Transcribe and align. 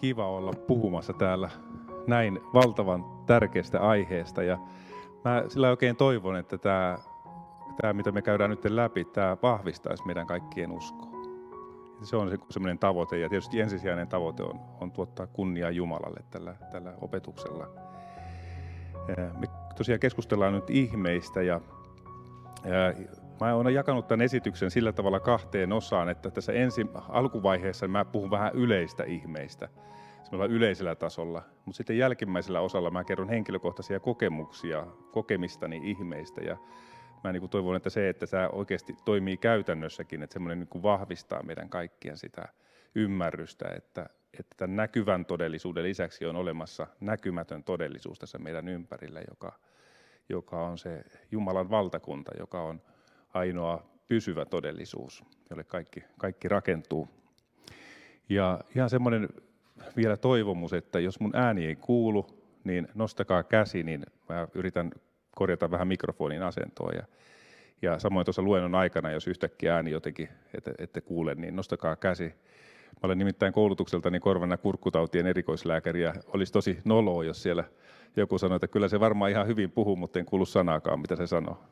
kiva 0.00 0.26
olla 0.28 0.52
puhumassa 0.66 1.12
täällä 1.12 1.50
näin 2.06 2.40
valtavan 2.54 3.04
tärkeästä 3.26 3.80
aiheesta. 3.80 4.42
Ja 4.42 4.58
mä 5.24 5.44
sillä 5.48 5.70
oikein 5.70 5.96
toivon, 5.96 6.36
että 6.36 6.58
tämä, 6.58 6.98
tämä 7.80 7.92
mitä 7.92 8.12
me 8.12 8.22
käydään 8.22 8.50
nyt 8.50 8.64
läpi, 8.64 9.04
tämä 9.04 9.36
vahvistaisi 9.42 10.06
meidän 10.06 10.26
kaikkien 10.26 10.72
uskoa. 10.72 11.08
Se 12.02 12.16
on 12.16 12.38
semmoinen 12.50 12.78
tavoite 12.78 13.18
ja 13.18 13.28
tietysti 13.28 13.60
ensisijainen 13.60 14.08
tavoite 14.08 14.42
on, 14.42 14.60
on 14.80 14.92
tuottaa 14.92 15.26
kunniaa 15.26 15.70
Jumalalle 15.70 16.20
tällä, 16.30 16.54
tällä 16.72 16.92
opetuksella. 17.00 17.66
Me 19.38 19.46
tosiaan 19.76 20.00
keskustellaan 20.00 20.52
nyt 20.52 20.70
ihmeistä 20.70 21.42
ja, 21.42 21.60
ja 22.64 23.06
Mä 23.40 23.54
olen 23.54 23.74
jakanut 23.74 24.08
tämän 24.08 24.24
esityksen 24.24 24.70
sillä 24.70 24.92
tavalla 24.92 25.20
kahteen 25.20 25.72
osaan, 25.72 26.08
että 26.08 26.30
tässä 26.30 26.52
ensi 26.52 26.86
alkuvaiheessa 27.08 27.88
mä 27.88 28.04
puhun 28.04 28.30
vähän 28.30 28.54
yleistä 28.54 29.04
ihmeistä, 29.04 29.68
semmoilla 30.24 30.54
yleisellä 30.54 30.94
tasolla. 30.94 31.42
Mutta 31.64 31.76
sitten 31.76 31.98
jälkimmäisellä 31.98 32.60
osalla 32.60 32.90
mä 32.90 33.04
kerron 33.04 33.28
henkilökohtaisia 33.28 34.00
kokemuksia 34.00 34.86
kokemistani 35.12 35.80
ihmeistä. 35.84 36.40
Ja 36.40 36.56
mä 37.24 37.32
niin 37.32 37.40
kuin 37.40 37.50
toivon, 37.50 37.76
että 37.76 37.90
se, 37.90 38.08
että 38.08 38.26
tämä 38.26 38.48
oikeasti 38.48 38.96
toimii 39.04 39.36
käytännössäkin, 39.36 40.22
että 40.22 40.34
semmoinen 40.34 40.58
niin 40.58 40.68
kuin 40.68 40.82
vahvistaa 40.82 41.42
meidän 41.42 41.68
kaikkien 41.68 42.16
sitä 42.16 42.48
ymmärrystä, 42.94 43.68
että, 43.76 44.06
että 44.38 44.54
tämän 44.56 44.76
näkyvän 44.76 45.24
todellisuuden 45.24 45.84
lisäksi 45.84 46.26
on 46.26 46.36
olemassa 46.36 46.86
näkymätön 47.00 47.64
todellisuus 47.64 48.18
tässä 48.18 48.38
meidän 48.38 48.68
ympärillä, 48.68 49.20
joka, 49.28 49.52
joka 50.28 50.66
on 50.66 50.78
se 50.78 51.04
Jumalan 51.30 51.70
valtakunta, 51.70 52.32
joka 52.38 52.62
on 52.62 52.82
ainoa 53.34 53.86
pysyvä 54.08 54.44
todellisuus, 54.44 55.24
jolle 55.50 55.64
kaikki, 55.64 56.04
kaikki 56.18 56.48
rakentuu. 56.48 57.08
Ja 58.28 58.60
ihan 58.76 58.90
semmoinen 58.90 59.28
vielä 59.96 60.16
toivomus, 60.16 60.72
että 60.72 61.00
jos 61.00 61.20
mun 61.20 61.36
ääni 61.36 61.66
ei 61.66 61.76
kuulu, 61.76 62.26
niin 62.64 62.88
nostakaa 62.94 63.42
käsi, 63.42 63.82
niin 63.82 64.06
mä 64.28 64.48
yritän 64.54 64.90
korjata 65.34 65.70
vähän 65.70 65.88
mikrofonin 65.88 66.42
asentoa. 66.42 66.92
Ja, 66.92 67.02
ja 67.82 67.98
samoin 67.98 68.24
tuossa 68.24 68.42
luennon 68.42 68.74
aikana, 68.74 69.10
jos 69.10 69.28
yhtäkkiä 69.28 69.74
ääni 69.74 69.90
jotenkin 69.90 70.28
ette, 70.54 70.74
ette 70.78 71.00
kuule, 71.00 71.34
niin 71.34 71.56
nostakaa 71.56 71.96
käsi. 71.96 72.24
Mä 72.88 73.00
olen 73.02 73.18
nimittäin 73.18 73.52
koulutukseltani 73.52 74.20
korvana 74.20 74.56
kurkkutautien 74.56 75.26
erikoislääkäri 75.26 76.02
ja 76.02 76.14
olisi 76.26 76.52
tosi 76.52 76.78
noloa, 76.84 77.24
jos 77.24 77.42
siellä 77.42 77.64
joku 78.16 78.38
sanoi, 78.38 78.56
että 78.56 78.68
kyllä 78.68 78.88
se 78.88 79.00
varmaan 79.00 79.30
ihan 79.30 79.46
hyvin 79.46 79.70
puhuu, 79.70 79.96
mutta 79.96 80.18
en 80.18 80.26
kuulu 80.26 80.46
sanaakaan, 80.46 81.00
mitä 81.00 81.16
se 81.16 81.26
sanoo. 81.26 81.64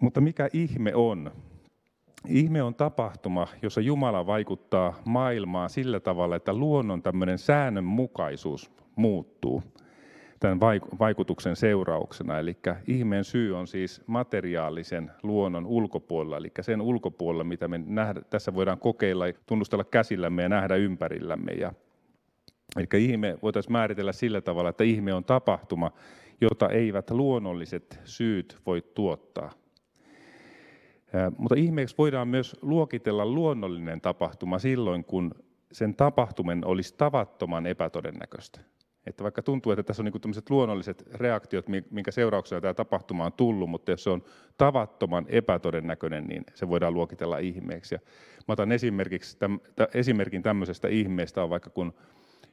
Mutta 0.00 0.20
mikä 0.20 0.48
ihme 0.52 0.94
on? 0.94 1.30
Ihme 2.28 2.62
on 2.62 2.74
tapahtuma, 2.74 3.48
jossa 3.62 3.80
Jumala 3.80 4.26
vaikuttaa 4.26 4.94
maailmaan 5.04 5.70
sillä 5.70 6.00
tavalla, 6.00 6.36
että 6.36 6.52
luonnon 6.52 7.02
tämmöinen 7.02 7.38
säännönmukaisuus 7.38 8.70
muuttuu 8.96 9.62
tämän 10.40 10.60
vaikutuksen 10.98 11.56
seurauksena. 11.56 12.38
Eli 12.38 12.56
ihmeen 12.86 13.24
syy 13.24 13.56
on 13.56 13.66
siis 13.66 14.02
materiaalisen 14.06 15.10
luonnon 15.22 15.66
ulkopuolella, 15.66 16.36
eli 16.36 16.50
sen 16.60 16.80
ulkopuolella, 16.80 17.44
mitä 17.44 17.68
me 17.68 17.78
nähdä, 17.86 18.20
tässä 18.30 18.54
voidaan 18.54 18.78
kokeilla, 18.78 19.24
tunnustella 19.46 19.84
käsillämme 19.84 20.42
ja 20.42 20.48
nähdä 20.48 20.76
ympärillämme. 20.76 21.52
Ja, 21.52 21.72
eli 22.76 23.04
ihme 23.04 23.38
voitaisiin 23.42 23.72
määritellä 23.72 24.12
sillä 24.12 24.40
tavalla, 24.40 24.70
että 24.70 24.84
ihme 24.84 25.14
on 25.14 25.24
tapahtuma, 25.24 25.92
jota 26.40 26.68
eivät 26.68 27.10
luonnolliset 27.10 28.00
syyt 28.04 28.58
voi 28.66 28.82
tuottaa. 28.94 29.50
Mutta 31.36 31.54
ihmeeksi 31.54 31.94
voidaan 31.98 32.28
myös 32.28 32.56
luokitella 32.62 33.26
luonnollinen 33.26 34.00
tapahtuma 34.00 34.58
silloin, 34.58 35.04
kun 35.04 35.34
sen 35.72 35.94
tapahtumen 35.94 36.64
olisi 36.64 36.94
tavattoman 36.96 37.66
epätodennäköistä. 37.66 38.60
Että 39.06 39.22
vaikka 39.22 39.42
tuntuu, 39.42 39.72
että 39.72 39.82
tässä 39.82 40.02
on 40.02 40.04
niin 40.04 40.44
luonnolliset 40.50 41.04
reaktiot, 41.14 41.66
minkä 41.90 42.10
seurauksena 42.10 42.60
tämä 42.60 42.74
tapahtuma 42.74 43.24
on 43.24 43.32
tullut, 43.32 43.70
mutta 43.70 43.90
jos 43.90 44.04
se 44.04 44.10
on 44.10 44.22
tavattoman 44.56 45.26
epätodennäköinen, 45.28 46.26
niin 46.26 46.44
se 46.54 46.68
voidaan 46.68 46.94
luokitella 46.94 47.38
ihmeeksi. 47.38 47.94
Ja 47.94 48.00
mä 48.48 48.52
otan 48.52 48.72
esimerkiksi, 48.72 49.38
täm, 49.38 49.60
esimerkin 49.94 50.42
tämmöisestä 50.42 50.88
ihmeestä 50.88 51.42
on 51.42 51.50
vaikka 51.50 51.70
kun 51.70 51.94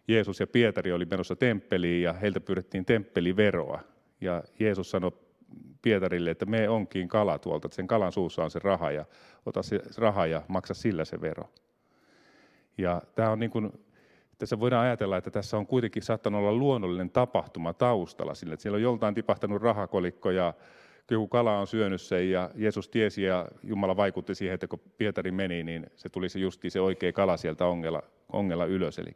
Jeesus 0.08 0.40
ja 0.40 0.48
Pietari 0.48 0.92
oli 0.92 1.06
menossa 1.06 1.36
temppeliin 1.36 2.04
ja 2.04 2.14
heiltä 2.14 2.40
pyydettiin 2.40 2.86
temppeliveroa. 2.86 3.80
Ja 4.22 4.44
Jeesus 4.60 4.92
sanoi 4.92 5.12
Pietarille, 5.82 6.30
että 6.32 6.46
me 6.46 6.70
onkin 6.70 7.08
kala 7.08 7.40
tuolta, 7.40 7.68
että 7.68 7.76
sen 7.76 7.88
kalan 7.88 8.12
suussa 8.12 8.44
on 8.44 8.52
se 8.52 8.60
raha 8.60 8.92
ja 8.92 9.06
ota 9.46 9.64
se 9.64 9.80
raha 9.98 10.26
ja 10.26 10.42
maksa 10.48 10.74
sillä 10.74 11.06
se 11.06 11.22
vero. 11.22 11.50
Ja 12.78 13.02
tämä 13.16 13.32
on 13.32 13.40
niin 13.40 13.52
kuin, 13.52 13.72
tässä 14.38 14.60
voidaan 14.60 14.86
ajatella, 14.86 15.18
että 15.18 15.32
tässä 15.32 15.58
on 15.58 15.68
kuitenkin 15.68 16.04
saattanut 16.04 16.40
olla 16.40 16.54
luonnollinen 16.54 17.10
tapahtuma 17.10 17.74
taustalla 17.74 18.36
sille, 18.36 18.54
että 18.54 18.62
siellä 18.62 18.76
on 18.76 18.82
joltain 18.82 19.16
tipahtanut 19.16 19.62
rahakolikko 19.62 20.32
ja 20.32 20.54
joku 21.12 21.28
kala 21.28 21.60
on 21.60 21.68
syönyt 21.68 22.02
sen 22.02 22.32
ja 22.32 22.50
Jeesus 22.56 22.90
tiesi 22.90 23.24
ja 23.24 23.48
Jumala 23.64 23.98
vaikutti 23.98 24.36
siihen, 24.36 24.54
että 24.54 24.68
kun 24.68 24.80
Pietari 24.98 25.32
meni, 25.32 25.64
niin 25.64 25.86
se 25.96 26.10
tuli 26.10 26.30
se 26.30 26.40
justi 26.40 26.70
se 26.70 26.82
oikea 26.82 27.14
kala 27.14 27.38
sieltä 27.38 27.66
ongella, 27.66 28.04
ongella 28.34 28.66
ylös. 28.66 29.00
Eli, 29.00 29.12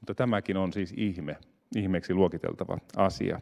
mutta 0.00 0.14
tämäkin 0.14 0.56
on 0.56 0.72
siis 0.72 0.94
ihme, 0.96 1.36
ihmeeksi 1.76 2.14
luokiteltava 2.14 2.78
asia. 2.96 3.40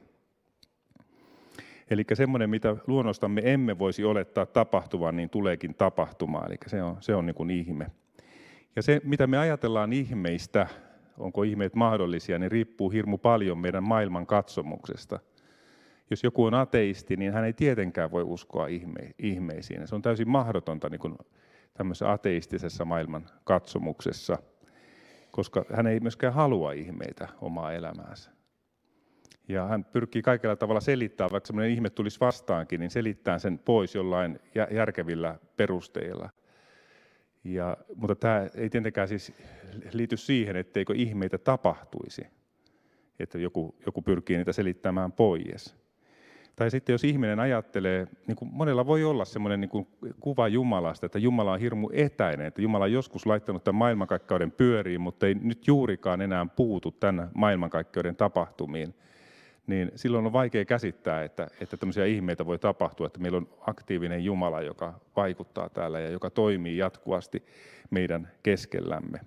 Eli 1.91 2.05
semmoinen, 2.15 2.51
mitä 2.51 2.77
luonnostamme 2.87 3.43
emme 3.45 3.78
voisi 3.78 4.05
olettaa 4.05 4.47
tapahtuvan, 4.47 5.17
niin 5.17 5.31
tuleekin 5.31 5.75
tapahtumaan. 5.75 6.47
Eli 6.47 6.56
se 6.67 6.83
on, 6.83 6.97
se 7.01 7.15
on 7.15 7.27
niin 7.27 7.34
kuin 7.34 7.51
ihme. 7.51 7.87
Ja 8.77 8.83
se, 8.83 9.01
mitä 9.05 9.27
me 9.27 9.39
ajatellaan 9.39 9.93
ihmeistä, 9.93 10.67
onko 11.19 11.43
ihmeet 11.43 11.75
mahdollisia, 11.75 12.39
niin 12.39 12.51
riippuu 12.51 12.91
hirmu 12.91 13.19
paljon 13.19 13.59
meidän 13.59 13.83
maailman 13.84 14.27
katsomuksesta. 14.27 15.19
Jos 16.11 16.25
joku 16.25 16.45
on 16.45 16.55
ateisti, 16.55 17.17
niin 17.17 17.33
hän 17.33 17.45
ei 17.45 17.53
tietenkään 17.53 18.11
voi 18.11 18.22
uskoa 18.22 18.67
ihme, 18.67 19.01
ihmeisiin. 19.19 19.89
Se 19.89 19.95
on 19.95 20.03
täysin 20.03 20.28
mahdotonta 20.28 20.89
niin 20.89 21.01
kuin 21.01 21.19
tämmöisessä 21.75 22.12
ateistisessa 22.12 22.84
maailman 22.84 23.27
katsomuksessa, 23.45 24.39
koska 25.31 25.65
hän 25.72 25.87
ei 25.87 26.01
myöskään 26.01 26.34
halua 26.34 26.72
ihmeitä 26.72 27.28
omaa 27.41 27.72
elämäänsä. 27.72 28.40
Ja 29.50 29.66
hän 29.66 29.84
pyrkii 29.84 30.22
kaikella 30.22 30.56
tavalla 30.56 30.81
selittämään, 30.81 31.33
vaikka 31.33 31.47
semmoinen 31.47 31.72
ihme 31.72 31.91
tulisi 31.91 32.21
vastaankin, 32.21 32.81
niin 32.81 32.91
selittää 32.91 33.38
sen 33.38 33.59
pois 33.59 33.94
jollain 33.94 34.41
järkevillä 34.71 35.38
perusteilla. 35.56 36.31
Ja, 37.44 37.77
mutta 37.97 38.15
tämä 38.15 38.47
ei 38.55 38.71
tietenkään 38.71 39.09
siis 39.09 39.33
liity 39.93 40.16
siihen, 40.16 40.56
etteikö 40.56 40.94
ihmeitä 40.97 41.39
tapahtuisi, 41.39 42.27
että 43.19 43.39
joku, 43.39 43.75
joku 43.87 44.03
pyrkii 44.03 44.37
niitä 44.37 44.53
selittämään 44.53 45.12
pois. 45.12 45.77
Tai 46.56 46.71
sitten 46.71 46.93
jos 46.93 47.05
ihminen 47.05 47.41
ajattelee, 47.41 48.06
niin 48.27 48.37
kuin 48.37 48.50
monella 48.55 48.87
voi 48.87 49.05
olla 49.05 49.25
semmoinen 49.25 49.60
niin 49.60 49.69
kuin 49.69 49.87
kuva 50.21 50.49
Jumalasta, 50.49 51.06
että 51.06 51.19
Jumala 51.19 51.53
on 51.53 51.60
hirmu 51.60 51.91
etäinen, 51.93 52.47
että 52.47 52.62
Jumala 52.62 52.84
on 52.84 52.93
joskus 52.93 53.27
laittanut 53.27 53.65
tämän 53.65 53.78
maailmankaikkeuden 53.78 54.53
pyöriin, 54.53 55.00
mutta 55.00 55.27
ei 55.27 55.34
nyt 55.34 55.66
juurikaan 55.66 56.21
enää 56.21 56.47
puutu 56.56 56.91
tämän 56.91 57.31
maailmankaikkeuden 57.34 58.16
tapahtumiin– 58.16 58.94
niin 59.70 59.92
silloin 59.94 60.26
on 60.26 60.32
vaikea 60.32 60.64
käsittää, 60.64 61.25
että, 61.25 61.48
että 61.60 61.76
tämmöisiä 61.76 62.04
ihmeitä 62.04 62.47
voi 62.47 62.58
tapahtua, 62.58 63.06
että 63.06 63.19
meillä 63.19 63.38
on 63.38 63.48
aktiivinen 63.60 64.25
Jumala, 64.25 64.62
joka 64.62 65.00
vaikuttaa 65.16 65.69
täällä 65.69 66.00
ja 66.00 66.10
joka 66.10 66.31
toimii 66.31 66.76
jatkuvasti 66.76 67.44
meidän 67.91 68.30
keskellämme. 68.42 69.20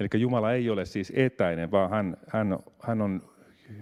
Eli 0.00 0.20
Jumala 0.20 0.52
ei 0.52 0.70
ole 0.70 0.84
siis 0.84 1.12
etäinen, 1.16 1.70
vaan 1.70 1.90
hän, 1.90 2.16
hän, 2.28 2.58
hän, 2.82 3.02
on, 3.02 3.22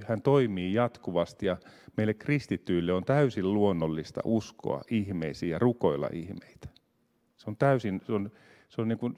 hän 0.06 0.22
toimii 0.22 0.74
jatkuvasti 0.74 1.46
ja 1.46 1.56
meille 1.96 2.14
kristityille 2.14 2.92
on 2.92 3.04
täysin 3.04 3.54
luonnollista 3.54 4.20
uskoa 4.24 4.82
ihmeisiin 4.90 5.50
ja 5.50 5.58
rukoilla 5.58 6.08
ihmeitä. 6.12 6.68
Se 7.36 7.50
on 7.50 7.56
täysin, 7.56 8.00
se 8.04 8.12
on, 8.12 8.30
se 8.68 8.80
on 8.80 8.88
niin 8.88 8.98
kuin 8.98 9.14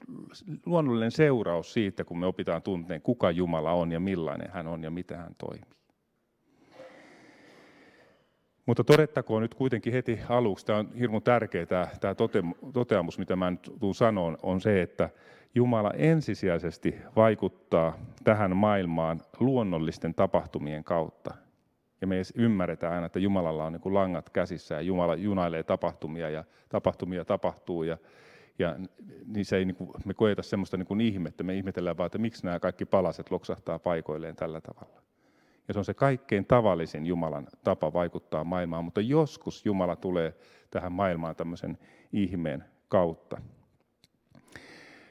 luonnollinen 0.65 1.11
seuraus 1.11 1.73
siitä, 1.73 2.03
kun 2.03 2.19
me 2.19 2.25
opitaan 2.25 2.61
tunteen, 2.61 3.01
kuka 3.01 3.31
Jumala 3.31 3.71
on 3.71 3.91
ja 3.91 3.99
millainen 3.99 4.51
hän 4.51 4.67
on 4.67 4.83
ja 4.83 4.91
mitä 4.91 5.17
hän 5.17 5.35
toimii. 5.37 5.82
Mutta 8.65 8.83
todettakoon 8.83 9.41
nyt 9.41 9.53
kuitenkin 9.53 9.93
heti 9.93 10.19
aluksi, 10.29 10.65
tämä 10.65 10.79
on 10.79 10.93
hirmu 10.99 11.21
tärkeä 11.21 11.65
tämä, 11.65 11.87
tämä 12.01 12.15
toteamus, 12.73 13.19
mitä 13.19 13.35
mä 13.35 13.51
nyt 13.51 13.71
tuun 13.79 13.95
sanoon, 13.95 14.37
on 14.43 14.61
se, 14.61 14.81
että 14.81 15.09
Jumala 15.55 15.91
ensisijaisesti 15.91 16.95
vaikuttaa 17.15 17.97
tähän 18.23 18.55
maailmaan 18.57 19.21
luonnollisten 19.39 20.13
tapahtumien 20.13 20.83
kautta. 20.83 21.33
Ja 22.01 22.07
me 22.07 22.21
ymmärretään 22.35 22.93
aina, 22.93 23.05
että 23.05 23.19
Jumalalla 23.19 23.65
on 23.65 23.73
niin 23.73 23.81
kuin 23.81 23.93
langat 23.93 24.29
käsissä 24.29 24.75
ja 24.75 24.81
Jumala 24.81 25.15
junailee 25.15 25.63
tapahtumia 25.63 26.29
ja 26.29 26.43
tapahtumia 26.69 27.25
tapahtuu 27.25 27.83
ja, 27.83 27.97
ja 28.59 28.75
niin 29.27 29.45
se 29.45 29.57
ei, 29.57 29.65
niin 29.65 29.75
kuin, 29.75 29.89
me 30.05 30.13
koeta 30.13 30.41
semmoista 30.41 30.77
niin 30.77 31.01
ihmettä, 31.01 31.43
me 31.43 31.55
ihmetellään 31.55 31.97
vaan, 31.97 32.05
että 32.05 32.17
miksi 32.17 32.45
nämä 32.45 32.59
kaikki 32.59 32.85
palaset 32.85 33.31
loksahtaa 33.31 33.79
paikoilleen 33.79 34.35
tällä 34.35 34.61
tavalla. 34.61 35.01
Ja 35.67 35.73
se 35.73 35.79
on 35.79 35.85
se 35.85 35.93
kaikkein 35.93 36.45
tavallisin 36.45 37.05
Jumalan 37.05 37.47
tapa 37.63 37.93
vaikuttaa 37.93 38.43
maailmaan, 38.43 38.85
mutta 38.85 39.01
joskus 39.01 39.65
Jumala 39.65 39.95
tulee 39.95 40.33
tähän 40.69 40.91
maailmaan 40.91 41.35
tämmöisen 41.35 41.77
ihmeen 42.13 42.63
kautta. 42.87 43.41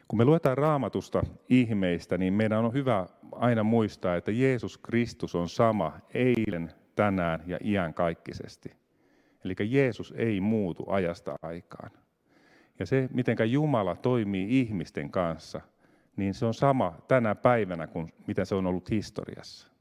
Kun 0.08 0.18
me 0.18 0.24
luetaan 0.24 0.58
raamatusta 0.58 1.22
ihmeistä, 1.48 2.18
niin 2.18 2.34
meidän 2.34 2.64
on 2.64 2.72
hyvä 2.72 3.06
aina 3.32 3.62
muistaa, 3.62 4.16
että 4.16 4.30
Jeesus 4.30 4.78
Kristus 4.78 5.34
on 5.34 5.48
sama 5.48 5.98
eilen, 6.14 6.72
tänään 6.94 7.42
ja 7.46 7.58
iän 7.64 7.94
kaikkisesti. 7.94 8.76
Eli 9.44 9.54
Jeesus 9.60 10.14
ei 10.16 10.40
muutu 10.40 10.84
ajasta 10.88 11.34
aikaan. 11.42 11.90
Ja 12.78 12.86
se, 12.86 13.08
miten 13.12 13.52
Jumala 13.52 13.96
toimii 13.96 14.60
ihmisten 14.60 15.10
kanssa, 15.10 15.60
niin 16.16 16.34
se 16.34 16.46
on 16.46 16.54
sama 16.54 16.94
tänä 17.08 17.34
päivänä 17.34 17.86
kuin 17.86 18.12
mitä 18.26 18.44
se 18.44 18.54
on 18.54 18.66
ollut 18.66 18.90
historiassa. 18.90 19.71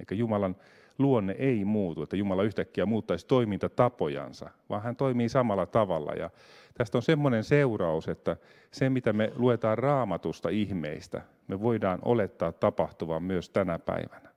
Eikä 0.00 0.14
Jumalan 0.14 0.56
luonne 0.98 1.36
ei 1.38 1.64
muutu, 1.64 2.02
että 2.02 2.16
Jumala 2.16 2.42
yhtäkkiä 2.42 2.86
muuttaisi 2.86 3.26
toimintatapojansa, 3.26 4.50
vaan 4.70 4.82
hän 4.82 4.96
toimii 4.96 5.28
samalla 5.28 5.66
tavalla. 5.66 6.12
Ja 6.12 6.30
tästä 6.74 6.98
on 6.98 7.02
semmoinen 7.02 7.44
seuraus, 7.44 8.08
että 8.08 8.36
se 8.70 8.90
mitä 8.90 9.12
me 9.12 9.32
luetaan 9.36 9.78
raamatusta 9.78 10.48
ihmeistä, 10.48 11.22
me 11.48 11.60
voidaan 11.60 11.98
olettaa 12.02 12.52
tapahtuvan 12.52 13.22
myös 13.22 13.50
tänä 13.50 13.78
päivänä. 13.78 14.34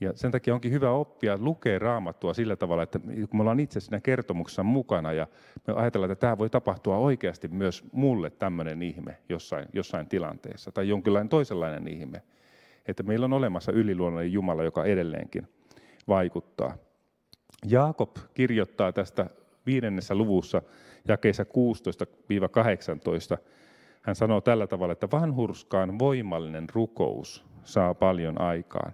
Ja 0.00 0.12
sen 0.14 0.30
takia 0.30 0.54
onkin 0.54 0.72
hyvä 0.72 0.90
oppia 0.90 1.38
lukea 1.40 1.78
raamattua 1.78 2.34
sillä 2.34 2.56
tavalla, 2.56 2.82
että 2.82 2.98
kun 2.98 3.28
me 3.32 3.40
ollaan 3.40 3.60
itse 3.60 3.80
siinä 3.80 4.00
kertomuksessa 4.00 4.62
mukana 4.62 5.12
ja 5.12 5.26
me 5.66 5.74
ajatellaan, 5.74 6.10
että 6.10 6.20
tämä 6.20 6.38
voi 6.38 6.50
tapahtua 6.50 6.96
oikeasti 6.96 7.48
myös 7.48 7.84
mulle 7.92 8.30
tämmöinen 8.30 8.82
ihme 8.82 9.16
jossain, 9.28 9.66
jossain 9.72 10.06
tilanteessa 10.06 10.72
tai 10.72 10.88
jonkinlainen 10.88 11.28
toisenlainen 11.28 11.88
ihme. 11.88 12.22
Että 12.86 13.02
meillä 13.02 13.24
on 13.24 13.32
olemassa 13.32 13.72
yliluonnollinen 13.72 14.32
Jumala, 14.32 14.64
joka 14.64 14.84
edelleenkin 14.84 15.48
vaikuttaa. 16.08 16.76
Jaakob 17.66 18.16
kirjoittaa 18.34 18.92
tästä 18.92 19.30
viidennessä 19.66 20.14
luvussa 20.14 20.62
jakeessa 21.08 21.42
16-18. 23.36 23.38
Hän 24.02 24.16
sanoo 24.16 24.40
tällä 24.40 24.66
tavalla, 24.66 24.92
että 24.92 25.08
vanhurskaan 25.12 25.98
voimallinen 25.98 26.66
rukous 26.72 27.44
saa 27.64 27.94
paljon 27.94 28.40
aikaan. 28.40 28.92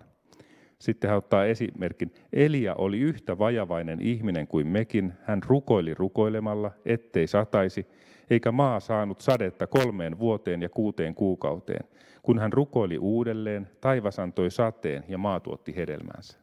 Sitten 0.78 1.10
hän 1.10 1.18
ottaa 1.18 1.44
esimerkin. 1.44 2.14
Elia 2.32 2.74
oli 2.74 2.98
yhtä 2.98 3.38
vajavainen 3.38 4.00
ihminen 4.02 4.46
kuin 4.46 4.66
mekin. 4.66 5.12
Hän 5.22 5.42
rukoili 5.46 5.94
rukoilemalla, 5.94 6.70
ettei 6.84 7.26
sataisi, 7.26 7.86
eikä 8.30 8.52
maa 8.52 8.80
saanut 8.80 9.20
sadetta 9.20 9.66
kolmeen 9.66 10.18
vuoteen 10.18 10.62
ja 10.62 10.68
kuuteen 10.68 11.14
kuukauteen. 11.14 11.88
Kun 12.22 12.38
hän 12.38 12.52
rukoili 12.52 12.98
uudelleen, 12.98 13.68
taivas 13.80 14.18
antoi 14.18 14.50
sateen 14.50 15.04
ja 15.08 15.18
maa 15.18 15.40
tuotti 15.40 15.76
hedelmänsä. 15.76 16.38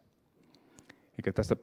Eikä 1.18 1.34
tästä 1.34 1.56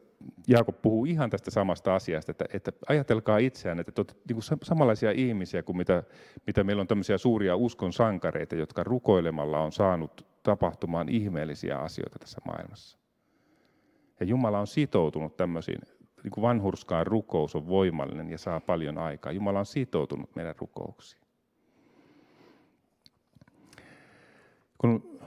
Jaakob 0.48 0.82
puhuu 0.82 1.04
ihan 1.04 1.30
tästä 1.30 1.50
samasta 1.50 1.94
asiasta, 1.94 2.30
että, 2.30 2.44
että 2.52 2.72
ajatelkaa 2.88 3.38
itseään, 3.38 3.80
että 3.80 3.92
te 3.92 4.00
olette 4.00 4.14
niin 4.28 4.36
kuin 4.36 4.58
samanlaisia 4.62 5.10
ihmisiä 5.10 5.62
kuin 5.62 5.76
mitä, 5.76 6.02
mitä 6.46 6.64
meillä 6.64 6.80
on 6.80 6.86
tämmöisiä 6.86 7.18
suuria 7.18 7.56
uskon 7.56 7.92
sankareita, 7.92 8.54
jotka 8.54 8.84
rukoilemalla 8.84 9.60
on 9.60 9.72
saanut 9.72 10.26
tapahtumaan 10.42 11.08
ihmeellisiä 11.08 11.78
asioita 11.78 12.18
tässä 12.18 12.40
maailmassa. 12.46 12.98
Ja 14.20 14.26
Jumala 14.26 14.60
on 14.60 14.66
sitoutunut 14.66 15.36
tämmöisiin, 15.36 15.78
niin 16.22 16.30
kuin 16.30 16.42
vanhurskaan 16.42 17.06
rukous 17.06 17.56
on 17.56 17.68
voimallinen 17.68 18.30
ja 18.30 18.38
saa 18.38 18.60
paljon 18.60 18.98
aikaa. 18.98 19.32
Jumala 19.32 19.58
on 19.58 19.66
sitoutunut 19.66 20.36
meidän 20.36 20.54
rukouksiin. 20.58 21.22
Kun 24.78 25.18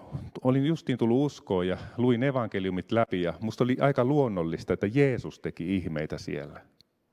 olin 0.44 0.66
justiin 0.66 0.98
tullut 0.98 1.26
uskoon 1.26 1.68
ja 1.68 1.78
luin 1.98 2.24
evankeliumit 2.24 2.92
läpi 2.92 3.22
ja 3.22 3.34
musta 3.42 3.64
oli 3.64 3.78
aika 3.80 4.06
luonnollista, 4.06 4.74
että 4.74 4.88
Jeesus 4.88 5.40
teki 5.40 5.76
ihmeitä 5.76 6.18
siellä. 6.18 6.62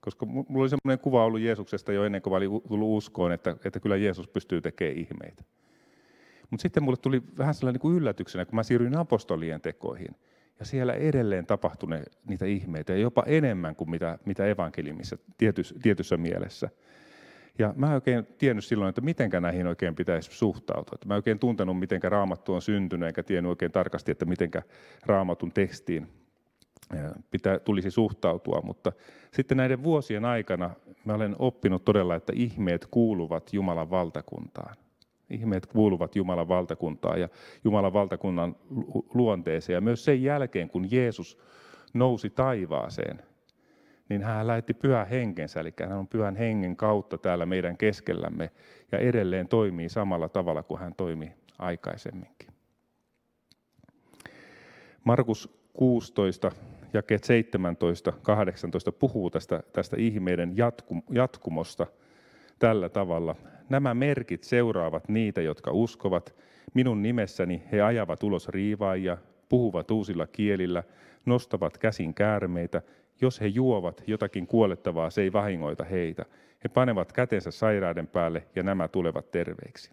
Koska 0.01 0.27
mulla 0.27 0.63
oli 0.63 0.69
semmoinen 0.69 0.99
kuva 1.03 1.25
ollut 1.25 1.41
Jeesuksesta 1.41 1.93
jo 1.93 2.05
ennen 2.05 2.23
kuin 2.23 2.35
olin 2.35 2.51
tullut 2.69 2.97
uskoon, 2.97 3.33
että, 3.33 3.57
että 3.65 3.81
kyllä 3.81 3.97
Jeesus 3.97 4.29
pystyy 4.29 4.61
tekemään 4.61 4.97
ihmeitä. 4.97 5.45
Mutta 6.51 6.63
sitten 6.63 6.83
mulle 6.83 6.97
tuli 6.97 7.23
vähän 7.39 7.55
sellainen 7.55 7.81
niin 7.83 7.97
yllätyksenä, 7.97 8.45
kun 8.45 8.55
mä 8.55 8.63
siirryin 8.63 8.99
apostolien 8.99 9.61
tekoihin. 9.61 10.17
Ja 10.63 10.67
siellä 10.67 10.95
edelleen 10.95 11.47
tapahtui 11.47 11.91
ne, 11.91 12.03
niitä 12.29 12.45
ihmeitä, 12.47 12.95
jopa 12.95 13.23
enemmän 13.27 13.77
kuin 13.77 13.91
mitä, 13.91 14.19
mitä 14.25 14.47
evankeliumissa 14.47 15.19
tietyssä, 15.39 15.75
tietyssä 15.83 16.17
mielessä. 16.17 16.69
Ja 17.59 17.75
mä 17.77 17.87
en 17.87 17.93
oikein 17.93 18.27
tiennyt 18.39 18.65
silloin, 18.65 18.89
että 18.89 19.01
miten 19.01 19.31
näihin 19.41 19.67
oikein 19.67 19.95
pitäisi 19.95 20.31
suhtautua. 20.33 20.99
Mä 21.07 21.15
en 21.15 21.17
oikein 21.17 21.39
tuntenut, 21.39 21.79
miten 21.79 22.03
raamattu 22.03 22.55
on 22.55 22.63
syntynyt, 22.63 23.07
eikä 23.07 23.23
tiennyt 23.23 23.51
oikein 23.51 23.73
tarkasti, 23.73 24.13
että 24.13 24.25
miten 24.25 24.51
raamatun 25.07 25.53
tekstiin 25.53 26.07
pitää, 27.31 27.59
tulisi 27.59 27.91
suhtautua. 27.91 28.61
Mutta 28.65 28.93
sitten 29.33 29.57
näiden 29.57 29.83
vuosien 29.83 30.25
aikana 30.25 30.71
mä 31.05 31.15
olen 31.15 31.37
oppinut 31.39 31.85
todella, 31.85 32.15
että 32.15 32.33
ihmeet 32.37 32.87
kuuluvat 32.91 33.53
Jumalan 33.53 33.91
valtakuntaan. 33.91 34.77
Ihmeet 35.33 35.67
kuuluvat 35.67 36.17
Jumalan 36.17 36.49
valtakuntaan 36.49 37.21
ja 37.21 37.29
Jumalan 37.65 37.93
valtakunnan 37.93 38.57
luonteeseen. 39.15 39.75
Ja 39.75 39.81
myös 39.81 40.05
sen 40.05 40.23
jälkeen, 40.23 40.69
kun 40.69 40.91
Jeesus 40.91 41.39
nousi 41.95 42.31
taivaaseen, 42.31 43.23
niin 44.09 44.23
hän 44.23 44.47
lähetti 44.47 44.75
pyhän 44.75 45.07
henkensä, 45.07 45.61
eli 45.61 45.73
hän 45.81 45.99
on 45.99 46.09
pyhän 46.09 46.37
hengen 46.37 46.77
kautta 46.77 47.19
täällä 47.19 47.47
meidän 47.47 47.77
keskellämme 47.77 48.51
ja 48.93 48.99
edelleen 48.99 49.49
toimii 49.49 49.89
samalla 49.89 50.29
tavalla 50.29 50.63
kuin 50.63 50.81
hän 50.81 50.95
toimi 50.97 51.33
aikaisemminkin. 51.59 52.49
Markus 55.05 55.63
16, 55.73 56.53
jakeet 56.93 57.25
17, 57.25 58.13
18 58.23 58.93
puhuu 58.93 59.31
tästä, 59.31 59.63
tästä 59.73 59.97
ihmeiden 59.99 60.55
jatkumosta 61.11 61.87
tällä 62.63 62.89
tavalla. 62.89 63.37
Nämä 63.69 63.95
merkit 63.95 64.45
seuraavat 64.45 65.09
niitä, 65.09 65.41
jotka 65.41 65.71
uskovat. 65.71 66.35
Minun 66.75 67.03
nimessäni 67.03 67.63
he 67.73 67.81
ajavat 67.81 68.23
ulos 68.23 68.49
riivaajia, 68.49 69.19
puhuvat 69.49 69.91
uusilla 69.91 70.27
kielillä, 70.27 70.83
nostavat 71.27 71.79
käsin 71.79 72.15
käärmeitä, 72.15 72.83
jos 73.21 73.41
he 73.41 73.47
juovat 73.47 74.03
jotakin 74.07 74.47
kuolettavaa, 74.47 75.11
se 75.11 75.23
ei 75.23 75.33
vahingoita 75.33 75.85
heitä. 75.85 76.25
He 76.65 76.69
panevat 76.69 77.13
kätensä 77.13 77.51
sairaiden 77.51 78.07
päälle 78.07 78.47
ja 78.57 78.63
nämä 78.63 78.89
tulevat 78.89 79.31
terveiksi. 79.31 79.91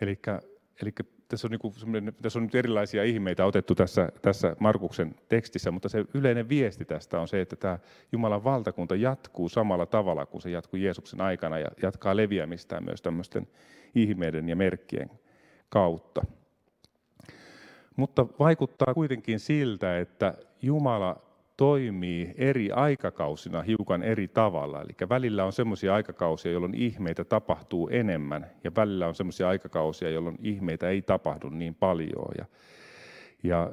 Eli, 0.00 0.18
tässä, 1.30 1.48
on 1.48 1.92
niin 1.92 2.14
tässä 2.22 2.38
on 2.38 2.42
nyt 2.42 2.54
erilaisia 2.54 3.04
ihmeitä 3.04 3.44
otettu 3.44 3.74
tässä, 3.74 4.08
tässä 4.22 4.56
Markuksen 4.58 5.14
tekstissä, 5.28 5.70
mutta 5.70 5.88
se 5.88 6.04
yleinen 6.14 6.48
viesti 6.48 6.84
tästä 6.84 7.20
on 7.20 7.28
se, 7.28 7.40
että 7.40 7.56
tämä 7.56 7.78
Jumalan 8.12 8.44
valtakunta 8.44 8.96
jatkuu 8.96 9.48
samalla 9.48 9.86
tavalla 9.86 10.26
kuin 10.26 10.42
se 10.42 10.50
jatkuu 10.50 10.78
Jeesuksen 10.78 11.20
aikana 11.20 11.58
ja 11.58 11.68
jatkaa 11.82 12.16
leviämistään 12.16 12.84
myös 12.84 13.02
tämmöisten 13.02 13.48
ihmeiden 13.94 14.48
ja 14.48 14.56
merkkien 14.56 15.10
kautta. 15.68 16.22
Mutta 17.96 18.26
vaikuttaa 18.38 18.94
kuitenkin 18.94 19.40
siltä, 19.40 19.98
että 19.98 20.34
Jumala 20.62 21.29
toimii 21.60 22.34
eri 22.36 22.70
aikakausina 22.72 23.62
hiukan 23.62 24.02
eri 24.02 24.28
tavalla. 24.28 24.82
Eli 24.82 25.08
välillä 25.08 25.44
on 25.44 25.52
semmoisia 25.52 25.94
aikakausia, 25.94 26.52
jolloin 26.52 26.74
ihmeitä 26.74 27.24
tapahtuu 27.24 27.88
enemmän, 27.88 28.46
ja 28.64 28.70
välillä 28.76 29.06
on 29.06 29.14
semmoisia 29.14 29.48
aikakausia, 29.48 30.10
jolloin 30.10 30.38
ihmeitä 30.42 30.88
ei 30.88 31.02
tapahdu 31.02 31.48
niin 31.48 31.74
paljon. 31.74 32.32
Ja, 32.38 32.44
ja 33.42 33.72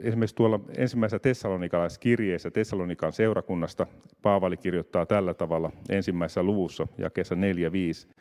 esimerkiksi 0.00 0.36
tuolla 0.36 0.60
ensimmäisessä 0.76 1.18
tessalonikalaiskirjeessä 1.18 2.50
Tessalonikan 2.50 3.12
seurakunnasta 3.12 3.86
Paavali 4.22 4.56
kirjoittaa 4.56 5.06
tällä 5.06 5.34
tavalla 5.34 5.70
ensimmäisessä 5.88 6.42
luvussa, 6.42 6.86
jakeessa 6.98 7.34
4.5. 7.34 8.14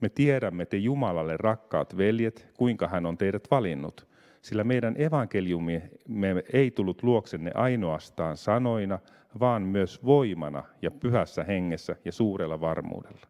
Me 0.00 0.08
tiedämme 0.08 0.66
te 0.66 0.76
Jumalalle 0.76 1.36
rakkaat 1.36 1.96
veljet, 1.96 2.48
kuinka 2.56 2.88
hän 2.88 3.06
on 3.06 3.18
teidät 3.18 3.48
valinnut– 3.50 4.06
sillä 4.46 4.64
meidän 4.64 4.94
evankeliumi 5.00 5.82
me 6.08 6.44
ei 6.52 6.70
tullut 6.70 7.02
luoksenne 7.02 7.50
ainoastaan 7.54 8.36
sanoina, 8.36 8.98
vaan 9.40 9.62
myös 9.62 10.04
voimana 10.04 10.64
ja 10.82 10.90
pyhässä 10.90 11.44
hengessä 11.44 11.96
ja 12.04 12.12
suurella 12.12 12.60
varmuudella. 12.60 13.26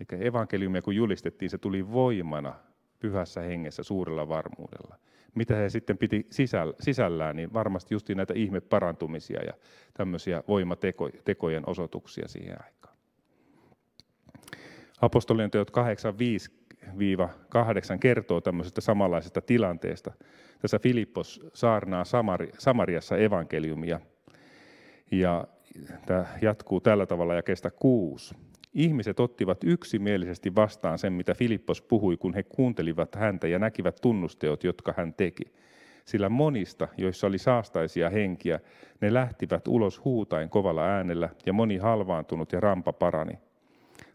Eli 0.00 0.26
evankeliumia 0.26 0.82
kun 0.82 0.96
julistettiin, 0.96 1.50
se 1.50 1.58
tuli 1.58 1.92
voimana, 1.92 2.54
pyhässä 2.98 3.40
hengessä, 3.40 3.82
suurella 3.82 4.28
varmuudella. 4.28 4.98
Mitä 5.34 5.56
he 5.56 5.70
sitten 5.70 5.98
piti 5.98 6.26
sisällään, 6.80 7.36
niin 7.36 7.52
varmasti 7.52 7.94
just 7.94 8.08
näitä 8.08 8.34
ihmeparantumisia 8.36 9.42
ja 9.42 9.52
tämmöisiä 9.94 10.42
voimatekojen 10.48 11.68
osoituksia 11.68 12.28
siihen 12.28 12.64
aikaan. 12.64 12.96
Apostolien 15.00 15.50
teot 15.50 15.70
8.5 15.70 15.74
8 15.74 16.14
kertoo 18.00 18.40
tämmöisestä 18.40 18.80
samanlaisesta 18.80 19.40
tilanteesta. 19.40 20.12
Tässä 20.60 20.78
Filippos 20.78 21.46
saarnaa 21.54 22.04
Samari, 22.04 22.50
Samariassa 22.58 23.16
evankeliumia. 23.16 24.00
Ja 25.10 25.46
tämä 26.06 26.26
jatkuu 26.42 26.80
tällä 26.80 27.06
tavalla 27.06 27.34
ja 27.34 27.42
kestä 27.42 27.70
kuusi. 27.70 28.34
Ihmiset 28.74 29.20
ottivat 29.20 29.64
yksimielisesti 29.64 30.54
vastaan 30.54 30.98
sen, 30.98 31.12
mitä 31.12 31.34
Filippos 31.34 31.82
puhui, 31.82 32.16
kun 32.16 32.34
he 32.34 32.42
kuuntelivat 32.42 33.14
häntä 33.14 33.48
ja 33.48 33.58
näkivät 33.58 33.96
tunnusteot, 34.02 34.64
jotka 34.64 34.94
hän 34.96 35.14
teki. 35.14 35.44
Sillä 36.04 36.28
monista, 36.28 36.88
joissa 36.96 37.26
oli 37.26 37.38
saastaisia 37.38 38.10
henkiä, 38.10 38.60
ne 39.00 39.14
lähtivät 39.14 39.68
ulos 39.68 40.04
huutain 40.04 40.48
kovalla 40.48 40.84
äänellä 40.84 41.28
ja 41.46 41.52
moni 41.52 41.76
halvaantunut 41.76 42.52
ja 42.52 42.60
rampa 42.60 42.92
parani. 42.92 43.38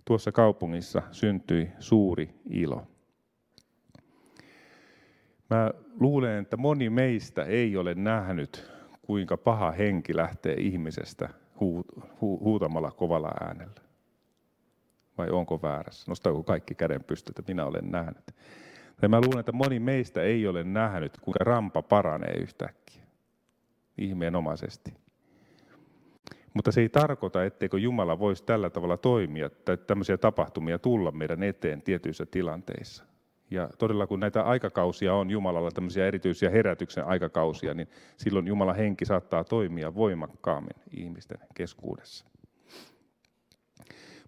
Tuossa 0.05 0.31
kaupungissa 0.31 1.01
syntyi 1.11 1.71
suuri 1.79 2.29
ilo. 2.49 2.87
Mä 5.49 5.71
luulen, 5.99 6.39
että 6.39 6.57
moni 6.57 6.89
meistä 6.89 7.43
ei 7.43 7.77
ole 7.77 7.93
nähnyt, 7.95 8.71
kuinka 9.01 9.37
paha 9.37 9.71
henki 9.71 10.15
lähtee 10.15 10.53
ihmisestä 10.53 11.29
huutamalla 12.21 12.91
kovalla 12.91 13.31
äänellä. 13.41 13.81
Vai 15.17 15.29
onko 15.29 15.61
väärässä? 15.61 16.11
Nostaako 16.11 16.43
kaikki 16.43 16.75
käden 16.75 17.03
pystyt, 17.03 17.39
että 17.39 17.51
minä 17.51 17.65
olen 17.65 17.91
nähnyt. 17.91 18.35
Ja 19.01 19.09
mä 19.09 19.21
luulen, 19.21 19.39
että 19.39 19.51
moni 19.51 19.79
meistä 19.79 20.21
ei 20.21 20.47
ole 20.47 20.63
nähnyt, 20.63 21.17
kuinka 21.17 21.43
rampa 21.43 21.81
paranee 21.81 22.33
yhtäkkiä. 22.33 23.03
Ihmeenomaisesti. 23.97 24.93
Mutta 26.53 26.71
se 26.71 26.81
ei 26.81 26.89
tarkoita, 26.89 27.43
etteikö 27.43 27.79
Jumala 27.79 28.19
voisi 28.19 28.43
tällä 28.43 28.69
tavalla 28.69 28.97
toimia 28.97 29.49
tai 29.49 29.77
tämmöisiä 29.77 30.17
tapahtumia 30.17 30.79
tulla 30.79 31.11
meidän 31.11 31.43
eteen 31.43 31.81
tietyissä 31.81 32.25
tilanteissa. 32.25 33.03
Ja 33.51 33.69
todella 33.77 34.07
kun 34.07 34.19
näitä 34.19 34.43
aikakausia 34.43 35.13
on 35.13 35.29
Jumalalla, 35.29 35.71
tämmöisiä 35.71 36.07
erityisiä 36.07 36.49
herätyksen 36.49 37.05
aikakausia, 37.05 37.73
niin 37.73 37.87
silloin 38.17 38.47
Jumalan 38.47 38.75
henki 38.75 39.05
saattaa 39.05 39.43
toimia 39.43 39.95
voimakkaammin 39.95 40.75
ihmisten 40.97 41.37
keskuudessa. 41.53 42.25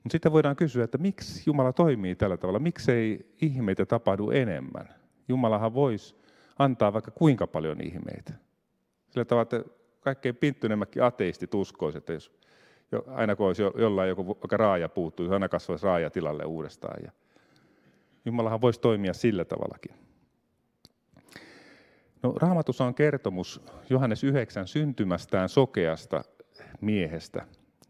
Mutta 0.04 0.12
sitten 0.12 0.32
voidaan 0.32 0.56
kysyä, 0.56 0.84
että 0.84 0.98
miksi 0.98 1.44
Jumala 1.46 1.74
toimii 1.74 2.16
tällä 2.16 2.38
tavalla? 2.38 2.60
Miksei 2.60 3.34
ihmeitä 3.42 3.86
tapahdu 3.86 4.30
enemmän? 4.30 4.90
Jumalahan 5.28 5.74
voisi 5.74 6.16
antaa 6.60 6.94
vaikka 6.94 7.12
kuinka 7.12 7.48
paljon 7.48 7.82
ihmeitä. 7.82 8.34
Sillä 9.10 9.26
tavalla, 9.26 9.42
että 9.42 9.64
kaikkein 10.02 10.36
pinttyneemmätkin 10.36 11.04
ateistit 11.04 11.54
uskoisivat, 11.54 12.02
että 12.02 12.14
jos 12.14 12.32
aina 13.08 13.36
kun 13.36 13.48
olisi 13.48 13.62
jollain 13.62 14.10
joku 14.10 14.28
vaikka 14.28 14.58
raaja 14.58 14.90
puuttuu, 14.90 15.32
aina 15.32 15.50
kasvaisi 15.50 15.86
raaja 15.86 16.10
tilalle 16.10 16.46
uudestaan. 16.46 17.04
Ja 17.04 17.12
Jumalahan 18.26 18.62
voisi 18.62 18.80
toimia 18.80 19.14
sillä 19.14 19.46
tavallakin. 19.46 19.92
No, 22.24 22.34
Raamatussa 22.42 22.86
on 22.86 22.96
kertomus 22.96 23.62
Johannes 23.90 24.24
9 24.24 24.68
syntymästään 24.68 25.50
sokeasta 25.50 26.24
miehestä, 26.82 27.46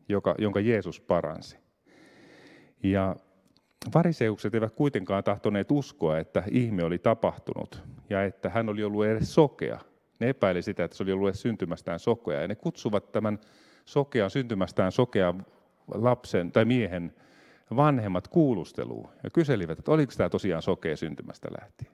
joka, 0.10 0.36
jonka 0.38 0.60
Jeesus 0.60 1.02
paransi. 1.02 1.58
Ja 2.84 3.16
Fariseukset 3.94 4.56
eivät 4.56 4.76
kuitenkaan 4.76 5.24
tahtoneet 5.24 5.72
uskoa, 5.72 6.20
että 6.20 6.44
ihme 6.52 6.84
oli 6.84 7.00
tapahtunut 7.00 7.84
ja 8.10 8.24
että 8.24 8.50
hän 8.50 8.70
oli 8.70 8.84
ollut 8.84 9.06
edes 9.06 9.34
sokea. 9.34 9.80
Ne 10.22 10.30
epäili 10.30 10.62
sitä, 10.62 10.84
että 10.84 10.98
se 10.98 11.04
oli 11.04 11.12
ollut 11.12 11.36
syntymästään 11.36 12.00
sokea. 12.00 12.42
Ja 12.42 12.48
ne 12.48 12.56
kutsuvat 12.56 13.12
tämän 13.12 13.40
sokean, 13.86 14.30
syntymästään 14.30 14.92
sokean 14.92 15.46
lapsen 15.94 16.52
tai 16.52 16.66
miehen 16.66 17.14
vanhemmat 17.76 18.28
kuulusteluun 18.28 19.10
ja 19.24 19.30
kyselivät, 19.30 19.80
että 19.80 19.92
oliko 19.92 20.14
tämä 20.18 20.30
tosiaan 20.30 20.62
sokea 20.62 20.98
syntymästä 20.98 21.50
lähtien. 21.62 21.92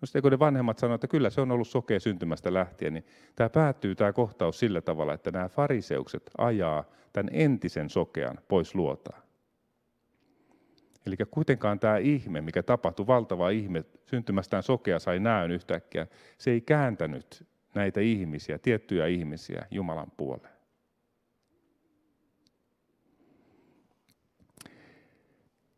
No 0.00 0.06
sitten 0.06 0.22
kun 0.22 0.30
ne 0.30 0.38
vanhemmat 0.38 0.78
sanoivat, 0.78 1.04
että 1.04 1.10
kyllä 1.10 1.30
se 1.30 1.40
on 1.40 1.50
ollut 1.50 1.68
sokea 1.68 2.00
syntymästä 2.00 2.54
lähtien, 2.54 2.94
niin 2.94 3.06
tämä 3.36 3.48
päättyy 3.48 3.94
tämä 3.94 4.12
kohtaus 4.12 4.58
sillä 4.58 4.80
tavalla, 4.80 5.14
että 5.14 5.30
nämä 5.30 5.48
fariseukset 5.48 6.30
ajaa 6.38 6.84
tämän 7.12 7.30
entisen 7.32 7.90
sokean 7.90 8.38
pois 8.48 8.74
luotaan. 8.74 9.22
Eli 11.06 11.16
kuitenkaan 11.30 11.80
tämä 11.80 11.98
ihme, 11.98 12.40
mikä 12.40 12.62
tapahtui, 12.62 13.06
valtava 13.06 13.50
ihme, 13.50 13.84
syntymästään 14.06 14.62
sokea 14.62 14.98
sai 14.98 15.18
näön 15.18 15.50
yhtäkkiä, 15.50 16.06
se 16.38 16.50
ei 16.50 16.60
kääntänyt 16.60 17.46
näitä 17.74 18.00
ihmisiä, 18.00 18.58
tiettyjä 18.58 19.06
ihmisiä 19.06 19.66
Jumalan 19.70 20.12
puoleen. 20.16 20.54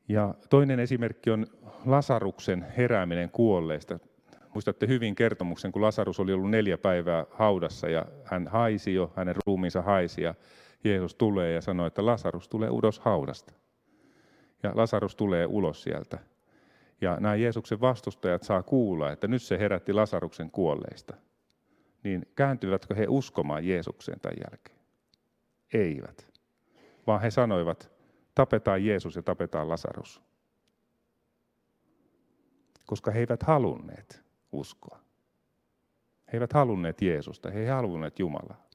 Ja 0.08 0.34
toinen 0.50 0.80
esimerkki 0.80 1.30
on 1.30 1.46
Lasaruksen 1.84 2.66
herääminen 2.76 3.30
kuolleista. 3.30 3.98
Muistatte 4.54 4.86
hyvin 4.86 5.14
kertomuksen, 5.14 5.72
kun 5.72 5.82
Lasarus 5.82 6.20
oli 6.20 6.32
ollut 6.32 6.50
neljä 6.50 6.78
päivää 6.78 7.26
haudassa 7.30 7.88
ja 7.88 8.06
hän 8.24 8.46
haisi 8.48 8.94
jo, 8.94 9.12
hänen 9.16 9.34
ruumiinsa 9.46 9.82
haisi 9.82 10.22
ja 10.22 10.34
Jeesus 10.84 11.14
tulee 11.14 11.52
ja 11.52 11.60
sanoi, 11.60 11.86
että 11.86 12.06
Lasarus 12.06 12.48
tulee 12.48 12.70
ulos 12.70 13.00
haudasta. 13.00 13.65
Ja 14.62 14.72
Lasarus 14.74 15.16
tulee 15.16 15.46
ulos 15.46 15.82
sieltä. 15.82 16.18
Ja 17.00 17.16
nämä 17.20 17.34
Jeesuksen 17.34 17.80
vastustajat 17.80 18.42
saa 18.42 18.62
kuulla, 18.62 19.12
että 19.12 19.28
nyt 19.28 19.42
se 19.42 19.58
herätti 19.58 19.92
Lasaruksen 19.92 20.50
kuolleista. 20.50 21.16
Niin 22.04 22.28
kääntyvätkö 22.34 22.94
he 22.94 23.06
uskomaan 23.08 23.64
Jeesukseen 23.66 24.20
tämän 24.20 24.38
jälkeen? 24.50 24.78
Eivät. 25.74 26.26
Vaan 27.06 27.20
he 27.20 27.30
sanoivat, 27.30 27.90
tapetaan 28.34 28.84
Jeesus 28.84 29.16
ja 29.16 29.22
tapetaan 29.22 29.68
Lasarus. 29.68 30.22
Koska 32.86 33.10
he 33.10 33.20
eivät 33.20 33.42
halunneet 33.42 34.24
uskoa. 34.52 34.98
He 36.26 36.32
eivät 36.32 36.52
halunneet 36.52 37.02
Jeesusta, 37.02 37.50
he 37.50 37.60
eivät 37.60 37.74
halunneet 37.74 38.18
Jumalaa. 38.18 38.66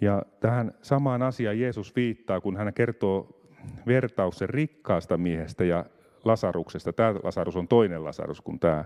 Ja 0.00 0.22
tähän 0.40 0.74
samaan 0.82 1.22
asiaan 1.22 1.60
Jeesus 1.60 1.96
viittaa, 1.96 2.40
kun 2.40 2.56
hän 2.56 2.74
kertoo 2.74 3.37
vertauksen 3.86 4.48
rikkaasta 4.48 5.18
miehestä 5.18 5.64
ja 5.64 5.84
Lasaruksesta. 6.24 6.92
Tämä 6.92 7.14
Lasarus 7.22 7.56
on 7.56 7.68
toinen 7.68 8.04
Lasarus 8.04 8.40
kuin 8.40 8.60
tämä. 8.60 8.84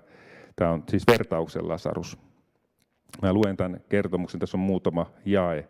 Tämä 0.57 0.71
on 0.71 0.83
siis 0.88 1.02
vertauksen 1.07 1.69
Lasarus. 1.69 2.19
Mä 3.23 3.33
luen 3.33 3.57
tämän 3.57 3.81
kertomuksen, 3.88 4.41
tässä 4.41 4.57
on 4.57 4.61
muutama 4.61 5.07
jae. 5.25 5.69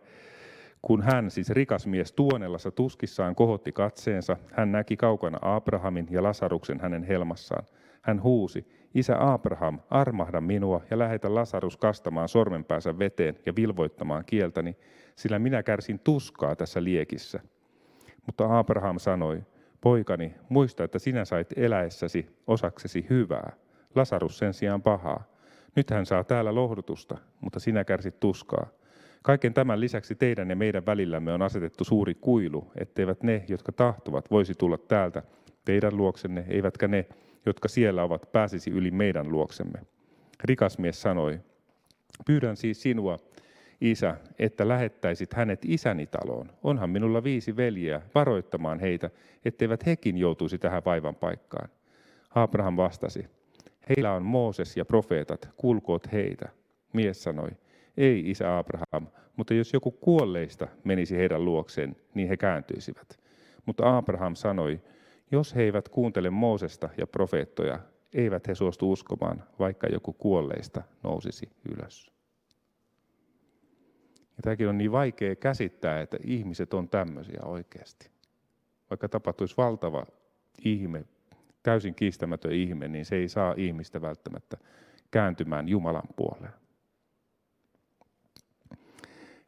Kun 0.82 1.02
hän, 1.02 1.30
siis 1.30 1.50
rikas 1.50 1.87
mies 1.87 2.12
Tuonellassa 2.12 2.71
tuskissaan 2.71 3.35
kohotti 3.35 3.73
katseensa, 3.73 4.37
hän 4.52 4.73
näki 4.73 4.97
kaukana 4.97 5.38
Abrahamin 5.42 6.06
ja 6.11 6.23
Lasaruksen 6.23 6.80
hänen 6.80 7.02
helmassaan. 7.02 7.64
Hän 8.02 8.23
huusi, 8.23 8.66
Isä 8.94 9.32
Abraham, 9.32 9.78
armahda 9.90 10.40
minua 10.40 10.80
ja 10.90 10.99
lähetä 10.99 11.35
Lasarus 11.35 11.76
kastamaan 11.76 12.28
sormenpäänsä 12.28 12.99
veteen 12.99 13.38
ja 13.47 13.52
vilvoittamaan 13.56 14.25
kieltäni, 14.25 14.76
sillä 15.16 15.38
minä 15.38 15.62
kärsin 15.62 15.99
tuskaa 15.99 16.56
tässä 16.56 16.85
liekissä. 16.85 17.40
Mutta 18.26 18.59
Abraham 18.59 18.99
sanoi, 18.99 19.43
poikani, 19.81 20.35
muista, 20.49 20.85
että 20.85 20.99
sinä 20.99 21.25
sait 21.25 21.49
eläessäsi 21.57 22.26
osaksesi 22.47 23.07
hyvää, 23.11 23.52
Lasarus 23.95 24.38
sen 24.38 24.55
sijaan 24.55 24.83
pahaa. 24.83 25.25
Nyt 25.76 25.91
hän 25.91 26.07
saa 26.07 26.25
täällä 26.25 26.55
lohdutusta, 26.55 27.19
mutta 27.41 27.61
sinä 27.61 27.85
kärsit 27.85 28.21
tuskaa. 28.21 28.67
Kaiken 29.23 29.55
tämän 29.55 29.81
lisäksi 29.81 30.14
teidän 30.14 30.50
ja 30.50 30.57
meidän 30.57 30.87
välillämme 30.87 31.33
on 31.33 31.43
asetettu 31.43 31.85
suuri 31.85 32.14
kuilu, 32.14 32.73
etteivät 32.76 33.23
ne, 33.23 33.45
jotka 33.49 33.73
tahtovat, 33.73 34.31
voisi 34.31 34.55
tulla 34.55 34.79
täältä 34.79 35.23
teidän 35.64 35.97
luoksenne, 35.97 36.45
eivätkä 36.49 36.88
ne, 36.88 37.07
jotka 37.47 37.69
siellä 37.69 38.02
ovat, 38.02 38.33
pääsisi 38.33 38.71
yli 38.71 38.91
meidän 38.91 39.29
luoksemme. 39.31 39.81
Rikas 40.45 40.79
mies 40.79 41.02
sanoi, 41.02 41.41
pyydän 42.26 42.57
siis 42.57 42.83
sinua, 42.83 43.19
isä, 43.82 44.16
että 44.38 44.68
lähettäisit 44.68 45.34
hänet 45.34 45.60
isäni 45.64 46.06
taloon. 46.06 46.50
Onhan 46.62 46.90
minulla 46.90 47.24
viisi 47.24 47.56
veljeä 47.56 48.02
varoittamaan 48.14 48.80
heitä, 48.80 49.10
etteivät 49.44 49.86
hekin 49.86 50.18
joutuisi 50.18 50.58
tähän 50.58 50.82
vaivan 50.84 51.14
paikkaan. 51.14 51.68
Abraham 52.34 52.76
vastasi, 52.76 53.26
heillä 53.88 54.12
on 54.12 54.22
Mooses 54.22 54.76
ja 54.76 54.84
profeetat, 54.84 55.48
kuulkoot 55.56 56.12
heitä. 56.12 56.48
Mies 56.92 57.22
sanoi, 57.22 57.50
ei, 57.96 58.30
isä 58.30 58.58
Abraham, 58.58 59.06
mutta 59.36 59.54
jos 59.54 59.72
joku 59.72 59.90
kuolleista 59.90 60.68
menisi 60.84 61.16
heidän 61.16 61.44
luokseen, 61.44 61.96
niin 62.14 62.28
he 62.28 62.36
kääntyisivät. 62.36 63.20
Mutta 63.66 63.96
Abraham 63.96 64.34
sanoi, 64.34 64.80
jos 65.30 65.54
he 65.54 65.62
eivät 65.62 65.88
kuuntele 65.88 66.30
Moosesta 66.30 66.88
ja 66.96 67.06
profeettoja, 67.06 67.78
eivät 68.14 68.48
he 68.48 68.54
suostu 68.54 68.92
uskomaan, 68.92 69.44
vaikka 69.58 69.86
joku 69.86 70.12
kuolleista 70.12 70.82
nousisi 71.02 71.50
ylös. 71.76 72.12
Tämäkin 74.42 74.68
on 74.68 74.78
niin 74.78 74.92
vaikea 74.92 75.37
käsittää, 75.37 76.00
että 76.00 76.16
ihmiset 76.25 76.75
on 76.75 76.88
tämmöisiä 76.88 77.40
oikeasti. 77.44 78.11
Vaikka 78.90 79.08
tapahtuisi 79.08 79.56
valtava 79.56 80.06
ihme, 80.64 81.04
täysin 81.62 81.94
kiistämätön 81.94 82.52
ihme, 82.52 82.88
niin 82.88 83.04
se 83.04 83.16
ei 83.16 83.28
saa 83.28 83.54
ihmistä 83.56 84.00
välttämättä 84.00 84.56
kääntymään 85.11 85.68
Jumalan 85.68 86.08
puoleen. 86.16 86.52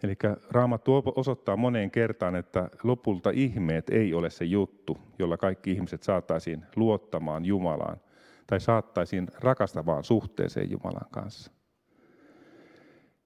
Eli 0.02 0.16
Raamattu 0.50 1.02
osoittaa 1.16 1.56
moneen 1.56 1.90
kertaan, 1.90 2.36
että 2.36 2.70
lopulta 2.82 3.30
ihmeet 3.30 3.90
ei 3.90 4.14
ole 4.14 4.30
se 4.30 4.44
juttu, 4.44 4.98
jolla 5.18 5.36
kaikki 5.36 5.72
ihmiset 5.72 6.02
saataisiin 6.02 6.64
luottamaan 6.76 7.44
Jumalaan 7.44 7.96
tai 8.46 8.60
saattaisiin 8.60 9.28
rakastavaan 9.34 10.04
suhteeseen 10.04 10.70
Jumalan 10.70 11.10
kanssa. 11.10 11.53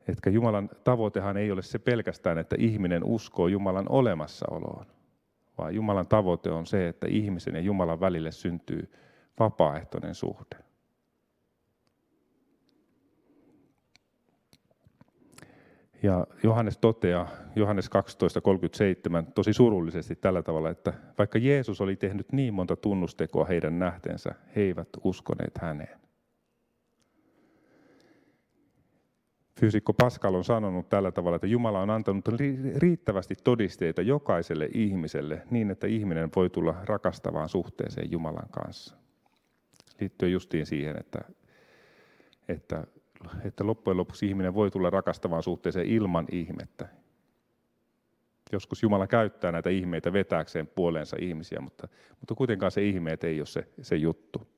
Etkä 0.09 0.31
Jumalan 0.31 0.71
tavoitehan 0.85 1.37
ei 1.37 1.51
ole 1.51 1.63
se 1.63 1.79
pelkästään, 1.79 2.39
että 2.39 2.57
ihminen 2.59 3.05
uskoo 3.05 3.49
Jumalan 3.49 3.87
olemassaoloon, 3.89 4.87
vaan 5.59 5.75
Jumalan 5.75 6.07
tavoite 6.07 6.51
on 6.51 6.67
se, 6.67 6.89
että 6.89 7.07
ihmisen 7.11 7.55
ja 7.55 7.61
Jumalan 7.61 8.01
välille 8.01 8.33
syntyy 8.33 8.93
vapaaehtoinen 9.41 10.15
suhde. 10.15 10.57
Ja 16.03 16.27
Johannes 16.43 16.79
toteaa, 16.79 17.29
Johannes 17.57 17.91
12.37, 19.27 19.33
tosi 19.35 19.53
surullisesti 19.53 20.17
tällä 20.17 20.43
tavalla, 20.43 20.71
että 20.71 20.93
vaikka 21.19 21.39
Jeesus 21.39 21.81
oli 21.81 21.97
tehnyt 21.97 22.33
niin 22.33 22.55
monta 22.55 22.77
tunnustekoa 22.77 23.45
heidän 23.45 23.79
nähtensä, 23.79 24.35
he 24.57 24.61
eivät 24.61 24.89
uskoneet 25.05 25.59
häneen. 25.59 26.08
Fyysikko 29.59 29.93
Pascal 29.93 30.35
on 30.35 30.45
sanonut 30.45 30.89
tällä 30.89 31.13
tavalla, 31.13 31.37
että 31.37 31.47
Jumala 31.47 31.81
on 31.81 31.91
antanut 31.91 32.25
riittävästi 32.77 33.35
todisteita 33.45 34.03
jokaiselle 34.03 34.69
ihmiselle 34.75 35.43
niin, 35.51 35.71
että 35.71 35.87
ihminen 35.87 36.31
voi 36.37 36.51
tulla 36.51 36.75
rakastavaan 36.85 37.49
suhteeseen 37.49 38.11
Jumalan 38.11 38.49
kanssa. 38.51 38.97
Liittyen 40.01 40.33
justiin 40.33 40.67
siihen, 40.67 40.97
että, 41.01 41.21
että, 42.49 42.87
että 43.45 43.67
loppujen 43.67 43.97
lopuksi 43.97 44.27
ihminen 44.27 44.55
voi 44.55 44.71
tulla 44.71 44.91
rakastavaan 44.91 45.43
suhteeseen 45.43 45.87
ilman 45.87 46.27
ihmettä. 46.33 46.89
Joskus 48.53 48.83
Jumala 48.83 49.07
käyttää 49.07 49.53
näitä 49.53 49.71
ihmeitä 49.71 50.13
vetääkseen 50.13 50.67
puoleensa 50.67 51.17
ihmisiä, 51.21 51.61
mutta, 51.61 51.89
mutta 52.21 52.35
kuitenkaan 52.35 52.73
se 52.73 52.85
ihmeet 52.85 53.25
ei 53.25 53.41
ole 53.41 53.47
se, 53.47 53.69
se 53.83 53.97
juttu. 53.97 54.58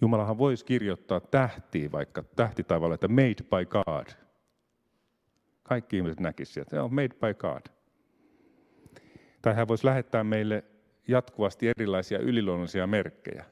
Jumalahan 0.00 0.38
voisi 0.38 0.64
kirjoittaa 0.64 1.20
tähtiin, 1.20 1.92
vaikka 1.92 2.22
tähtitaivaalle, 2.22 2.94
että 2.94 3.08
made 3.08 3.42
by 3.42 3.66
God. 3.66 4.06
Kaikki 5.62 5.96
ihmiset 5.96 6.20
näkisivät, 6.20 6.62
että 6.62 6.76
se 6.76 6.80
on 6.80 6.94
made 6.94 7.08
by 7.08 7.34
God. 7.34 7.62
Tai 9.42 9.54
hän 9.54 9.68
voisi 9.68 9.86
lähettää 9.86 10.24
meille 10.24 10.64
jatkuvasti 11.08 11.68
erilaisia 11.68 12.18
yliluonnollisia 12.18 12.86
merkkejä. 12.86 13.44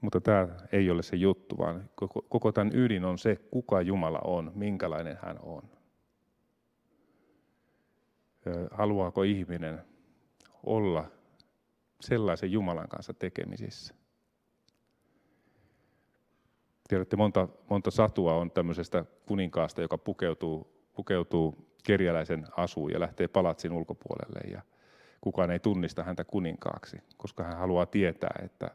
Mutta 0.00 0.20
tämä 0.20 0.48
ei 0.72 0.90
ole 0.90 1.02
se 1.02 1.16
juttu, 1.16 1.58
vaan 1.58 1.90
koko, 1.94 2.22
koko 2.22 2.52
tämän 2.52 2.74
ydin 2.74 3.04
on 3.04 3.18
se, 3.18 3.36
kuka 3.50 3.82
Jumala 3.82 4.20
on, 4.24 4.52
minkälainen 4.54 5.18
hän 5.22 5.38
on. 5.42 5.62
Haluaako 8.70 9.22
ihminen 9.22 9.82
olla 10.62 11.10
sellaisen 12.00 12.52
Jumalan 12.52 12.88
kanssa 12.88 13.14
tekemisissä. 13.14 13.94
Tiedätte, 16.88 17.16
monta, 17.16 17.48
monta 17.70 17.90
satua 17.90 18.34
on 18.34 18.50
tämmöisestä 18.50 19.04
kuninkaasta, 19.26 19.82
joka 19.82 19.98
pukeutuu, 19.98 20.86
pukeutuu 20.92 21.66
kerjäläisen 21.84 22.46
asuun 22.56 22.92
ja 22.92 23.00
lähtee 23.00 23.28
palatsin 23.28 23.72
ulkopuolelle. 23.72 24.50
Ja 24.50 24.62
kukaan 25.20 25.50
ei 25.50 25.58
tunnista 25.58 26.04
häntä 26.04 26.24
kuninkaaksi, 26.24 26.96
koska 27.16 27.44
hän 27.44 27.56
haluaa 27.56 27.86
tietää, 27.86 28.40
että 28.44 28.70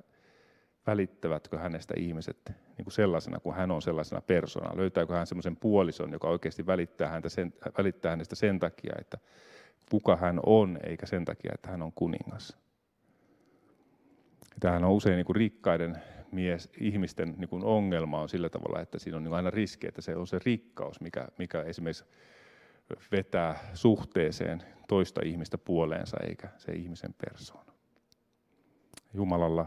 välittävätkö 0.87 1.59
hänestä 1.59 1.93
ihmiset 1.97 2.37
niin 2.47 2.85
kuin 2.85 2.93
sellaisena 2.93 3.39
kuin 3.39 3.55
hän 3.55 3.71
on 3.71 3.81
sellaisena 3.81 4.21
persona. 4.21 4.77
Löytääkö 4.77 5.13
hän 5.13 5.27
semmoisen 5.27 5.55
puolison, 5.55 6.11
joka 6.11 6.27
oikeasti 6.27 6.65
välittää, 6.65 7.09
häntä 7.09 7.29
sen, 7.29 7.53
välittää 7.77 8.11
hänestä 8.11 8.35
sen 8.35 8.59
takia, 8.59 8.93
että 8.99 9.17
kuka 9.91 10.15
hän 10.15 10.39
on, 10.45 10.77
eikä 10.83 11.05
sen 11.05 11.25
takia, 11.25 11.51
että 11.53 11.69
hän 11.69 11.81
on 11.81 11.91
kuningas. 11.91 12.57
Tämähän 14.61 14.83
on 14.83 14.91
usein 14.91 15.15
niin 15.15 15.25
kuin 15.25 15.35
rikkaiden 15.35 15.97
mies, 16.31 16.69
ihmisten 16.79 17.35
niin 17.37 17.49
kuin 17.49 17.63
ongelma 17.63 18.21
on 18.21 18.29
sillä 18.29 18.49
tavalla, 18.49 18.81
että 18.81 18.99
siinä 18.99 19.17
on 19.17 19.23
niin 19.23 19.33
aina 19.33 19.49
riski, 19.49 19.87
että 19.87 20.01
se 20.01 20.15
on 20.15 20.27
se 20.27 20.39
rikkaus, 20.45 21.01
mikä, 21.01 21.27
mikä 21.37 21.61
esimerkiksi 21.61 22.05
vetää 23.11 23.59
suhteeseen 23.73 24.63
toista 24.87 25.21
ihmistä 25.25 25.57
puoleensa, 25.57 26.17
eikä 26.23 26.47
se 26.57 26.71
ihmisen 26.71 27.15
persoona. 27.27 27.73
Jumalalla, 29.13 29.65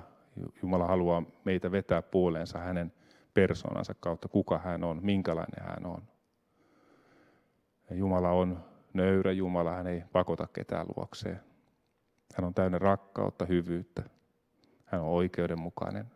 Jumala 0.62 0.86
haluaa 0.86 1.22
meitä 1.44 1.72
vetää 1.72 2.02
puoleensa 2.02 2.58
hänen 2.58 2.92
persoonansa 3.34 3.94
kautta, 4.00 4.28
kuka 4.28 4.58
hän 4.58 4.84
on, 4.84 5.00
minkälainen 5.02 5.64
hän 5.64 5.86
on. 5.86 6.02
Ja 7.90 7.96
Jumala 7.96 8.30
on 8.30 8.64
nöyrä 8.92 9.32
Jumala, 9.32 9.74
hän 9.74 9.86
ei 9.86 10.02
pakota 10.12 10.46
ketään 10.52 10.86
luokseen. 10.96 11.40
Hän 12.34 12.44
on 12.44 12.54
täynnä 12.54 12.78
rakkautta, 12.78 13.46
hyvyyttä, 13.46 14.02
hän 14.94 15.02
on 15.02 15.08
oikeudenmukainen. 15.08 16.06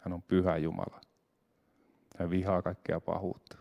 Hän 0.00 0.12
on 0.12 0.22
pyhä 0.22 0.56
Jumala. 0.56 1.00
Hän 2.18 2.30
vihaa 2.30 2.62
kaikkea 2.62 3.00
pahuutta. 3.00 3.58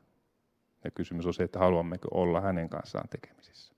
Ja 0.83 0.91
kysymys 0.91 1.25
on 1.25 1.33
se, 1.33 1.43
että 1.43 1.59
haluammeko 1.59 2.07
olla 2.11 2.41
hänen 2.41 2.69
kanssaan 2.69 3.09
tekemisissä. 3.09 3.73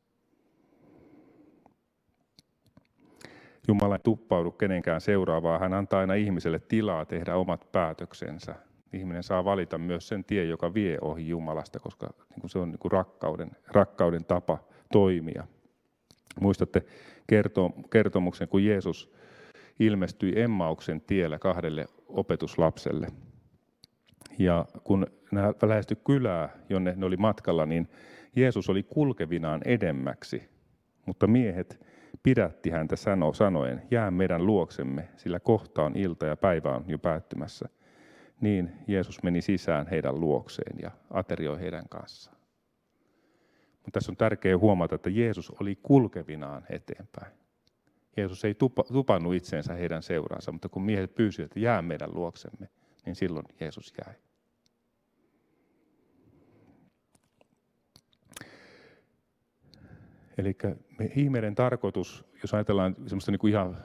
Jumala 3.67 3.95
ei 3.95 3.99
tuppaudu 4.03 4.51
kenenkään 4.51 5.01
seuraavaa. 5.01 5.59
Hän 5.59 5.73
antaa 5.73 5.99
aina 5.99 6.13
ihmiselle 6.13 6.59
tilaa 6.59 7.05
tehdä 7.05 7.35
omat 7.35 7.71
päätöksensä. 7.71 8.55
Ihminen 8.93 9.23
saa 9.23 9.45
valita 9.45 9.77
myös 9.77 10.07
sen 10.07 10.23
tie, 10.23 10.45
joka 10.45 10.73
vie 10.73 10.97
ohi 11.01 11.27
Jumalasta, 11.27 11.79
koska 11.79 12.09
niin 12.35 12.49
se 12.49 12.59
on 12.59 12.69
niin 12.69 12.91
rakkauden, 12.91 13.51
rakkauden 13.67 14.25
tapa 14.25 14.57
toimia. 14.91 15.47
Muistatte 16.39 16.85
kertomuksen, 17.89 18.47
kun 18.47 18.65
Jeesus 18.65 19.15
ilmestyi 19.79 20.39
Emmauksen 20.41 21.01
tiellä 21.01 21.39
kahdelle 21.39 21.85
opetuslapselle. 22.07 23.07
Ja 24.39 24.65
kun 24.83 25.07
nämä 25.31 25.53
lähestyi 25.63 25.97
kylää, 26.03 26.49
jonne 26.69 26.93
ne 26.95 27.05
oli 27.05 27.17
matkalla, 27.17 27.65
niin 27.65 27.89
Jeesus 28.35 28.69
oli 28.69 28.83
kulkevinaan 28.83 29.61
edemmäksi, 29.65 30.49
mutta 31.05 31.27
miehet 31.27 31.85
pidätti 32.23 32.69
häntä 32.69 32.95
sano, 32.95 33.33
sanoen, 33.33 33.81
jää 33.91 34.11
meidän 34.11 34.45
luoksemme, 34.45 35.09
sillä 35.17 35.39
kohta 35.39 35.83
on 35.83 35.95
ilta 35.95 36.25
ja 36.25 36.35
päivä 36.35 36.75
on 36.75 36.83
jo 36.87 36.97
päättymässä. 36.97 37.69
Niin 38.41 38.71
Jeesus 38.87 39.23
meni 39.23 39.41
sisään 39.41 39.87
heidän 39.87 40.19
luokseen 40.19 40.79
ja 40.81 40.91
aterioi 41.11 41.59
heidän 41.59 41.89
kanssaan. 41.89 42.37
Mutta 43.73 43.91
tässä 43.91 44.11
on 44.11 44.17
tärkeää 44.17 44.57
huomata, 44.57 44.95
että 44.95 45.09
Jeesus 45.09 45.51
oli 45.61 45.79
kulkevinaan 45.83 46.65
eteenpäin. 46.69 47.44
Jeesus 48.17 48.45
ei 48.45 48.53
tupa, 48.53 48.83
tupannut 48.83 49.35
itseensä 49.35 49.73
heidän 49.73 50.03
seuraansa, 50.03 50.51
mutta 50.51 50.69
kun 50.69 50.81
miehet 50.81 51.15
pyysivät, 51.15 51.45
että 51.45 51.59
jää 51.59 51.81
meidän 51.81 52.13
luoksemme, 52.13 52.69
niin 53.05 53.15
silloin 53.15 53.45
Jeesus 53.59 53.93
jäi. 54.05 54.15
Eli 60.37 60.57
ihmeiden 61.15 61.55
tarkoitus, 61.55 62.25
jos 62.41 62.53
ajatellaan 62.53 62.95
semmoista 63.07 63.31
niin 63.31 63.39
kuin 63.39 63.53
ihan, 63.53 63.77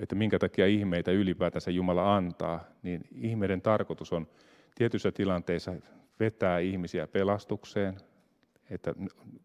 että 0.00 0.14
minkä 0.14 0.38
takia 0.38 0.66
ihmeitä 0.66 1.10
ylipäätänsä 1.10 1.70
Jumala 1.70 2.16
antaa, 2.16 2.64
niin 2.82 3.08
ihmeiden 3.14 3.62
tarkoitus 3.62 4.12
on 4.12 4.26
tietyissä 4.74 5.12
tilanteissa 5.12 5.74
vetää 6.20 6.58
ihmisiä 6.58 7.06
pelastukseen, 7.06 7.96
että 8.70 8.94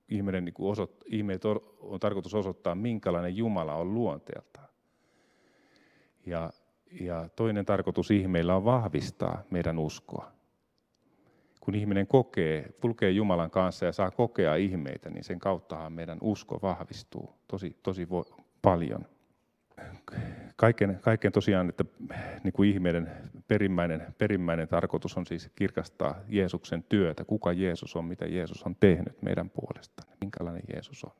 ihminen 0.10 0.46
niin 0.46 0.54
osoit, 0.60 0.92
ihmeet 1.06 1.46
on, 1.46 1.60
on 1.80 2.00
tarkoitus 2.00 2.34
osoittaa, 2.34 2.76
minkälainen 2.76 3.38
Jumala 3.38 3.76
on 3.76 3.94
luonteeltaan. 3.94 4.68
Ja, 6.26 6.50
ja 7.02 7.30
toinen 7.36 7.66
tarkoitus 7.66 8.12
ihmeillä 8.12 8.56
on 8.56 8.66
vahvistaa 8.66 9.44
meidän 9.50 9.80
uskoa. 9.80 10.32
Kun 11.60 11.76
ihminen 11.76 12.08
kokee, 12.08 12.74
kulkee 12.82 13.12
Jumalan 13.12 13.52
kanssa 13.52 13.86
ja 13.86 13.92
saa 13.92 14.12
kokea 14.12 14.56
ihmeitä, 14.56 15.10
niin 15.10 15.24
sen 15.24 15.40
kauttahan 15.40 15.94
meidän 15.94 16.18
usko 16.22 16.60
vahvistuu 16.62 17.36
tosi, 17.48 17.78
tosi 17.84 18.08
paljon 18.62 19.06
kaiken, 20.56 21.00
kaiken 21.02 21.32
tosiaan, 21.32 21.70
että 21.70 21.86
niin 22.44 22.54
kuin 22.54 22.70
ihmeiden 22.70 23.12
perimmäinen, 23.48 24.08
perimmäinen 24.18 24.68
tarkoitus 24.68 25.18
on 25.18 25.26
siis 25.26 25.50
kirkastaa 25.56 26.16
Jeesuksen 26.28 26.84
työtä. 26.84 27.26
Kuka 27.26 27.54
Jeesus 27.54 27.96
on, 27.96 28.06
mitä 28.06 28.26
Jeesus 28.26 28.64
on 28.64 28.76
tehnyt 28.76 29.22
meidän 29.22 29.50
puolestaan, 29.50 30.18
minkälainen 30.22 30.64
Jeesus 30.74 31.04
on. 31.04 31.12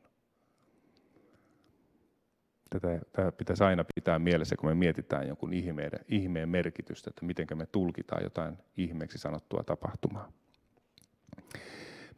Tätä, 2.70 3.00
tätä 3.12 3.32
pitäisi 3.32 3.64
aina 3.64 3.84
pitää 3.94 4.18
mielessä, 4.18 4.56
kun 4.56 4.68
me 4.68 4.74
mietitään 4.74 5.28
jonkun 5.28 5.52
ihmeen, 5.52 5.90
ihmeen 6.08 6.48
merkitystä, 6.48 7.10
että 7.10 7.24
miten 7.24 7.46
me 7.54 7.66
tulkitaan 7.66 8.22
jotain 8.22 8.58
ihmeeksi 8.76 9.18
sanottua 9.18 9.62
tapahtumaa. 9.62 10.32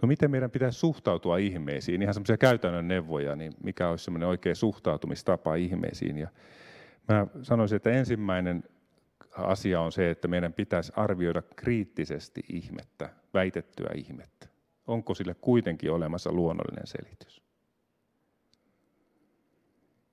No 0.02 0.08
miten 0.08 0.30
meidän 0.30 0.50
pitäisi 0.50 0.78
suhtautua 0.78 1.36
ihmeisiin? 1.38 2.02
Ihan 2.02 2.14
semmoisia 2.14 2.36
käytännön 2.36 2.88
neuvoja, 2.88 3.36
niin 3.36 3.52
mikä 3.64 3.88
olisi 3.88 4.04
semmoinen 4.04 4.28
oikea 4.28 4.54
suhtautumistapa 4.54 5.54
ihmeisiin? 5.54 6.18
Ja 6.18 6.28
mä 7.08 7.26
sanoisin, 7.42 7.76
että 7.76 7.90
ensimmäinen 7.90 8.64
asia 9.36 9.80
on 9.80 9.92
se, 9.92 10.10
että 10.10 10.28
meidän 10.28 10.52
pitäisi 10.52 10.92
arvioida 10.96 11.42
kriittisesti 11.56 12.40
ihmettä, 12.52 13.10
väitettyä 13.34 13.90
ihmettä. 13.94 14.46
Onko 14.86 15.14
sille 15.14 15.34
kuitenkin 15.34 15.90
olemassa 15.90 16.32
luonnollinen 16.32 16.86
selitys? 16.86 17.42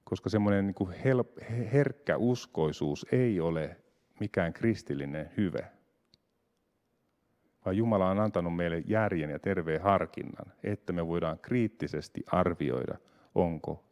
Koska 0.04 0.30
semmoinen 0.30 0.66
niin 0.66 1.04
herkkä 1.74 2.18
uskoisuus 2.18 3.06
ei 3.12 3.40
ole 3.40 3.78
mikään 4.20 4.54
kristillinen 4.54 5.32
hyve, 5.38 5.72
vaan 7.66 7.78
Jumala 7.78 8.10
on 8.10 8.20
antanut 8.20 8.56
meille 8.56 8.84
järjen 8.88 9.30
ja 9.30 9.40
terveen 9.40 9.82
harkinnan, 9.82 10.46
että 10.64 10.94
me 10.94 11.08
voidaan 11.08 11.40
kriittisesti 11.40 12.24
arvioida, 12.28 12.98
onko 13.36 13.84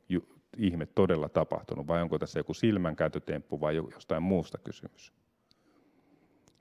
ihme 0.58 0.86
todella 0.86 1.30
tapahtunut 1.30 1.88
vai 1.88 2.02
onko 2.02 2.20
tässä 2.20 2.40
joku 2.40 2.54
silmänkäytötemppu 2.54 3.62
vai 3.62 3.76
jostain 3.76 4.24
muusta 4.24 4.58
kysymys. 4.58 5.14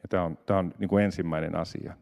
Ja 0.02 0.08
tämä 0.08 0.22
on, 0.24 0.38
tämä 0.46 0.58
on 0.58 0.74
niin 0.78 0.88
kuin 0.88 1.04
ensimmäinen 1.04 1.56
asia. 1.56 1.96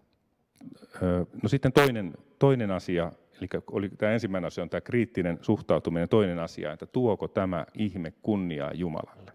no 1.43 1.49
sitten 1.49 1.73
toinen, 1.73 2.15
toinen 2.39 2.71
asia, 2.71 3.13
eli 3.39 3.49
oli, 3.67 3.89
tämä 3.89 4.13
ensimmäinen 4.13 4.47
asia 4.47 4.63
on 4.63 4.71
tämä 4.71 4.81
kriittinen 4.81 5.39
suhtautuminen, 5.43 6.09
toinen 6.09 6.39
asia, 6.39 6.73
että 6.73 6.87
tuoko 6.87 7.29
tämä 7.29 7.67
ihme 7.75 8.13
kunniaa 8.23 8.73
Jumalalle. 8.73 9.33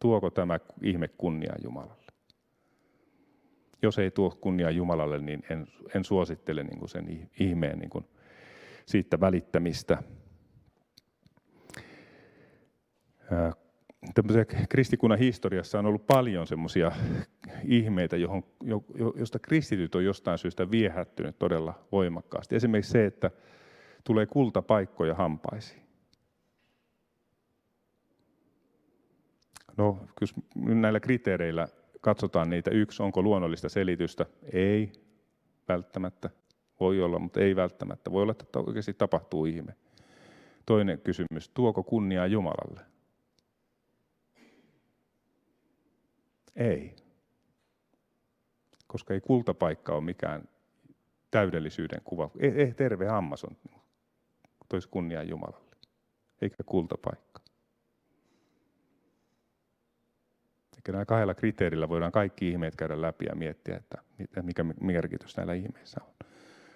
Tuoko 0.00 0.30
tämä 0.30 0.60
ihme 0.82 1.08
kunniaa 1.08 1.56
Jumalalle. 1.64 2.01
Jos 3.82 3.98
ei 3.98 4.10
tuo 4.10 4.30
kunniaa 4.30 4.70
Jumalalle, 4.70 5.18
niin 5.18 5.42
en, 5.50 5.66
en 5.94 6.04
suosittele 6.04 6.64
niin 6.64 6.78
kuin 6.78 6.88
sen 6.88 7.28
ihmeen 7.40 7.78
niin 7.78 7.90
kuin 7.90 8.04
siitä 8.86 9.20
välittämistä 9.20 10.02
tämmöisen 14.14 14.46
kristikunnan 14.68 15.18
historiassa 15.18 15.78
on 15.78 15.86
ollut 15.86 16.06
paljon 16.06 16.46
semmoisia 16.46 16.92
ihmeitä, 17.64 18.16
johon, 18.16 18.44
josta 19.16 19.38
kristityt 19.38 19.94
on 19.94 20.04
jostain 20.04 20.38
syystä 20.38 20.70
viehättynyt 20.70 21.38
todella 21.38 21.74
voimakkaasti. 21.92 22.56
Esimerkiksi 22.56 22.92
se, 22.92 23.06
että 23.06 23.30
tulee 24.04 24.26
kultapaikkoja 24.26 25.14
hampaisiin. 25.14 25.82
No, 29.76 30.06
kyllä 30.18 30.32
näillä 30.74 31.00
kriteereillä 31.00 31.68
katsotaan 32.02 32.50
niitä. 32.50 32.70
Yksi, 32.70 33.02
onko 33.02 33.22
luonnollista 33.22 33.68
selitystä? 33.68 34.26
Ei, 34.52 34.92
välttämättä. 35.68 36.30
Voi 36.80 37.02
olla, 37.02 37.18
mutta 37.18 37.40
ei 37.40 37.56
välttämättä. 37.56 38.12
Voi 38.12 38.22
olla, 38.22 38.34
että 38.40 38.58
oikeasti 38.58 38.94
tapahtuu 38.94 39.46
ihme. 39.46 39.74
Toinen 40.66 41.00
kysymys, 41.00 41.48
tuoko 41.48 41.82
kunniaa 41.82 42.26
Jumalalle? 42.26 42.80
Ei. 46.56 46.96
Koska 48.86 49.14
ei 49.14 49.20
kultapaikka 49.20 49.94
ole 49.94 50.04
mikään 50.04 50.48
täydellisyyden 51.30 52.00
kuva. 52.04 52.30
Ei, 52.38 52.50
ei 52.50 52.74
terve 52.74 53.06
hammas 53.06 53.44
on 53.44 53.56
toisi 54.68 54.88
kunniaa 54.88 55.22
Jumalalle, 55.22 55.76
eikä 56.42 56.56
kultapaikka. 56.66 57.41
Eikä 60.82 60.92
näillä 60.92 61.04
kahdella 61.04 61.34
kriteerillä 61.34 61.88
voidaan 61.88 62.12
kaikki 62.12 62.48
ihmeet 62.48 62.76
käydä 62.76 63.00
läpi 63.00 63.24
ja 63.24 63.34
miettiä, 63.34 63.76
että 63.76 64.42
mikä 64.42 64.64
merkitys 64.80 65.36
näillä 65.36 65.54
ihmeissä 65.54 66.00
on. 66.04 66.26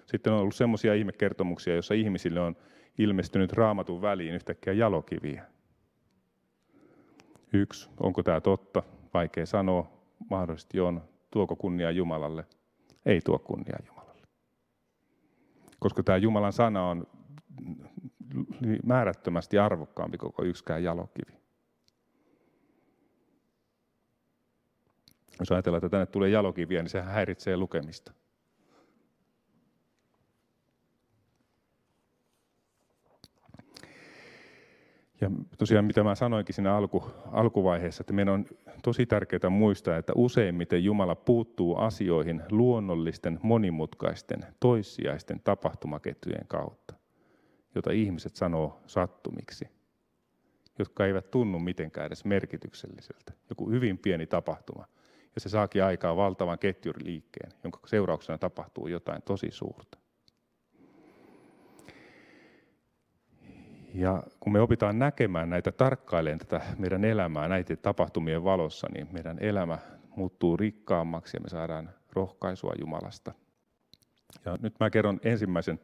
Sitten 0.05 0.33
on 0.33 0.39
ollut 0.39 0.55
sellaisia 0.55 0.93
ihmekertomuksia, 0.93 1.73
joissa 1.73 1.93
ihmisille 1.93 2.39
on 2.39 2.55
ilmestynyt 2.97 3.53
raamatun 3.53 4.01
väliin 4.01 4.33
yhtäkkiä 4.33 4.73
jalokiviä. 4.73 5.45
Yksi, 7.53 7.89
onko 7.99 8.23
tämä 8.23 8.41
totta? 8.41 8.83
Vaikea 9.13 9.45
sanoa, 9.45 9.91
mahdollisesti 10.29 10.79
on. 10.79 11.01
Tuoko 11.31 11.55
kunnia 11.55 11.91
Jumalalle? 11.91 12.45
Ei 13.05 13.21
tuo 13.21 13.39
kunnia 13.39 13.77
Jumalalle. 13.87 14.27
Koska 15.79 16.03
tämä 16.03 16.17
Jumalan 16.17 16.53
sana 16.53 16.89
on 16.89 17.07
määrättömästi 18.83 19.59
arvokkaampi 19.59 20.17
koko 20.17 20.43
yksikään 20.43 20.83
jalokivi. 20.83 21.37
Jos 25.39 25.51
ajatellaan, 25.51 25.77
että 25.77 25.89
tänne 25.89 26.05
tulee 26.05 26.29
jalokiviä, 26.29 26.81
niin 26.81 26.89
sehän 26.89 27.13
häiritsee 27.13 27.57
lukemista. 27.57 28.13
Ja 35.21 35.31
tosiaan 35.57 35.85
mitä 35.85 36.03
mä 36.03 36.15
sanoinkin 36.15 36.55
siinä 36.55 36.75
alku, 36.75 37.11
alkuvaiheessa, 37.31 38.01
että 38.01 38.13
meidän 38.13 38.33
on 38.33 38.45
tosi 38.83 39.05
tärkeää 39.05 39.49
muistaa, 39.49 39.97
että 39.97 40.13
useimmiten 40.15 40.83
Jumala 40.83 41.15
puuttuu 41.15 41.75
asioihin 41.75 42.43
luonnollisten, 42.51 43.39
monimutkaisten, 43.43 44.39
toissijaisten 44.59 45.41
tapahtumaketjujen 45.43 46.47
kautta, 46.47 46.93
jota 47.75 47.91
ihmiset 47.91 48.35
sanoo 48.35 48.81
sattumiksi, 48.87 49.69
jotka 50.79 51.05
eivät 51.05 51.31
tunnu 51.31 51.59
mitenkään 51.59 52.07
edes 52.07 52.25
merkitykselliseltä. 52.25 53.33
Joku 53.49 53.69
hyvin 53.69 53.97
pieni 53.97 54.27
tapahtuma, 54.27 54.85
ja 55.37 55.41
se 55.41 55.49
saakin 55.49 55.83
aikaa 55.83 56.15
valtavan 56.15 56.59
ketjuriliikkeen, 56.59 57.51
jonka 57.63 57.79
seurauksena 57.85 58.37
tapahtuu 58.37 58.87
jotain 58.87 59.21
tosi 59.21 59.47
suurta. 59.51 59.97
Ja 63.93 64.23
kun 64.39 64.53
me 64.53 64.61
opitaan 64.61 64.99
näkemään 64.99 65.49
näitä, 65.49 65.71
tarkkailemaan 65.71 66.39
tätä 66.39 66.61
meidän 66.77 67.05
elämää 67.05 67.47
näiden 67.47 67.77
tapahtumien 67.77 68.43
valossa, 68.43 68.87
niin 68.93 69.07
meidän 69.11 69.37
elämä 69.39 69.77
muuttuu 70.15 70.57
rikkaammaksi 70.57 71.37
ja 71.37 71.41
me 71.41 71.49
saadaan 71.49 71.89
rohkaisua 72.13 72.73
Jumalasta. 72.79 73.31
Ja 74.45 74.57
nyt 74.61 74.73
mä 74.79 74.89
kerron 74.89 75.19
ensimmäisen 75.23 75.79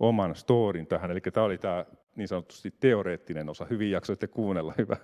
oman 0.00 0.34
storin 0.34 0.86
tähän, 0.86 1.10
eli 1.10 1.20
tämä 1.20 1.46
oli 1.46 1.58
tämä 1.58 1.84
niin 2.16 2.28
sanotusti 2.28 2.74
teoreettinen 2.80 3.48
osa. 3.48 3.66
Hyvin 3.70 3.90
jaksoitte 3.90 4.26
kuunnella, 4.26 4.74
hyvä, 4.78 4.96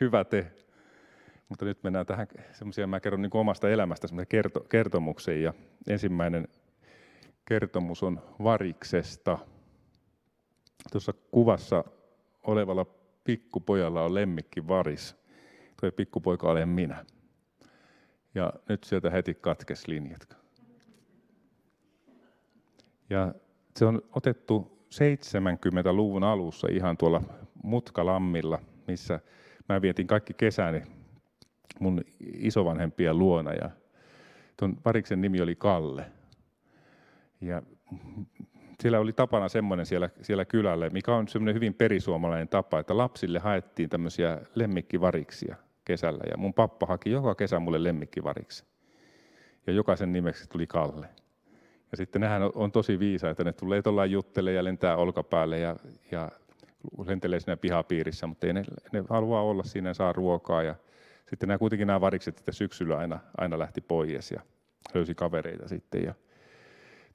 hyvä 0.00 0.24
te. 0.24 0.52
Mutta 1.48 1.64
nyt 1.64 1.82
mennään 1.82 2.06
tähän 2.06 2.26
semmoisia, 2.52 2.86
mä 2.86 3.00
kerron 3.00 3.22
niin 3.22 3.30
omasta 3.36 3.70
elämästä 3.70 4.06
semmoisen 4.06 4.28
kerto, 4.28 4.60
kertomuksen. 4.60 5.42
Ja 5.42 5.54
ensimmäinen 5.88 6.48
kertomus 7.44 8.02
on 8.02 8.20
Variksesta. 8.44 9.38
Tuossa 10.92 11.12
kuvassa 11.30 11.84
olevalla 12.42 12.86
pikkupojalla 13.24 14.04
on 14.04 14.14
lemmikki 14.14 14.68
varis. 14.68 15.16
Tuo 15.80 15.92
pikkupoika 15.92 16.50
olen 16.50 16.68
minä. 16.68 17.04
Ja 18.34 18.52
nyt 18.68 18.84
sieltä 18.84 19.10
heti 19.10 19.34
katkes 19.34 19.88
linjat. 19.88 20.36
Ja 23.10 23.34
se 23.76 23.84
on 23.84 24.02
otettu 24.14 24.78
70-luvun 24.94 26.24
alussa 26.24 26.68
ihan 26.70 26.96
tuolla 26.96 27.22
Mutkalammilla, 27.62 28.58
missä 28.86 29.20
mä 29.68 29.82
vietin 29.82 30.06
kaikki 30.06 30.34
kesäni 30.34 30.97
mun 31.80 32.00
isovanhempien 32.20 33.18
luona. 33.18 33.52
Ja 33.52 33.70
tuon 34.56 34.76
variksen 34.84 35.20
nimi 35.20 35.40
oli 35.40 35.56
Kalle. 35.56 36.04
Ja 37.40 37.62
siellä 38.82 38.98
oli 39.00 39.12
tapana 39.12 39.48
semmoinen 39.48 39.86
siellä, 39.86 40.10
siellä 40.22 40.44
kylällä, 40.44 40.90
mikä 40.90 41.14
on 41.14 41.28
semmoinen 41.28 41.54
hyvin 41.54 41.74
perisuomalainen 41.74 42.48
tapa, 42.48 42.78
että 42.78 42.96
lapsille 42.96 43.38
haettiin 43.38 43.88
tämmöisiä 43.88 44.40
lemmikkivariksia 44.54 45.56
kesällä. 45.84 46.24
Ja 46.30 46.36
mun 46.36 46.54
pappa 46.54 46.86
haki 46.86 47.10
joka 47.10 47.34
kesä 47.34 47.58
mulle 47.58 47.84
lemmikkivariksi. 47.84 48.64
Ja 49.66 49.72
jokaisen 49.72 50.12
nimeksi 50.12 50.48
tuli 50.48 50.66
Kalle. 50.66 51.06
Ja 51.90 51.96
sitten 51.96 52.20
nehän 52.20 52.42
on 52.54 52.72
tosi 52.72 52.98
viisaita, 52.98 53.44
ne 53.44 53.52
tulee 53.52 53.82
tuolla 53.82 54.06
juttelee 54.06 54.54
ja 54.54 54.64
lentää 54.64 54.96
olkapäälle 54.96 55.58
ja, 55.58 55.76
ja 56.10 56.30
lentelee 57.06 57.40
siinä 57.40 57.56
pihapiirissä, 57.56 58.26
mutta 58.26 58.46
ei 58.46 58.52
ne, 58.52 58.64
ne 58.92 59.04
haluaa 59.10 59.42
olla 59.42 59.62
siinä 59.62 59.90
ja 59.90 59.94
saa 59.94 60.12
ruokaa. 60.12 60.62
Ja 60.62 60.74
sitten 61.30 61.48
nämä 61.48 61.58
kuitenkin 61.58 61.86
nämä 61.86 62.00
varikset 62.00 62.36
sitten 62.36 62.54
syksyllä 62.54 62.98
aina, 62.98 63.18
aina 63.36 63.58
lähti 63.58 63.80
pois 63.80 64.30
ja 64.30 64.40
löysi 64.94 65.14
kavereita 65.14 65.68
sitten. 65.68 66.04
Ja 66.04 66.14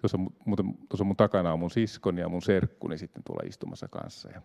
Tuossa, 0.04 0.18
muuten, 0.46 0.74
tuossa 0.90 1.04
mun 1.04 1.16
takana 1.16 1.54
on 1.54 1.60
mun 1.60 1.72
siskoni 1.72 2.22
ja 2.22 2.30
mun 2.30 2.42
serkkuni 2.42 2.98
sitten 2.98 3.24
tuolla 3.24 3.48
istumassa 3.48 3.88
kanssa. 3.88 4.30
Ja 4.30 4.42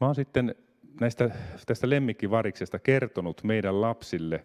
mä 0.00 0.06
oon 0.06 0.14
sitten 0.14 0.54
näistä, 1.00 1.30
tästä 1.66 1.90
lemmikkivariksesta 1.90 2.78
kertonut 2.78 3.44
meidän 3.44 3.80
lapsille 3.80 4.44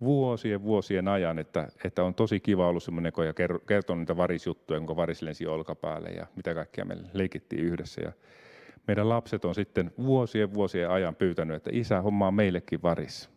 vuosien 0.00 0.62
vuosien 0.62 1.08
ajan, 1.08 1.38
että, 1.38 1.68
että 1.84 2.04
on 2.04 2.14
tosi 2.14 2.40
kiva 2.40 2.68
ollut 2.68 2.82
semmoinen, 2.82 3.12
kun 3.12 3.24
kertonut 3.66 4.00
niitä 4.00 4.16
varisjuttuja, 4.16 4.80
kun 4.80 4.96
varis 4.96 5.22
lensi 5.22 5.46
olkapäälle 5.46 6.08
ja 6.08 6.26
mitä 6.36 6.54
kaikkea 6.54 6.84
me 6.84 6.96
leikittiin 7.12 7.64
yhdessä. 7.64 8.00
Ja 8.00 8.12
meidän 8.86 9.08
lapset 9.08 9.44
on 9.44 9.54
sitten 9.54 9.92
vuosien 9.98 10.54
vuosien 10.54 10.90
ajan 10.90 11.14
pyytänyt, 11.14 11.56
että 11.56 11.70
isä 11.72 12.00
hommaa 12.02 12.30
meillekin 12.30 12.82
varis. 12.82 13.30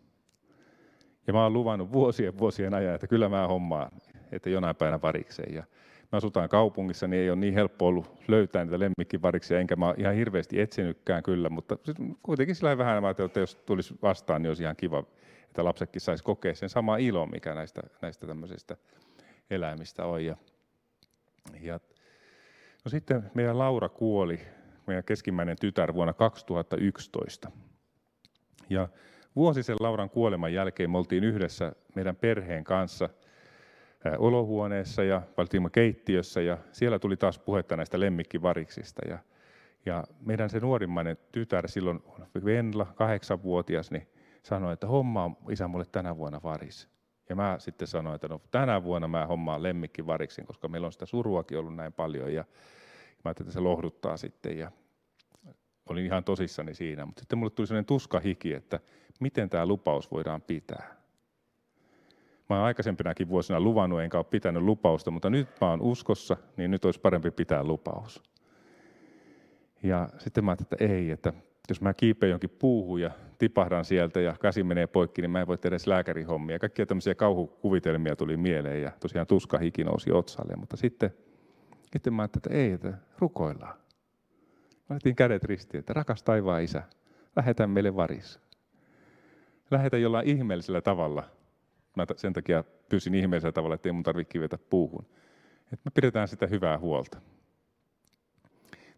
Ja 1.27 1.33
mä 1.33 1.43
oon 1.43 1.53
luvannut 1.53 1.91
vuosien 1.91 2.37
vuosien 2.37 2.73
ajan, 2.73 2.95
että 2.95 3.07
kyllä 3.07 3.29
mä 3.29 3.47
hommaan 3.47 3.91
että 4.31 4.49
jonain 4.49 4.75
päivänä 4.75 5.01
varikseen. 5.01 5.53
Ja 5.53 5.63
me 6.11 6.17
asutaan 6.17 6.49
kaupungissa, 6.49 7.07
niin 7.07 7.21
ei 7.21 7.29
ole 7.29 7.39
niin 7.39 7.53
helppo 7.53 7.87
ollut 7.87 8.23
löytää 8.27 8.65
niitä 8.65 8.79
lemmikkivariksia, 8.79 9.59
enkä 9.59 9.75
mä 9.75 9.93
ihan 9.97 10.15
hirveästi 10.15 10.61
etsinytkään 10.61 11.23
kyllä, 11.23 11.49
mutta 11.49 11.77
kuitenkin 12.23 12.55
sillä 12.55 12.77
vähän 12.77 13.03
mä 13.03 13.09
että 13.09 13.39
jos 13.39 13.55
tulisi 13.55 13.95
vastaan, 14.01 14.41
niin 14.41 14.49
olisi 14.49 14.63
ihan 14.63 14.75
kiva, 14.75 15.03
että 15.45 15.63
lapsetkin 15.63 16.01
saisi 16.01 16.23
kokea 16.23 16.55
sen 16.55 16.69
sama 16.69 16.97
ilo, 16.97 17.25
mikä 17.25 17.53
näistä, 17.53 17.81
näistä 18.01 18.27
tämmöisistä 18.27 18.77
eläimistä 19.49 20.05
on. 20.05 20.25
Ja, 20.25 20.37
ja, 21.61 21.79
no 22.85 22.89
sitten 22.89 23.31
meidän 23.33 23.59
Laura 23.59 23.89
kuoli, 23.89 24.39
meidän 24.87 25.03
keskimmäinen 25.03 25.57
tytär 25.61 25.93
vuonna 25.93 26.13
2011. 26.13 27.51
Ja 28.69 28.89
vuosi 29.35 29.63
sen 29.63 29.75
Lauran 29.79 30.09
kuoleman 30.09 30.53
jälkeen 30.53 30.91
me 30.91 30.97
oltiin 30.97 31.23
yhdessä 31.23 31.71
meidän 31.95 32.15
perheen 32.15 32.63
kanssa– 32.63 33.09
olohuoneessa 34.17 35.03
ja 35.03 35.21
valtiimme 35.37 35.69
keittiössä 35.69 36.41
ja 36.41 36.57
siellä 36.71 36.99
tuli 36.99 37.17
taas 37.17 37.39
puhetta 37.39 37.77
näistä 37.77 37.99
lemmikkivariksista. 37.99 39.01
Ja, 39.07 39.19
ja 39.85 40.03
meidän 40.21 40.49
se 40.49 40.59
nuorimmainen 40.59 41.17
tytär 41.31 41.67
silloin, 41.67 41.99
Venla, 42.45 42.85
kahdeksanvuotias, 42.95 43.91
niin 43.91 44.07
sanoi, 44.43 44.73
että 44.73 44.87
homma 44.87 45.23
on 45.23 45.37
isä 45.49 45.67
mulle 45.67 45.85
tänä 45.91 46.17
vuonna 46.17 46.39
varis. 46.43 46.89
Ja 47.29 47.35
mä 47.35 47.55
sitten 47.59 47.87
sanoin, 47.87 48.15
että 48.15 48.27
no 48.27 48.41
tänä 48.51 48.83
vuonna 48.83 49.07
mä 49.07 49.25
hommaan 49.25 49.63
lemmikkivariksin, 49.63 50.45
koska 50.45 50.67
meillä 50.67 50.85
on 50.85 50.93
sitä 50.93 51.05
suruakin 51.05 51.59
ollut 51.59 51.75
näin 51.75 51.93
paljon. 51.93 52.33
Ja 52.33 52.45
mä 53.25 53.29
ajattelin, 53.29 53.47
että 53.47 53.53
se 53.53 53.59
lohduttaa 53.59 54.17
sitten. 54.17 54.57
Ja 54.57 54.71
olin 55.89 56.05
ihan 56.05 56.23
tosissani 56.23 56.73
siinä. 56.73 57.05
Mutta 57.05 57.19
sitten 57.19 57.39
mulle 57.39 57.51
tuli 57.51 57.67
sellainen 57.67 57.85
tuskahiki, 57.85 58.53
että 58.53 58.79
miten 59.19 59.49
tämä 59.49 59.65
lupaus 59.65 60.11
voidaan 60.11 60.41
pitää. 60.41 60.95
Mä 62.49 62.55
oon 62.55 62.65
aikaisempinakin 62.65 63.29
vuosina 63.29 63.59
luvannut, 63.59 64.01
enkä 64.01 64.17
ole 64.17 64.25
pitänyt 64.29 64.63
lupausta, 64.63 65.11
mutta 65.11 65.29
nyt 65.29 65.47
mä 65.61 65.69
oon 65.69 65.81
uskossa, 65.81 66.37
niin 66.57 66.71
nyt 66.71 66.85
olisi 66.85 66.99
parempi 66.99 67.31
pitää 67.31 67.63
lupaus. 67.63 68.23
Ja 69.83 70.09
sitten 70.17 70.45
mä 70.45 70.51
ajattelin, 70.51 70.83
että 70.83 70.95
ei, 70.95 71.11
että 71.11 71.33
jos 71.69 71.81
mä 71.81 71.93
kiipeen 71.93 72.29
jonkin 72.29 72.49
puuhun 72.49 73.01
ja 73.01 73.11
tipahdan 73.37 73.85
sieltä 73.85 74.19
ja 74.19 74.35
käsi 74.41 74.63
menee 74.63 74.87
poikki, 74.87 75.21
niin 75.21 75.31
mä 75.31 75.41
en 75.41 75.47
voi 75.47 75.57
tehdä 75.57 75.73
edes 75.73 75.87
lääkärihommia. 75.87 76.59
Kaikkia 76.59 76.85
tämmöisiä 76.85 77.15
kauhukuvitelmia 77.15 78.15
tuli 78.15 78.37
mieleen 78.37 78.81
ja 78.81 78.91
tosiaan 78.99 79.27
tuska 79.27 79.57
hiki 79.57 79.83
nousi 79.83 80.11
otsalle. 80.11 80.55
Mutta 80.55 80.77
sitten, 80.77 81.13
sitten 81.95 82.13
mä 82.13 82.21
ajattelin, 82.21 82.43
että 82.45 82.57
ei, 82.57 82.71
että 82.71 82.93
rukoillaan. 83.19 83.77
Laitin 84.89 85.15
kädet 85.15 85.43
ristiin, 85.43 85.79
että 85.79 85.93
rakas 85.93 86.23
taivaan 86.23 86.63
isä, 86.63 86.83
lähetä 87.35 87.67
meille 87.67 87.95
varis. 87.95 88.39
Lähetä 89.71 89.97
jollain 89.97 90.27
ihmeellisellä 90.27 90.81
tavalla. 90.81 91.23
Mä 91.95 92.05
sen 92.15 92.33
takia 92.33 92.63
pyysin 92.89 93.15
ihmeellisellä 93.15 93.51
tavalla, 93.51 93.75
että 93.75 93.89
ei 93.89 93.93
mun 93.93 94.03
tarvitse 94.03 94.31
kivetä 94.31 94.57
puuhun. 94.57 95.05
Että 95.73 95.81
me 95.85 95.91
pidetään 95.93 96.27
sitä 96.27 96.47
hyvää 96.47 96.79
huolta. 96.79 97.21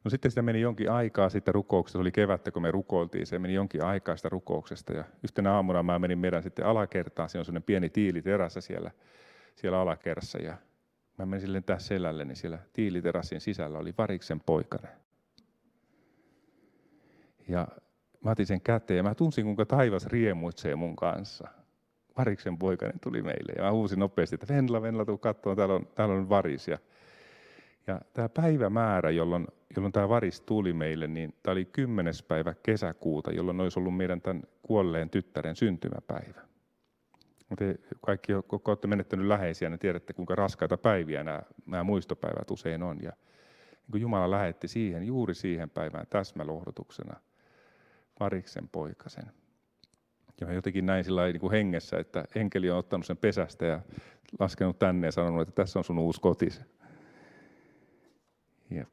No 0.03 0.09
sitten 0.09 0.31
sitä 0.31 0.41
meni 0.41 0.61
jonkin 0.61 0.91
aikaa 0.91 1.29
sitten 1.29 1.53
rukouksesta, 1.53 1.97
se 1.97 2.01
oli 2.01 2.11
kevättä 2.11 2.51
kun 2.51 2.61
me 2.61 2.71
rukoiltiin, 2.71 3.27
se 3.27 3.39
meni 3.39 3.53
jonkin 3.53 3.83
aikaa 3.83 4.17
sitä 4.17 4.29
rukouksesta 4.29 4.93
ja 4.93 5.03
yhtenä 5.23 5.53
aamuna 5.53 5.83
mä 5.83 5.99
menin 5.99 6.19
meidän 6.19 6.43
sitten 6.43 6.65
alakertaan, 6.65 7.29
siinä 7.29 7.41
on 7.41 7.45
sellainen 7.45 7.63
pieni 7.63 7.89
tiiliterässä 7.89 8.61
siellä, 8.61 8.91
siellä 9.55 9.79
alakerrassa 9.79 10.37
ja 10.37 10.57
mä 11.17 11.25
menin 11.25 11.63
tässä 11.63 11.87
selälle, 11.87 12.25
niin 12.25 12.35
siellä 12.35 12.59
tiiliterassin 12.73 13.41
sisällä 13.41 13.79
oli 13.79 13.93
variksen 13.97 14.39
poikainen. 14.39 14.91
Ja 17.47 17.67
mä 18.23 18.31
otin 18.31 18.45
sen 18.45 18.61
käteen 18.61 18.97
ja 18.97 19.03
mä 19.03 19.15
tunsin 19.15 19.45
kuinka 19.45 19.65
taivas 19.65 20.05
riemuitsee 20.05 20.75
mun 20.75 20.95
kanssa. 20.95 21.47
Variksen 22.17 22.57
poikainen 22.57 22.99
tuli 22.99 23.21
meille 23.21 23.53
ja 23.57 23.63
mä 23.63 23.71
huusin 23.71 23.99
nopeasti, 23.99 24.35
että 24.35 24.53
Venla, 24.53 24.81
Venla, 24.81 25.05
tuu 25.05 25.17
katsomaan, 25.17 25.57
täällä 25.57 25.75
on, 25.75 25.87
täällä 25.95 26.15
on 26.15 26.29
varis. 26.29 26.67
Ja, 26.67 26.77
ja 27.87 28.01
tämä 28.13 28.29
päivämäärä, 28.29 29.09
jolloin 29.09 29.47
jolloin 29.75 29.93
tämä 29.93 30.09
varis 30.09 30.41
tuli 30.41 30.73
meille, 30.73 31.07
niin 31.07 31.33
tämä 31.43 31.51
oli 31.51 31.65
10. 31.65 32.13
päivä 32.27 32.53
kesäkuuta, 32.63 33.31
jolloin 33.31 33.61
olisi 33.61 33.79
ollut 33.79 33.97
meidän 33.97 34.21
tämän 34.21 34.43
kuolleen 34.61 35.09
tyttären 35.09 35.55
syntymäpäivä. 35.55 36.46
Te 37.55 37.75
kaikki, 38.01 38.31
jotka 38.31 38.59
olette 38.65 38.87
menettänyt 38.87 39.27
läheisiä, 39.27 39.69
niin 39.69 39.79
tiedätte, 39.79 40.13
kuinka 40.13 40.35
raskaita 40.35 40.77
päiviä 40.77 41.23
nämä, 41.23 41.41
nämä 41.65 41.83
muistopäivät 41.83 42.51
usein 42.51 42.83
on. 42.83 42.97
Ja 43.01 43.11
niin 43.71 43.91
kuin 43.91 44.01
Jumala 44.01 44.31
lähetti 44.31 44.67
siihen, 44.67 45.03
juuri 45.03 45.35
siihen 45.35 45.69
päivään 45.69 46.07
täsmälohdutuksena 46.09 47.19
variksen 48.19 48.69
poikasen. 48.69 49.31
Ja 50.41 50.53
jotenkin 50.53 50.85
näin 50.85 51.03
sillä 51.03 51.25
niin 51.25 51.39
kuin 51.39 51.51
hengessä, 51.51 51.97
että 51.99 52.25
enkeli 52.35 52.69
on 52.71 52.77
ottanut 52.77 53.05
sen 53.05 53.17
pesästä 53.17 53.65
ja 53.65 53.81
laskenut 54.39 54.79
tänne 54.79 55.07
ja 55.07 55.11
sanonut, 55.11 55.41
että 55.41 55.63
tässä 55.63 55.79
on 55.79 55.83
sun 55.83 55.99
uusi 55.99 56.21
kotisi. 56.21 56.61
Ja 58.69 58.85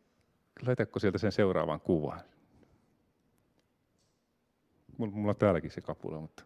Laitatko 0.66 0.98
sieltä 0.98 1.18
sen 1.18 1.32
seuraavan 1.32 1.80
kuvan? 1.80 2.20
Mulla 4.98 5.30
on 5.30 5.36
täälläkin 5.36 5.70
se 5.70 5.80
kapula, 5.80 6.20
mutta 6.20 6.44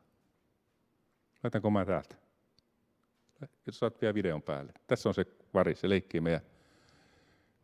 laitanko 1.43 1.71
mä 1.71 1.85
täältä? 1.85 2.17
Jos 3.67 3.79
saat 3.79 4.01
vielä 4.01 4.15
videon 4.15 4.43
päälle. 4.43 4.73
Tässä 4.87 5.09
on 5.09 5.15
se 5.15 5.27
vari, 5.55 5.75
se 5.75 5.89
leikkii 5.89 6.21
meidän 6.21 6.41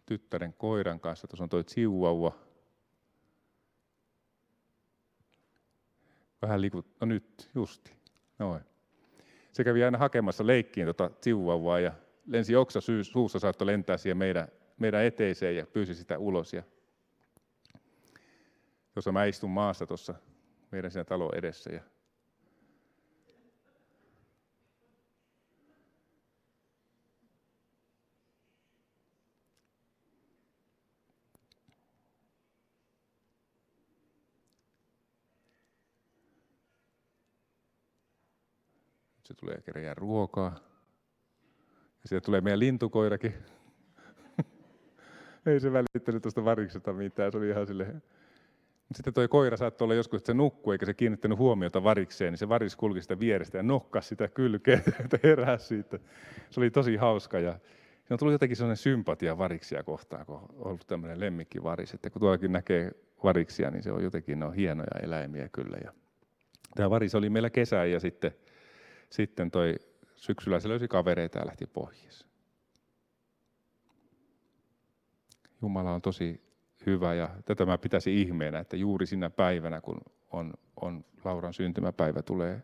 tyttären 0.06 0.52
koiran 0.52 1.00
kanssa. 1.00 1.28
Tuossa 1.28 1.44
on 1.44 1.48
toi 1.48 1.64
chihuahua. 1.64 2.38
Vähän 6.42 6.60
liikut, 6.60 6.86
no 7.00 7.06
nyt, 7.06 7.50
justi. 7.54 7.92
Noin. 8.38 8.62
Se 9.52 9.64
kävi 9.64 9.84
aina 9.84 9.98
hakemassa 9.98 10.46
leikkiin 10.46 10.86
tota 10.86 11.10
chihuahuaa 11.22 11.80
ja 11.80 11.92
lensi 12.26 12.56
oksa 12.56 12.80
suussa 13.02 13.38
saattoi 13.38 13.66
lentää 13.66 13.96
siihen 13.96 14.16
meidän 14.16 14.48
meidän 14.78 15.04
eteiseen 15.04 15.56
ja 15.56 15.66
pyysi 15.66 15.94
sitä 15.94 16.18
ulos. 16.18 16.52
Ja 16.52 16.62
tuossa 18.94 19.12
mä 19.12 19.24
istun 19.24 19.50
maassa 19.50 19.86
tuossa 19.86 20.14
meidän 20.70 20.90
siinä 20.90 21.04
talon 21.04 21.34
edessä 21.34 21.70
ja 21.70 21.80
tulee 39.44 39.62
kerjää 39.62 39.94
ruokaa. 39.94 40.54
Ja 42.02 42.08
sieltä 42.08 42.24
tulee 42.24 42.40
meidän 42.40 42.60
lintukoirakin 42.60 43.34
ei 45.46 45.60
se 45.60 45.72
välittänyt 45.72 46.22
tuosta 46.22 46.44
variksesta 46.44 46.92
mitään, 46.92 47.32
se 47.32 47.38
oli 47.38 47.48
ihan 47.48 47.66
silleen. 47.66 48.02
Sitten 48.94 49.14
tuo 49.14 49.28
koira 49.28 49.56
saattoi 49.56 49.86
olla 49.86 49.94
joskus, 49.94 50.20
että 50.20 50.26
se 50.26 50.34
nukkui 50.34 50.74
eikä 50.74 50.86
se 50.86 50.94
kiinnittänyt 50.94 51.38
huomiota 51.38 51.84
varikseen, 51.84 52.32
niin 52.32 52.38
se 52.38 52.48
varis 52.48 52.76
kulki 52.76 53.02
sitä 53.02 53.20
vierestä 53.20 53.58
ja 53.58 53.62
nokkasi 53.62 54.08
sitä 54.08 54.28
kylkeä, 54.28 54.80
että 55.04 55.18
heräsi 55.22 55.66
siitä. 55.66 55.98
Se 56.50 56.60
oli 56.60 56.70
tosi 56.70 56.96
hauska 56.96 57.38
ja 57.38 57.58
se 58.04 58.14
on 58.14 58.18
tullut 58.18 58.32
jotenkin 58.32 58.56
sellainen 58.56 58.76
sympatia 58.76 59.38
variksia 59.38 59.82
kohtaan, 59.82 60.26
kun 60.26 60.36
on 60.36 60.48
ollut 60.58 60.86
tämmöinen 60.86 61.20
lemmikkivaris. 61.20 61.94
Että 61.94 62.10
kun 62.10 62.20
tuollakin 62.20 62.52
näkee 62.52 62.90
variksia, 63.24 63.70
niin 63.70 63.82
se 63.82 63.92
on 63.92 64.02
jotenkin, 64.02 64.38
ne 64.38 64.46
on 64.46 64.54
hienoja 64.54 65.00
eläimiä 65.02 65.48
kyllä. 65.48 65.76
Ja 65.84 65.92
tämä 66.74 66.90
varis 66.90 67.14
oli 67.14 67.30
meillä 67.30 67.50
kesää 67.50 67.84
ja 67.84 68.00
sitten, 68.00 68.32
sitten 69.14 69.50
toi 69.50 69.74
syksyllä 70.16 70.60
se 70.60 70.68
löysi 70.68 70.88
kavereita 70.88 71.38
ja 71.38 71.46
lähti 71.46 71.66
pohjissa. 71.66 72.26
Jumala 75.62 75.92
on 75.92 76.02
tosi 76.02 76.42
hyvä 76.86 77.14
ja 77.14 77.30
tätä 77.44 77.66
mä 77.66 77.78
pitäisin 77.78 78.14
ihmeenä, 78.14 78.58
että 78.58 78.76
juuri 78.76 79.06
sinä 79.06 79.30
päivänä, 79.30 79.80
kun 79.80 80.00
on, 80.30 80.52
on 80.80 81.04
Lauran 81.24 81.54
syntymäpäivä, 81.54 82.22
tulee, 82.22 82.62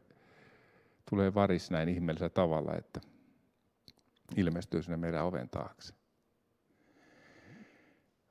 tulee 1.11 1.35
varis 1.35 1.71
näin 1.71 1.89
ihmeellisellä 1.89 2.31
tavalla, 2.31 2.77
että 2.77 3.01
ilmestyy 4.37 4.83
sinne 4.83 4.97
meidän 4.97 5.25
oven 5.25 5.49
taakse. 5.49 5.95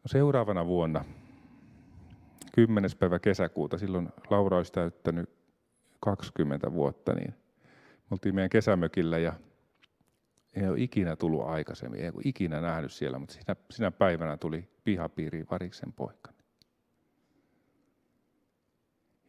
No 0.03 0.05
seuraavana 0.05 0.65
vuonna, 0.65 1.05
10. 2.53 2.89
päivä 2.99 3.19
kesäkuuta, 3.19 3.77
silloin 3.77 4.09
Laura 4.29 4.57
olisi 4.57 4.71
täyttänyt 4.71 5.29
20 5.99 6.73
vuotta, 6.73 7.13
niin 7.13 7.33
oltiin 8.11 8.35
meidän 8.35 8.49
kesämökillä 8.49 9.17
ja 9.17 9.33
ei 10.55 10.67
ole 10.67 10.79
ikinä 10.79 11.15
tullut 11.15 11.43
aikaisemmin, 11.43 12.01
ei 12.01 12.09
ole 12.09 12.21
ikinä 12.25 12.61
nähnyt 12.61 12.91
siellä, 12.91 13.19
mutta 13.19 13.33
sinä, 13.33 13.55
sinä 13.71 13.91
päivänä 13.91 14.37
tuli 14.37 14.69
pihapiiriin 14.83 15.47
variksen 15.51 15.93
poika. 15.93 16.31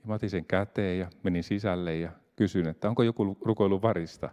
Ja 0.00 0.06
mä 0.06 0.14
otin 0.14 0.30
sen 0.30 0.44
käteen 0.44 0.98
ja 0.98 1.10
menin 1.22 1.44
sisälle 1.44 1.96
ja 1.96 2.12
kysyin, 2.36 2.66
että 2.66 2.88
onko 2.88 3.02
joku 3.02 3.38
rukoilu 3.40 3.82
varista. 3.82 4.30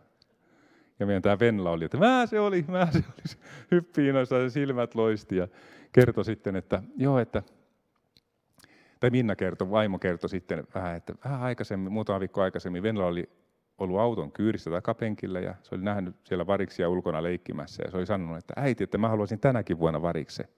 Ja 0.99 1.05
meidän 1.05 1.21
tämä 1.21 1.39
Venla 1.39 1.71
oli, 1.71 1.85
että 1.85 1.97
mä 1.97 2.25
se 2.25 2.39
oli, 2.39 2.65
mä 2.67 2.87
se 2.91 2.97
oli. 2.97 3.41
Hyppii 3.71 4.11
noissa 4.11 4.49
silmät 4.49 4.95
loisti 4.95 5.35
ja 5.35 5.47
kertoi 5.91 6.25
sitten, 6.25 6.55
että 6.55 6.83
joo, 6.97 7.19
että 7.19 7.43
tai 8.99 9.09
Minna 9.09 9.35
kertoi, 9.35 9.69
vaimo 9.69 9.99
kertoi 9.99 10.29
sitten 10.29 10.67
vähän, 10.75 10.95
että 10.95 11.13
vähän 11.23 11.41
aikaisemmin, 11.41 11.91
muutama 11.91 12.19
viikko 12.19 12.41
aikaisemmin 12.41 12.83
Venla 12.83 13.05
oli 13.05 13.29
ollut 13.77 13.99
auton 13.99 14.31
kyyrissä 14.31 14.71
takapenkillä 14.71 15.39
ja 15.39 15.55
se 15.63 15.75
oli 15.75 15.83
nähnyt 15.83 16.15
siellä 16.23 16.47
variksia 16.47 16.89
ulkona 16.89 17.23
leikkimässä 17.23 17.83
ja 17.83 17.91
se 17.91 17.97
oli 17.97 18.05
sanonut, 18.05 18.37
että 18.37 18.53
äiti, 18.55 18.83
että 18.83 18.97
mä 18.97 19.09
haluaisin 19.09 19.39
tänäkin 19.39 19.79
vuonna 19.79 20.01
varikse. 20.01 20.49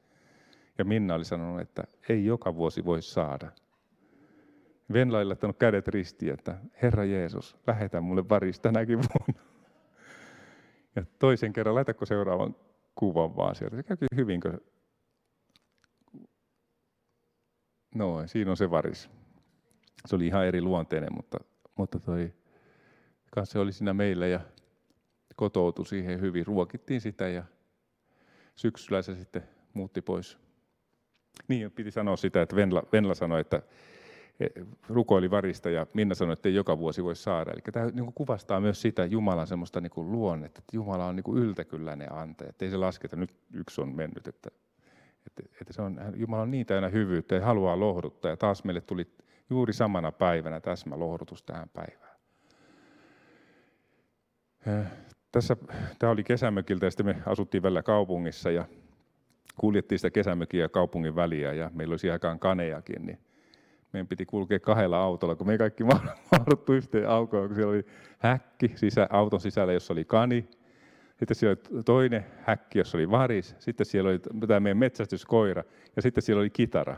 Ja 0.77 0.85
Minna 0.85 1.15
oli 1.15 1.25
sanonut, 1.25 1.61
että 1.61 1.83
ei 2.09 2.25
joka 2.25 2.55
vuosi 2.55 2.85
voi 2.85 3.01
saada. 3.01 3.51
Venla 4.93 5.17
oli 5.17 5.25
laittanut 5.25 5.57
kädet 5.57 5.87
ristiin, 5.87 6.33
että 6.33 6.57
Herra 6.81 7.05
Jeesus, 7.05 7.57
lähetä 7.67 8.01
mulle 8.01 8.29
varis 8.29 8.59
tänäkin 8.59 8.97
vuonna. 8.97 9.43
Ja 10.95 11.03
toisen 11.19 11.53
kerran, 11.53 11.75
laitatko 11.75 12.05
seuraavan 12.05 12.55
kuvan 12.95 13.35
vaan 13.35 13.55
sieltä. 13.55 13.75
Se 13.75 13.83
käykin 13.83 14.07
hyvinkö? 14.15 14.57
No, 17.95 18.27
siinä 18.27 18.51
on 18.51 18.57
se 18.57 18.71
varis. 18.71 19.09
Se 20.05 20.15
oli 20.15 20.27
ihan 20.27 20.45
eri 20.45 20.61
luonteinen, 20.61 21.13
mutta, 21.15 21.37
mutta 21.75 21.99
toi 21.99 22.33
kanssa 23.29 23.59
oli 23.59 23.71
siinä 23.71 23.93
meillä 23.93 24.27
ja 24.27 24.39
kotoutui 25.35 25.85
siihen 25.85 26.21
hyvin. 26.21 26.45
Ruokittiin 26.45 27.01
sitä 27.01 27.27
ja 27.27 27.43
syksyllä 28.55 29.01
se 29.01 29.15
sitten 29.15 29.43
muutti 29.73 30.01
pois. 30.01 30.37
Niin, 31.47 31.71
piti 31.71 31.91
sanoa 31.91 32.17
sitä, 32.17 32.41
että 32.41 32.55
Venla, 32.55 32.83
Venla 32.91 33.13
sanoi, 33.13 33.41
että, 33.41 33.61
rukoili 34.89 35.31
varista 35.31 35.69
ja 35.69 35.87
Minna 35.93 36.15
sanoi, 36.15 36.33
että 36.33 36.49
ei 36.49 36.55
joka 36.55 36.77
vuosi 36.77 37.03
voi 37.03 37.15
saada. 37.15 37.51
Eli 37.51 37.61
tämä 37.71 37.85
niin 37.85 38.13
kuvastaa 38.13 38.59
myös 38.59 38.81
sitä 38.81 39.05
Jumalan 39.05 39.47
semmoista 39.47 39.81
niin 39.81 39.91
kuin 39.91 40.11
luonnetta, 40.11 40.59
että 40.59 40.75
Jumala 40.75 41.05
on 41.05 41.15
niin 41.15 41.37
yltäkylläinen 41.37 42.13
antaja, 42.13 42.49
että 42.49 42.65
ei 42.65 42.71
se 42.71 42.77
lasketa, 42.77 43.15
nyt 43.15 43.33
yksi 43.53 43.81
on 43.81 43.95
mennyt, 43.95 44.27
että, 44.27 44.49
että, 45.27 45.43
että 45.61 45.73
se 45.73 45.81
on, 45.81 45.99
Jumala 46.15 46.41
on 46.41 46.51
niin 46.51 46.65
täynnä 46.65 46.89
hyvyyttä 46.89 47.35
ja 47.35 47.45
haluaa 47.45 47.79
lohduttaa 47.79 48.31
ja 48.31 48.37
taas 48.37 48.63
meille 48.63 48.81
tuli 48.81 49.07
juuri 49.49 49.73
samana 49.73 50.11
päivänä 50.11 50.59
täsmä 50.59 50.99
lohdutus 50.99 51.43
tähän 51.43 51.69
päivään. 51.69 52.08
Tässä, 55.31 55.57
tämä 55.99 56.11
oli 56.11 56.23
kesämökiltä 56.23 56.85
ja 56.85 56.91
sitten 56.91 57.05
me 57.05 57.15
asuttiin 57.25 57.63
välillä 57.63 57.83
kaupungissa 57.83 58.51
ja 58.51 58.65
kuljettiin 59.59 59.99
sitä 59.99 60.09
kesämökiä 60.09 60.69
kaupungin 60.69 61.15
väliä 61.15 61.53
ja 61.53 61.71
meillä 61.73 61.93
olisi 61.93 62.11
aikaan 62.11 62.39
kanejakin, 62.39 63.05
niin 63.05 63.19
meidän 63.93 64.07
piti 64.07 64.25
kulkea 64.25 64.59
kahdella 64.59 64.97
autolla, 64.97 65.35
kun 65.35 65.47
me 65.47 65.57
kaikki 65.57 65.83
mahduttu 66.31 66.73
yhteen 66.73 67.09
aukoon, 67.09 67.47
kun 67.47 67.55
siellä 67.55 67.71
oli 67.71 67.85
häkki 68.19 68.71
sisä, 68.75 69.07
auton 69.09 69.39
sisällä, 69.41 69.73
jossa 69.73 69.93
oli 69.93 70.05
kani. 70.05 70.49
Sitten 71.17 71.35
siellä 71.35 71.57
oli 71.73 71.83
toinen 71.83 72.25
häkki, 72.41 72.79
jossa 72.79 72.97
oli 72.97 73.11
varis. 73.11 73.55
Sitten 73.59 73.85
siellä 73.85 74.09
oli 74.09 74.19
tämä 74.47 74.59
meidän 74.59 74.77
metsästyskoira 74.77 75.63
ja 75.95 76.01
sitten 76.01 76.21
siellä 76.21 76.41
oli 76.41 76.49
kitara. 76.49 76.97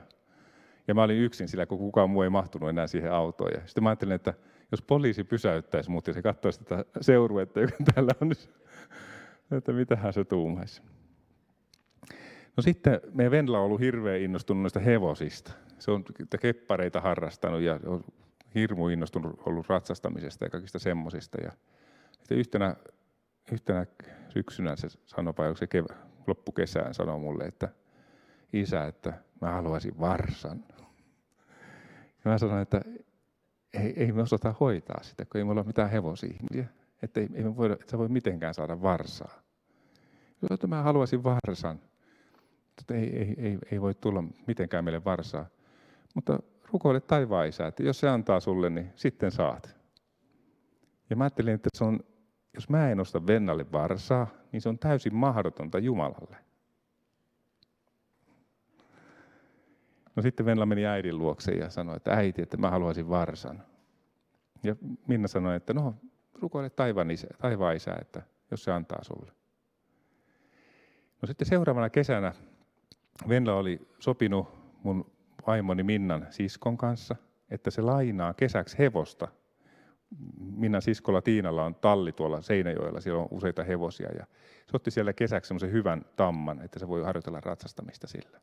Ja 0.87 0.93
mä 0.93 1.03
olin 1.03 1.17
yksin 1.17 1.47
sillä, 1.47 1.65
kun 1.65 1.77
kukaan 1.77 2.09
muu 2.09 2.21
ei 2.21 2.29
mahtunut 2.29 2.69
enää 2.69 2.87
siihen 2.87 3.11
autoon. 3.11 3.51
Ja 3.53 3.61
sitten 3.65 3.83
mä 3.83 3.89
ajattelin, 3.89 4.15
että 4.15 4.33
jos 4.71 4.81
poliisi 4.81 5.23
pysäyttäisi 5.23 5.91
mut 5.91 6.07
ja 6.07 6.13
se 6.13 6.21
katsoisi 6.21 6.63
tätä 6.63 6.85
seuruetta, 7.01 7.59
joka 7.59 7.75
täällä 7.93 8.11
on, 8.21 8.29
niin 8.29 9.57
että 9.57 9.73
mitähän 9.73 10.13
se 10.13 10.23
tuumaisi. 10.23 10.81
No 12.57 12.63
sitten 12.63 13.01
meidän 13.13 13.31
Venla 13.31 13.59
on 13.59 13.65
ollut 13.65 13.81
hirveän 13.81 14.21
innostunut 14.21 14.61
noista 14.61 14.79
hevosista. 14.79 15.51
Se 15.79 15.91
on 15.91 16.03
keppareita 16.39 17.01
harrastanut 17.01 17.61
ja 17.61 17.79
on 17.85 18.03
hirmu 18.55 18.87
innostunut 18.87 19.41
ollut 19.45 19.69
ratsastamisesta 19.69 20.45
ja 20.45 20.49
kaikista 20.49 20.79
semmosista. 20.79 21.37
Ja 21.43 21.51
sitten 22.19 22.37
yhtenä, 22.37 22.75
yhtenä 23.51 23.85
syksynä 24.29 24.75
se 24.75 24.87
sanoi, 25.05 25.33
vai 25.37 25.57
se 25.57 25.67
kevä, 25.67 25.95
loppukesään 26.27 26.93
sanoi 26.93 27.19
mulle, 27.19 27.43
että 27.43 27.69
isä, 28.53 28.85
että 28.85 29.13
mä 29.41 29.51
haluaisin 29.51 29.99
varsan. 29.99 30.63
Ja 32.25 32.31
mä 32.31 32.37
sanoin, 32.37 32.61
että 32.61 32.81
ei, 33.73 33.93
ei 33.95 34.11
me 34.11 34.21
osata 34.21 34.55
hoitaa 34.59 35.03
sitä, 35.03 35.25
kun 35.25 35.39
ei 35.39 35.45
me 35.45 35.51
ole 35.51 35.63
mitään 35.63 35.89
hevosihmisiä. 35.89 36.65
Että 37.03 37.19
ei, 37.19 37.29
ei 37.33 37.43
me 37.43 37.57
voida, 37.57 37.73
että 37.73 37.91
sä 37.91 37.97
voi 37.97 38.09
mitenkään 38.09 38.53
saada 38.53 38.81
varsaa. 38.81 39.41
Että 40.51 40.67
mä 40.67 40.81
haluaisin 40.81 41.23
varsan. 41.23 41.79
Mutta 42.77 42.95
ei, 42.95 43.17
ei, 43.17 43.35
ei, 43.37 43.57
ei 43.71 43.81
voi 43.81 43.95
tulla 43.95 44.23
mitenkään 44.47 44.83
meille 44.83 45.03
varsaa. 45.03 45.45
Mutta 46.15 46.39
rukoile 46.71 46.99
taivaan 46.99 47.47
isä, 47.47 47.67
että 47.67 47.83
jos 47.83 47.99
se 47.99 48.09
antaa 48.09 48.39
sulle, 48.39 48.69
niin 48.69 48.91
sitten 48.95 49.31
saat. 49.31 49.75
Ja 51.09 51.15
mä 51.15 51.23
ajattelin, 51.23 51.53
että 51.53 51.69
se 51.77 51.83
on, 51.83 51.99
jos 52.53 52.69
mä 52.69 52.91
en 52.91 52.99
osta 52.99 53.27
Vennalle 53.27 53.71
varsaa, 53.71 54.27
niin 54.51 54.61
se 54.61 54.69
on 54.69 54.79
täysin 54.79 55.15
mahdotonta 55.15 55.79
Jumalalle. 55.79 56.37
No 60.15 60.21
sitten 60.21 60.45
Venla 60.45 60.65
meni 60.65 60.85
äidin 60.85 61.17
luokse 61.17 61.51
ja 61.51 61.69
sanoi, 61.69 61.95
että 61.97 62.13
äiti, 62.13 62.41
että 62.41 62.57
mä 62.57 62.69
haluaisin 62.69 63.09
varsan. 63.09 63.63
Ja 64.63 64.75
Minna 65.07 65.27
sanoi, 65.27 65.55
että 65.55 65.73
no 65.73 65.95
rukoile 66.41 66.69
taivaan 66.69 67.11
isä, 67.11 67.27
taivaan 67.41 67.75
isä 67.75 67.95
että 68.01 68.21
jos 68.51 68.63
se 68.63 68.71
antaa 68.71 69.03
sulle. 69.03 69.31
No 71.21 71.25
sitten 71.27 71.47
seuraavana 71.47 71.89
kesänä 71.89 72.33
Venla 73.29 73.53
oli 73.53 73.87
sopinut 73.99 74.47
mun 74.83 75.11
vaimoni 75.47 75.83
Minnan 75.83 76.27
siskon 76.29 76.77
kanssa, 76.77 77.15
että 77.49 77.71
se 77.71 77.81
lainaa 77.81 78.33
kesäksi 78.33 78.77
hevosta. 78.79 79.27
Minnan 80.39 80.81
siskolla 80.81 81.21
Tiinalla 81.21 81.65
on 81.65 81.75
talli 81.75 82.11
tuolla 82.11 82.41
Seinäjoella, 82.41 83.01
siellä 83.01 83.21
on 83.21 83.27
useita 83.31 83.63
hevosia 83.63 84.09
ja 84.11 84.25
se 84.67 84.75
otti 84.75 84.91
siellä 84.91 85.13
kesäksi 85.13 85.47
semmoisen 85.47 85.71
hyvän 85.71 86.05
tamman, 86.15 86.61
että 86.61 86.79
se 86.79 86.87
voi 86.87 87.03
harjoitella 87.03 87.39
ratsastamista 87.41 88.07
sillä. 88.07 88.41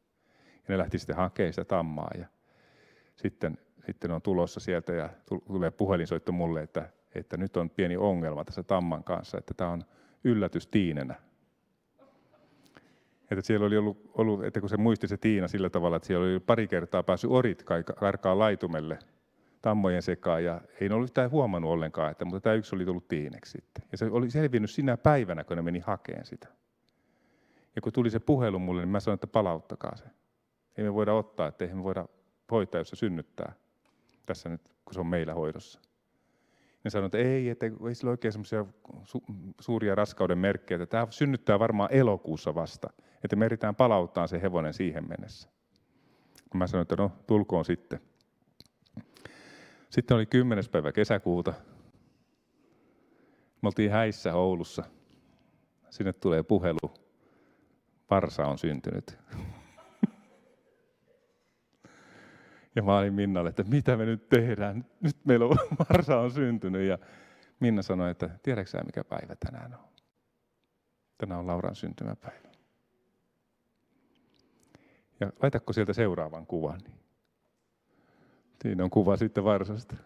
Ne 0.68 0.78
lähti 0.78 0.98
sitten 0.98 1.16
hakemaan 1.16 1.52
sitä 1.52 1.64
tammaa 1.64 2.10
ja 2.18 2.26
sitten, 3.16 3.58
sitten 3.86 4.10
on 4.10 4.22
tulossa 4.22 4.60
sieltä 4.60 4.92
ja 4.92 5.08
tulee 5.46 5.70
puhelinsoitto 5.70 6.32
mulle, 6.32 6.62
että, 6.62 6.88
että 7.14 7.36
nyt 7.36 7.56
on 7.56 7.70
pieni 7.70 7.96
ongelma 7.96 8.44
tässä 8.44 8.62
tamman 8.62 9.04
kanssa, 9.04 9.38
että 9.38 9.54
tämä 9.54 9.70
on 9.70 9.84
yllätys 10.24 10.66
Tiinenä. 10.66 11.14
Että 13.30 13.46
siellä 13.46 13.66
oli 13.66 13.76
ollut, 13.76 14.10
ollut, 14.14 14.44
että 14.44 14.60
kun 14.60 14.68
se 14.68 14.76
muisti 14.76 15.08
se 15.08 15.16
Tiina 15.16 15.48
sillä 15.48 15.70
tavalla, 15.70 15.96
että 15.96 16.06
siellä 16.06 16.26
oli 16.26 16.40
pari 16.40 16.68
kertaa 16.68 17.02
päässyt 17.02 17.30
orit 17.30 17.64
karkaa 17.96 18.38
laitumelle 18.38 18.98
tammojen 19.62 20.02
sekaan 20.02 20.44
ja 20.44 20.60
ei 20.80 20.90
ollut 20.90 21.04
yhtään 21.04 21.30
huomannut 21.30 21.70
ollenkaan, 21.70 22.10
että, 22.10 22.24
mutta 22.24 22.40
tämä 22.40 22.54
yksi 22.54 22.74
oli 22.74 22.84
tullut 22.84 23.08
tiineksi 23.08 23.52
sitten. 23.52 23.84
Ja 23.92 23.98
se 23.98 24.04
oli 24.04 24.30
selvinnyt 24.30 24.70
sinä 24.70 24.96
päivänä, 24.96 25.44
kun 25.44 25.56
ne 25.56 25.62
meni 25.62 25.78
hakeen 25.78 26.26
sitä. 26.26 26.48
Ja 27.76 27.82
kun 27.82 27.92
tuli 27.92 28.10
se 28.10 28.18
puhelu 28.18 28.58
mulle, 28.58 28.82
niin 28.82 28.88
mä 28.88 29.00
sanoin, 29.00 29.14
että 29.14 29.26
palauttakaa 29.26 29.96
se. 29.96 30.04
Ei 30.78 30.84
me 30.84 30.94
voida 30.94 31.12
ottaa, 31.12 31.46
että 31.48 31.64
ei 31.64 31.74
me 31.74 31.82
voida 31.82 32.08
hoitaa, 32.50 32.80
jos 32.80 32.88
se 32.88 32.96
synnyttää. 32.96 33.52
Tässä 34.26 34.48
nyt, 34.48 34.60
kun 34.84 34.94
se 34.94 35.00
on 35.00 35.06
meillä 35.06 35.34
hoidossa. 35.34 35.80
Ne 36.84 36.90
sanoivat, 36.90 37.14
että 37.14 37.28
ei, 37.28 37.48
että 37.48 37.66
ei 37.66 37.94
sillä 37.94 38.10
oikein 38.10 38.32
semmoisia 38.32 38.66
su- 38.84 39.52
suuria 39.60 39.94
raskauden 39.94 40.38
merkkejä, 40.38 40.82
että 40.82 40.86
tämä 40.86 41.06
synnyttää 41.10 41.58
varmaan 41.58 41.92
elokuussa 41.92 42.54
vasta, 42.54 42.90
että 43.24 43.36
me 43.36 43.44
eritään 43.44 43.76
palauttaa 43.76 44.26
se 44.26 44.42
hevonen 44.42 44.74
siihen 44.74 45.08
mennessä. 45.08 45.48
Mä 46.54 46.66
sanoin, 46.66 46.82
että 46.82 46.96
no, 46.96 47.12
tulkoon 47.26 47.64
sitten. 47.64 48.00
Sitten 49.90 50.16
oli 50.16 50.26
10. 50.26 50.64
päivä 50.72 50.92
kesäkuuta. 50.92 51.54
Me 53.62 53.66
oltiin 53.66 53.90
häissä 53.90 54.34
Oulussa. 54.34 54.84
Sinne 55.90 56.12
tulee 56.12 56.42
puhelu. 56.42 56.94
Varsa 58.10 58.46
on 58.46 58.58
syntynyt. 58.58 59.18
Ja 62.78 62.82
mä 62.82 62.98
olin 62.98 63.14
Minnalle, 63.14 63.48
että 63.48 63.62
mitä 63.62 63.96
me 63.96 64.04
nyt 64.04 64.28
tehdään? 64.28 64.84
Nyt 65.00 65.16
meillä 65.24 65.46
on 65.46 65.56
Marsa 65.88 66.20
on 66.20 66.30
syntynyt. 66.30 66.88
Ja 66.88 66.98
Minna 67.60 67.82
sanoi, 67.82 68.10
että 68.10 68.30
tiedätkö 68.42 68.70
sä 68.70 68.84
mikä 68.84 69.04
päivä 69.04 69.36
tänään 69.36 69.74
on? 69.74 69.88
Tänään 71.18 71.40
on 71.40 71.46
Lauran 71.46 71.76
syntymäpäivä. 71.76 72.48
Ja 75.20 75.32
laitakko 75.42 75.72
sieltä 75.72 75.92
seuraavan 75.92 76.46
kuvan. 76.46 76.80
Siinä 78.62 78.84
on 78.84 78.90
kuva 78.90 79.16
sitten 79.16 79.44
varsasta. 79.44 79.96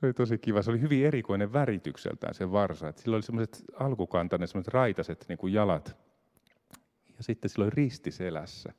Se 0.00 0.06
oli 0.06 0.12
tosi 0.12 0.38
kiva. 0.38 0.62
Se 0.62 0.70
oli 0.70 0.80
hyvin 0.80 1.06
erikoinen 1.06 1.52
väritykseltään 1.52 2.34
se 2.34 2.52
varsa. 2.52 2.88
Että 2.88 3.02
sillä 3.02 3.14
oli 3.14 3.22
semmoiset 3.22 3.64
alkukantainen, 3.74 4.48
semmoiset 4.48 4.74
raitaset 4.74 5.24
niin 5.28 5.38
kuin 5.38 5.52
jalat. 5.52 5.96
Ja 7.16 7.24
sitten 7.24 7.50
sillä 7.50 7.62
oli 7.62 7.70
risti 7.70 8.10
selässä 8.10 8.72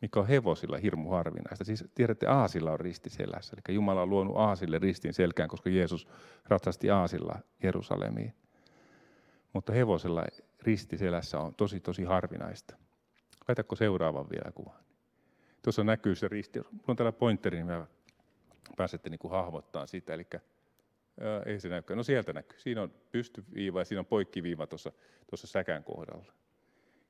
mikä 0.00 0.20
on 0.20 0.26
hevosilla 0.26 0.78
hirmu 0.78 1.10
harvinaista. 1.10 1.64
Siis 1.64 1.84
tiedätte, 1.94 2.26
aasilla 2.26 2.72
on 2.72 2.80
risti 2.80 3.10
selässä. 3.10 3.56
Eli 3.56 3.74
Jumala 3.74 4.02
on 4.02 4.10
luonut 4.10 4.36
aasille 4.36 4.78
ristin 4.78 5.14
selkään, 5.14 5.48
koska 5.48 5.70
Jeesus 5.70 6.08
ratsasti 6.46 6.90
aasilla 6.90 7.38
Jerusalemiin. 7.62 8.34
Mutta 9.52 9.72
hevosella 9.72 10.24
risti 10.62 10.98
selässä 10.98 11.40
on 11.40 11.54
tosi, 11.54 11.80
tosi 11.80 12.04
harvinaista. 12.04 12.76
Laitatko 13.48 13.76
seuraavan 13.76 14.30
vielä 14.30 14.52
kuvan? 14.54 14.80
Tuossa 15.62 15.84
näkyy 15.84 16.14
se 16.14 16.28
risti. 16.28 16.58
Mulla 16.58 16.84
on 16.88 16.96
täällä 16.96 17.12
pointeri, 17.12 17.56
niin 17.56 17.66
mä 17.66 17.86
pääsette 18.76 19.10
niin 19.10 19.30
hahmottaa 19.30 19.86
sitä. 19.86 20.14
Eli 20.14 20.26
ää, 20.32 21.42
ei 21.46 21.60
se 21.60 21.68
näykään. 21.68 21.96
No 21.96 22.02
sieltä 22.02 22.32
näkyy. 22.32 22.58
Siinä 22.58 22.82
on 22.82 22.92
pystyviiva 23.12 23.80
ja 23.80 23.84
siinä 23.84 24.00
on 24.00 24.06
poikkiviiva 24.06 24.66
tuossa, 24.66 24.92
tuossa 25.30 25.46
säkän 25.46 25.84
kohdalla. 25.84 26.32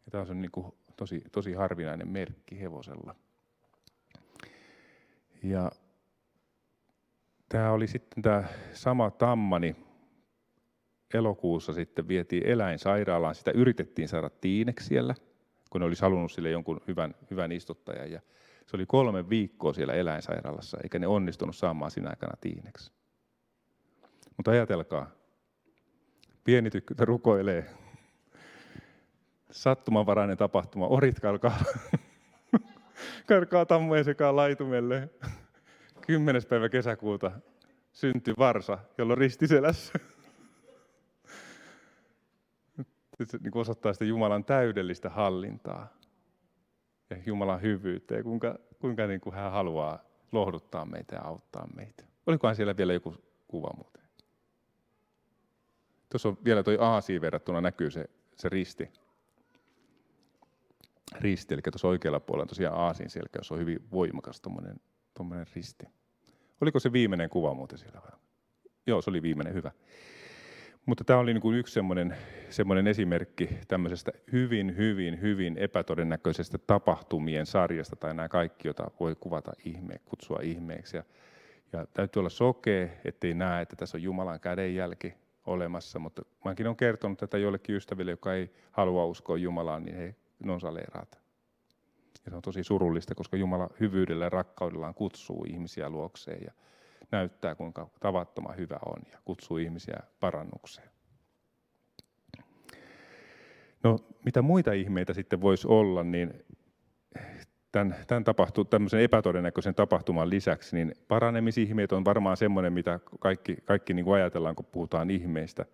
Ja 0.07 0.11
tämä 0.11 0.25
on 0.31 0.41
niin 0.41 0.51
kuin 0.51 0.75
tosi, 0.99 1.23
tosi 1.33 1.53
harvinainen 1.53 2.09
merkki 2.09 2.61
hevosella. 2.61 3.15
Ja 5.43 5.73
tämä 7.49 7.73
oli 7.73 7.87
sitten 7.87 8.23
tämä 8.23 8.45
sama 8.73 9.11
tammani, 9.11 9.77
elokuussa 11.15 11.73
sitten 11.73 12.09
vietiin 12.09 12.47
eläinsairaalaan. 12.47 13.35
Sitä 13.35 13.51
yritettiin 13.51 14.09
saada 14.09 14.31
tiineksi 14.31 14.87
siellä, 14.87 15.15
kun 15.71 15.81
ne 15.81 15.85
olisi 15.87 16.03
halunnut 16.03 16.33
sille 16.33 16.51
jonkun 16.51 16.81
hyvän, 16.89 17.15
hyvän 17.31 17.53
istuttajan. 17.53 18.11
Ja 18.11 18.21
se 18.67 18.77
oli 18.77 18.87
kolme 18.87 19.29
viikkoa 19.29 19.73
siellä 19.73 19.95
eläinsairaalassa, 19.95 20.79
eikä 20.83 20.99
ne 20.99 21.07
onnistunut 21.07 21.57
saamaan 21.57 21.91
siinä 21.91 22.11
aikana 22.11 22.37
tiineksi. 22.41 22.93
Mutta 24.37 24.51
ajatelkaa, 24.51 25.11
pieni 26.45 26.71
tykkö 26.71 26.95
rukoilee 26.99 27.71
sattumanvarainen 29.51 30.37
tapahtuma. 30.37 30.87
Orit 30.87 31.21
karkaa, 31.21 31.59
karkaa 33.27 33.67
tammojen 33.67 34.05
sekaan 34.05 34.37
laitumelle. 34.37 35.09
10. 36.07 36.43
päivä 36.49 36.69
kesäkuuta 36.69 37.31
syntyi 37.93 38.35
varsa, 38.39 38.79
jolla 38.99 39.13
on 39.13 39.19
ristiselässä. 39.19 39.93
Se 43.25 43.39
niin 43.43 43.57
osoittaa 43.57 43.93
sitä 43.93 44.05
Jumalan 44.05 44.45
täydellistä 44.45 45.11
hallintaa 45.11 45.89
ja 47.11 47.17
Jumalan 47.27 47.63
hyvyyttä 47.63 48.15
ja 48.15 48.23
kuinka, 48.23 48.59
kuinka 48.79 49.07
niin 49.07 49.21
kuin 49.21 49.35
hän 49.35 49.53
haluaa 49.53 49.99
lohduttaa 50.33 50.85
meitä 50.85 51.17
ja 51.17 51.23
auttaa 51.23 51.69
meitä. 51.77 52.05
Olikohan 52.27 52.57
siellä 52.57 52.77
vielä 52.77 52.93
joku 52.93 53.15
kuva 53.49 53.71
muuten? 53.77 54.03
Tuossa 56.11 56.29
on 56.29 56.39
vielä 56.45 56.63
tuo 56.63 56.75
aasiin 56.81 57.21
verrattuna 57.21 57.61
näkyy 57.61 57.91
se, 57.91 58.05
se 58.37 58.49
risti. 58.49 58.93
Risti, 61.21 61.55
eli 61.55 61.63
tuossa 61.63 61.89
oikealla 61.89 62.21
puolella 62.21 62.43
on 62.43 62.49
tosiaan 62.49 62.79
aasin 62.79 63.11
selkä, 63.11 63.39
jos 63.39 63.53
on 63.53 63.59
hyvin 63.59 63.79
voimakas 63.93 64.41
tuommoinen 64.41 65.47
risti. 65.55 65.87
Oliko 66.61 66.81
se 66.81 66.93
viimeinen 66.93 67.31
kuva 67.31 67.55
muuten 67.55 67.79
siellä? 67.79 68.01
Joo, 68.87 69.03
se 69.03 69.11
oli 69.11 69.23
viimeinen, 69.23 69.55
hyvä. 69.55 69.71
Mutta 70.87 71.05
tämä 71.05 71.19
oli 71.19 71.35
niin 71.35 71.43
kuin 71.43 71.59
yksi 71.59 71.75
semmoinen, 71.75 72.17
semmoinen 72.51 72.87
esimerkki 72.87 73.49
tämmöisestä 73.69 74.13
hyvin, 74.33 74.77
hyvin, 74.77 75.21
hyvin 75.21 75.59
epätodennäköisestä 75.59 76.59
tapahtumien 76.59 77.47
sarjasta, 77.47 77.97
tai 77.97 78.15
nämä 78.15 78.29
kaikki, 78.29 78.69
joita 78.69 78.91
voi 79.01 79.17
kuvata 79.21 79.53
ihme, 79.65 80.01
kutsua 80.05 80.39
ihmeeksi. 80.43 80.97
Ja, 80.97 81.05
ja 81.73 81.87
täytyy 81.95 82.21
olla 82.21 82.31
sokea, 82.31 82.89
ettei 83.05 83.35
näe, 83.35 83.63
että 83.63 83.77
tässä 83.77 83.97
on 83.97 84.03
Jumalan 84.03 84.41
kädenjälki 84.41 85.15
olemassa, 85.47 85.99
mutta 85.99 86.23
mäkin 86.45 86.67
olen 86.67 86.77
kertonut 86.77 87.19
tätä 87.19 87.39
jollekin 87.39 87.77
ystäville, 87.77 88.11
joka 88.11 88.35
ei 88.35 88.51
halua 88.73 89.05
uskoa 89.07 89.37
Jumalaan, 89.37 89.83
niin 89.83 89.97
he 89.97 90.15
nonsaleeraat. 90.45 91.19
Ja 92.25 92.31
se 92.31 92.37
on 92.37 92.43
tosi 92.43 92.65
surullista, 92.65 93.15
koska 93.15 93.37
Jumala 93.37 93.71
hyvyydellä 93.81 94.25
ja 94.25 94.31
rakkaudellaan 94.31 94.95
kutsuu 94.95 95.45
ihmisiä 95.49 95.91
luokseen 95.91 96.45
ja 96.45 96.53
näyttää, 97.11 97.55
kuinka 97.55 97.91
tavattoman 98.01 98.57
hyvä 98.57 98.79
on 98.87 99.03
ja 99.13 99.19
kutsuu 99.25 99.57
ihmisiä 99.57 100.01
parannukseen. 100.21 100.89
No, 103.83 103.99
mitä 104.25 104.43
muita 104.43 104.73
ihmeitä 104.73 105.15
sitten 105.15 105.41
voisi 105.41 105.69
olla, 105.69 106.05
niin 106.05 106.45
tämän, 107.73 107.95
tämän 108.07 108.25
tapahtuu, 108.25 108.65
tämmöisen 108.65 109.01
epätodennäköisen 109.01 109.75
tapahtuman 109.75 110.31
lisäksi, 110.31 110.77
niin 110.77 110.95
paranemisihmeet 111.09 111.93
on 111.93 112.05
varmaan 112.05 112.37
semmoinen, 112.37 112.73
mitä 112.73 113.01
kaikki, 113.21 113.57
kaikki 113.65 113.95
niin 113.95 114.05
kuin 114.05 114.15
ajatellaan, 114.15 114.55
kun 114.55 114.67
puhutaan 114.67 115.11
ihmeistä. 115.11 115.65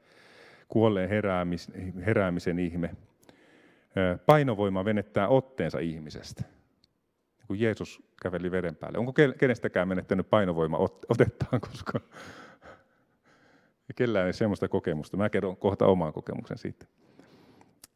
Kuolleen 0.68 1.08
heräämis, 1.08 1.72
heräämisen 2.06 2.58
ihme. 2.58 2.90
Painovoima 4.26 4.84
venettää 4.84 5.28
otteensa 5.28 5.78
ihmisestä 5.78 6.44
kun 7.46 7.60
Jeesus 7.60 8.02
käveli 8.22 8.50
veden 8.50 8.76
päälle. 8.76 8.98
Onko 8.98 9.12
kenestäkään 9.38 9.88
menettänyt 9.88 10.30
painovoima 10.30 10.78
otettaan 11.08 11.60
koskaan? 11.60 12.04
Kellään 13.96 14.26
ei 14.26 14.32
sellaista 14.32 14.68
kokemusta. 14.68 15.16
Mä 15.16 15.30
kerron 15.30 15.56
kohta 15.56 15.86
oman 15.86 16.12
kokemuksen 16.12 16.58
siitä. 16.58 16.86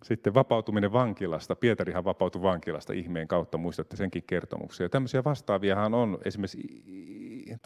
Sitten 0.02 0.34
vapautuminen 0.34 0.92
vankilasta. 0.92 1.56
Pietarihan 1.56 2.04
vapautui 2.04 2.42
vankilasta 2.42 2.92
ihmeen 2.92 3.28
kautta, 3.28 3.58
muistatte 3.58 3.96
senkin 3.96 4.22
kertomuksia. 4.26 4.84
Ja 4.84 4.88
tämmöisiä 4.88 5.24
vastaaviahan 5.24 5.94
on 5.94 6.18
esimerkiksi 6.24 6.82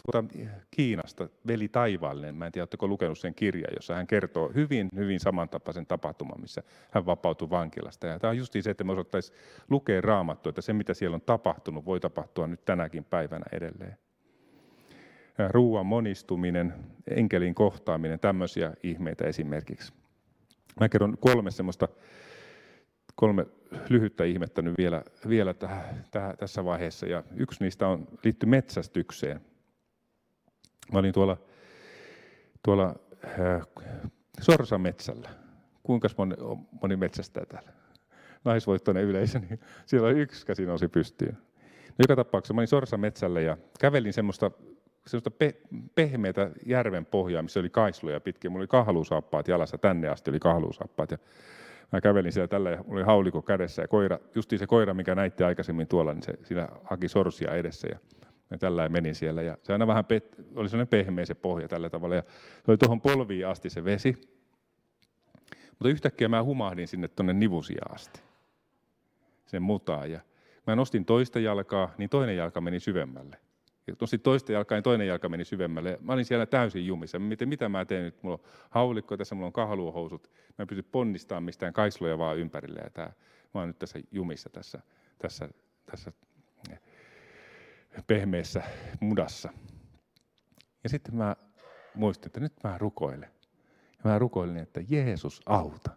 tuota, 0.05 0.27
Kiinasta, 0.71 1.29
Veli 1.47 1.67
Taivaallinen. 1.67 2.35
Mä 2.35 2.45
en 2.45 2.51
tiedä, 2.51 2.63
oletteko 2.63 2.87
lukenut 2.87 3.19
sen 3.19 3.35
kirjan, 3.35 3.73
jossa 3.75 3.95
hän 3.95 4.07
kertoo 4.07 4.51
hyvin, 4.55 4.89
hyvin 4.95 5.19
samantapaisen 5.19 5.85
tapahtuman, 5.85 6.41
missä 6.41 6.63
hän 6.91 7.05
vapautui 7.05 7.49
vankilasta. 7.49 8.07
Ja 8.07 8.19
tämä 8.19 8.31
on 8.31 8.37
justiin 8.37 8.63
se, 8.63 8.69
että 8.69 8.83
me 8.83 8.91
osattaisiin 8.91 9.37
lukea 9.69 10.01
raamattua, 10.01 10.49
että 10.49 10.61
se 10.61 10.73
mitä 10.73 10.93
siellä 10.93 11.15
on 11.15 11.21
tapahtunut, 11.21 11.85
voi 11.85 11.99
tapahtua 11.99 12.47
nyt 12.47 12.65
tänäkin 12.65 13.03
päivänä 13.03 13.45
edelleen. 13.51 13.97
Ruuan 15.49 15.85
monistuminen, 15.85 16.73
enkelin 17.07 17.55
kohtaaminen, 17.55 18.19
tämmöisiä 18.19 18.73
ihmeitä 18.83 19.25
esimerkiksi. 19.25 19.93
Mä 20.79 20.89
kerron 20.89 21.17
kolme 21.19 21.51
semmoista 21.51 21.87
kolme 23.15 23.45
lyhyttä 23.89 24.23
ihmettä 24.23 24.61
nyt 24.61 24.77
vielä, 24.77 25.03
vielä 25.29 25.53
tähän, 25.53 26.05
tähän, 26.11 26.37
tässä 26.37 26.65
vaiheessa. 26.65 27.05
Ja 27.05 27.23
yksi 27.35 27.63
niistä 27.63 27.87
on, 27.87 28.07
liittyy 28.23 28.49
metsästykseen. 28.49 29.41
Mä 30.91 30.99
olin 30.99 31.13
tuolla, 31.13 31.37
tuolla 32.63 32.95
äh, 33.25 33.67
Sorsametsällä. 34.41 35.29
Kuinka 35.83 36.07
moni, 36.17 36.35
moni 36.81 36.95
metsästää 36.95 37.45
täällä? 37.45 37.71
Naisvoittoinen 38.45 39.03
yleisö, 39.03 39.39
niin 39.39 39.59
siellä 39.85 40.07
oli 40.07 40.19
yksi 40.19 40.45
käsi 40.45 40.65
nousi 40.65 40.87
pystyyn. 40.87 41.37
No, 41.87 41.95
joka 41.99 42.15
tapauksessa 42.15 42.53
mä 42.53 42.59
olin 42.59 42.67
Sorsametsällä 42.67 43.41
ja 43.41 43.57
kävelin 43.79 44.13
semmoista, 44.13 44.51
semmoista 45.07 45.31
pe, 45.31 45.55
pehmeätä 45.95 46.51
järven 46.65 47.05
pohjaa, 47.05 47.43
missä 47.43 47.59
oli 47.59 47.69
kaisluja 47.69 48.19
pitkin. 48.19 48.51
Mulla 48.51 48.61
oli 48.61 48.67
kahluusaappaat 48.67 49.47
jalassa, 49.47 49.77
tänne 49.77 50.09
asti 50.09 50.29
oli 50.29 50.39
kahluusaappaat. 50.39 51.11
Ja 51.11 51.17
mä 51.91 52.01
kävelin 52.01 52.31
siellä 52.31 52.47
tällä 52.47 52.69
ja 52.69 52.77
mulla 52.77 52.99
oli 52.99 53.05
hauliko 53.05 53.41
kädessä 53.41 53.81
ja 53.81 53.87
koira, 53.87 54.19
justiin 54.35 54.59
se 54.59 54.67
koira, 54.67 54.93
mikä 54.93 55.15
näitte 55.15 55.45
aikaisemmin 55.45 55.87
tuolla, 55.87 56.13
niin 56.13 56.23
se 56.23 56.33
siinä 56.43 56.67
haki 56.83 57.07
sorsia 57.07 57.55
edessä 57.55 57.87
ja 57.91 57.99
mä 58.53 58.57
tällä 58.57 58.89
menin 58.89 59.15
siellä 59.15 59.41
ja 59.41 59.57
se 59.63 59.73
aina 59.73 59.87
vähän 59.87 60.05
pet, 60.05 60.35
oli 60.55 60.69
sellainen 60.69 60.87
pehmeä 60.87 61.25
se 61.25 61.33
pohja 61.33 61.67
tällä 61.67 61.89
tavalla 61.89 62.15
ja 62.15 62.23
se 62.65 62.71
oli 62.71 62.77
tuohon 62.77 63.01
polviin 63.01 63.47
asti 63.47 63.69
se 63.69 63.85
vesi. 63.85 64.15
Mutta 65.69 65.89
yhtäkkiä 65.89 66.27
mä 66.27 66.43
humahdin 66.43 66.87
sinne 66.87 67.07
tuonne 67.07 67.33
nivusia 67.33 67.85
asti, 67.89 68.21
sen 69.45 69.61
mutaan 69.61 70.11
ja 70.11 70.19
mä 70.67 70.75
nostin 70.75 71.05
toista 71.05 71.39
jalkaa, 71.39 71.93
niin 71.97 72.09
toinen 72.09 72.37
jalka 72.37 72.61
meni 72.61 72.79
syvemmälle. 72.79 73.37
Ja 73.87 73.95
nostin 74.01 74.19
toista 74.19 74.51
jalkaa, 74.51 74.75
niin 74.75 74.83
toinen 74.83 75.07
jalka 75.07 75.29
meni 75.29 75.45
syvemmälle. 75.45 75.97
Mä 76.01 76.13
olin 76.13 76.25
siellä 76.25 76.45
täysin 76.45 76.85
jumissa. 76.85 77.19
Miten, 77.19 77.49
mitä 77.49 77.69
mä 77.69 77.85
teen 77.85 78.03
nyt? 78.03 78.23
Mulla 78.23 78.35
on 78.35 78.49
haulikko, 78.69 79.17
tässä 79.17 79.35
mulla 79.35 79.47
on 79.47 79.53
kahluohousut. 79.53 80.31
Mä 80.57 80.63
en 80.63 80.67
pysty 80.67 80.83
ponnistamaan 80.83 81.43
mistään 81.43 81.73
kaisloja 81.73 82.17
vaan 82.17 82.37
ympärille. 82.37 82.79
Ja 82.79 82.89
tää, 82.89 83.13
mä 83.53 83.61
oon 83.61 83.67
nyt 83.67 83.79
tässä 83.79 83.99
jumissa, 84.11 84.49
tässä, 84.49 84.79
tässä, 85.17 85.49
tässä 85.85 86.11
pehmeässä 88.07 88.63
mudassa. 88.99 89.49
Ja 90.83 90.89
sitten 90.89 91.15
mä 91.15 91.35
muistin, 91.95 92.27
että 92.27 92.39
nyt 92.39 92.53
mä 92.63 92.77
rukoilen. 92.77 93.29
Ja 94.03 94.09
mä 94.09 94.19
rukoilin, 94.19 94.57
että 94.57 94.81
Jeesus 94.89 95.41
auta. 95.45 95.91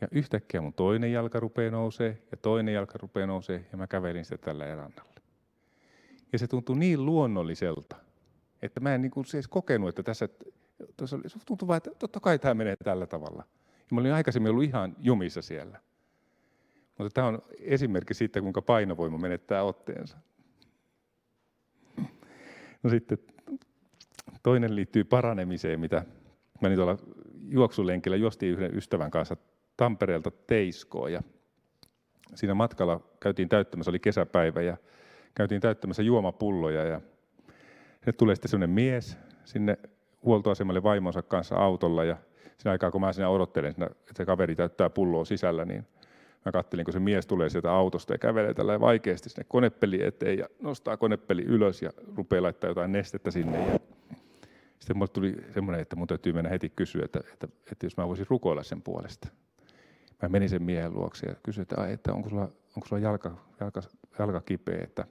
Ja 0.00 0.08
yhtäkkiä 0.10 0.60
mun 0.60 0.74
toinen 0.74 1.12
jalka 1.12 1.40
rupeaa 1.40 1.70
nousee 1.70 2.22
ja 2.30 2.36
toinen 2.36 2.74
jalka 2.74 2.98
rupeaa 2.98 3.26
nousee 3.26 3.66
ja 3.72 3.78
mä 3.78 3.86
kävelin 3.86 4.24
sitä 4.24 4.38
tällä 4.38 4.74
rannalla. 4.74 5.14
Ja 6.32 6.38
se 6.38 6.46
tuntui 6.46 6.76
niin 6.76 7.06
luonnolliselta, 7.06 7.96
että 8.62 8.80
mä 8.80 8.94
en 8.94 9.02
niin 9.02 9.10
kuin 9.10 9.26
siis 9.26 9.48
kokenut, 9.48 9.88
että 9.88 10.02
tässä, 10.02 10.28
tässä 10.96 11.18
se 11.26 11.38
tuntui 11.46 11.68
vain, 11.68 11.76
että 11.76 11.90
totta 11.98 12.20
kai 12.20 12.38
tämä 12.38 12.54
menee 12.54 12.76
tällä 12.76 13.06
tavalla. 13.06 13.44
Ja 13.78 13.94
mä 13.94 14.00
olin 14.00 14.12
aikaisemmin 14.12 14.50
ollut 14.50 14.64
ihan 14.64 14.96
jumissa 14.98 15.42
siellä. 15.42 15.80
Mutta 16.98 17.10
tämä 17.14 17.26
on 17.26 17.42
esimerkki 17.60 18.14
siitä, 18.14 18.40
kuinka 18.40 18.62
painovoima 18.62 19.18
menettää 19.18 19.62
otteensa. 19.62 20.18
No 22.86 22.90
sitten 22.90 23.18
toinen 24.42 24.76
liittyy 24.76 25.04
paranemiseen, 25.04 25.80
mitä 25.80 26.04
mä 26.60 26.68
niin 26.68 26.76
tuolla 26.76 26.98
juoksulenkillä 27.48 28.16
juostiin 28.16 28.52
yhden 28.52 28.76
ystävän 28.76 29.10
kanssa 29.10 29.36
Tampereelta 29.76 30.30
Teiskoon. 30.30 31.12
Ja 31.12 31.22
siinä 32.34 32.54
matkalla 32.54 33.00
käytiin 33.20 33.48
täyttämässä, 33.48 33.90
oli 33.90 33.98
kesäpäivä 33.98 34.62
ja 34.62 34.76
käytiin 35.34 35.60
täyttämässä 35.60 36.02
juomapulloja. 36.02 36.84
Ja 36.84 37.00
se 38.04 38.12
tulee 38.12 38.34
sitten 38.34 38.48
sellainen 38.48 38.74
mies 38.74 39.18
sinne 39.44 39.78
huoltoasemalle 40.24 40.82
vaimonsa 40.82 41.22
kanssa 41.22 41.56
autolla. 41.56 42.04
Ja 42.04 42.16
siinä 42.58 42.70
aikaa 42.70 42.90
kun 42.90 43.00
mä 43.00 43.12
sinä 43.12 43.28
odottelen, 43.28 43.70
että 43.70 43.90
se 44.14 44.24
kaveri 44.24 44.56
täyttää 44.56 44.90
pulloa 44.90 45.24
sisällä, 45.24 45.64
niin 45.64 45.86
mä 46.46 46.52
kattelin, 46.52 46.84
kun 46.84 46.92
se 46.92 47.00
mies 47.00 47.26
tulee 47.26 47.48
sieltä 47.48 47.72
autosta 47.72 48.14
ja 48.14 48.18
kävelee 48.18 48.54
tällä 48.54 48.80
vaikeasti 48.80 49.28
sinne 49.28 49.44
konepeli 49.48 50.02
eteen 50.02 50.38
ja 50.38 50.48
nostaa 50.62 50.96
konepeli 50.96 51.42
ylös 51.42 51.82
ja 51.82 51.90
rupeaa 52.16 52.42
laittaa 52.42 52.70
jotain 52.70 52.92
nestettä 52.92 53.30
sinne. 53.30 53.68
Ja 53.68 53.78
sitten 54.78 54.96
mulle 54.96 55.10
tuli 55.12 55.36
semmoinen, 55.54 55.82
että 55.82 55.96
mun 55.96 56.06
täytyy 56.06 56.32
mennä 56.32 56.50
heti 56.50 56.68
kysyä, 56.68 57.04
että, 57.04 57.20
että, 57.32 57.48
että 57.72 57.86
jos 57.86 57.96
mä 57.96 58.08
voisin 58.08 58.26
rukoilla 58.30 58.62
sen 58.62 58.82
puolesta. 58.82 59.28
Mä 60.22 60.28
menin 60.28 60.48
sen 60.48 60.62
miehen 60.62 60.94
luokse 60.94 61.26
ja 61.26 61.34
kysyin, 61.42 61.62
että, 61.62 61.86
että 61.86 62.12
onko 62.12 62.28
sulla, 62.28 62.48
onko 62.76 62.86
sulla 62.88 63.02
jalka, 63.02 63.36
jalka, 63.60 63.82
jalka 64.18 64.40
kipeä, 64.40 64.84
että, 64.84 65.04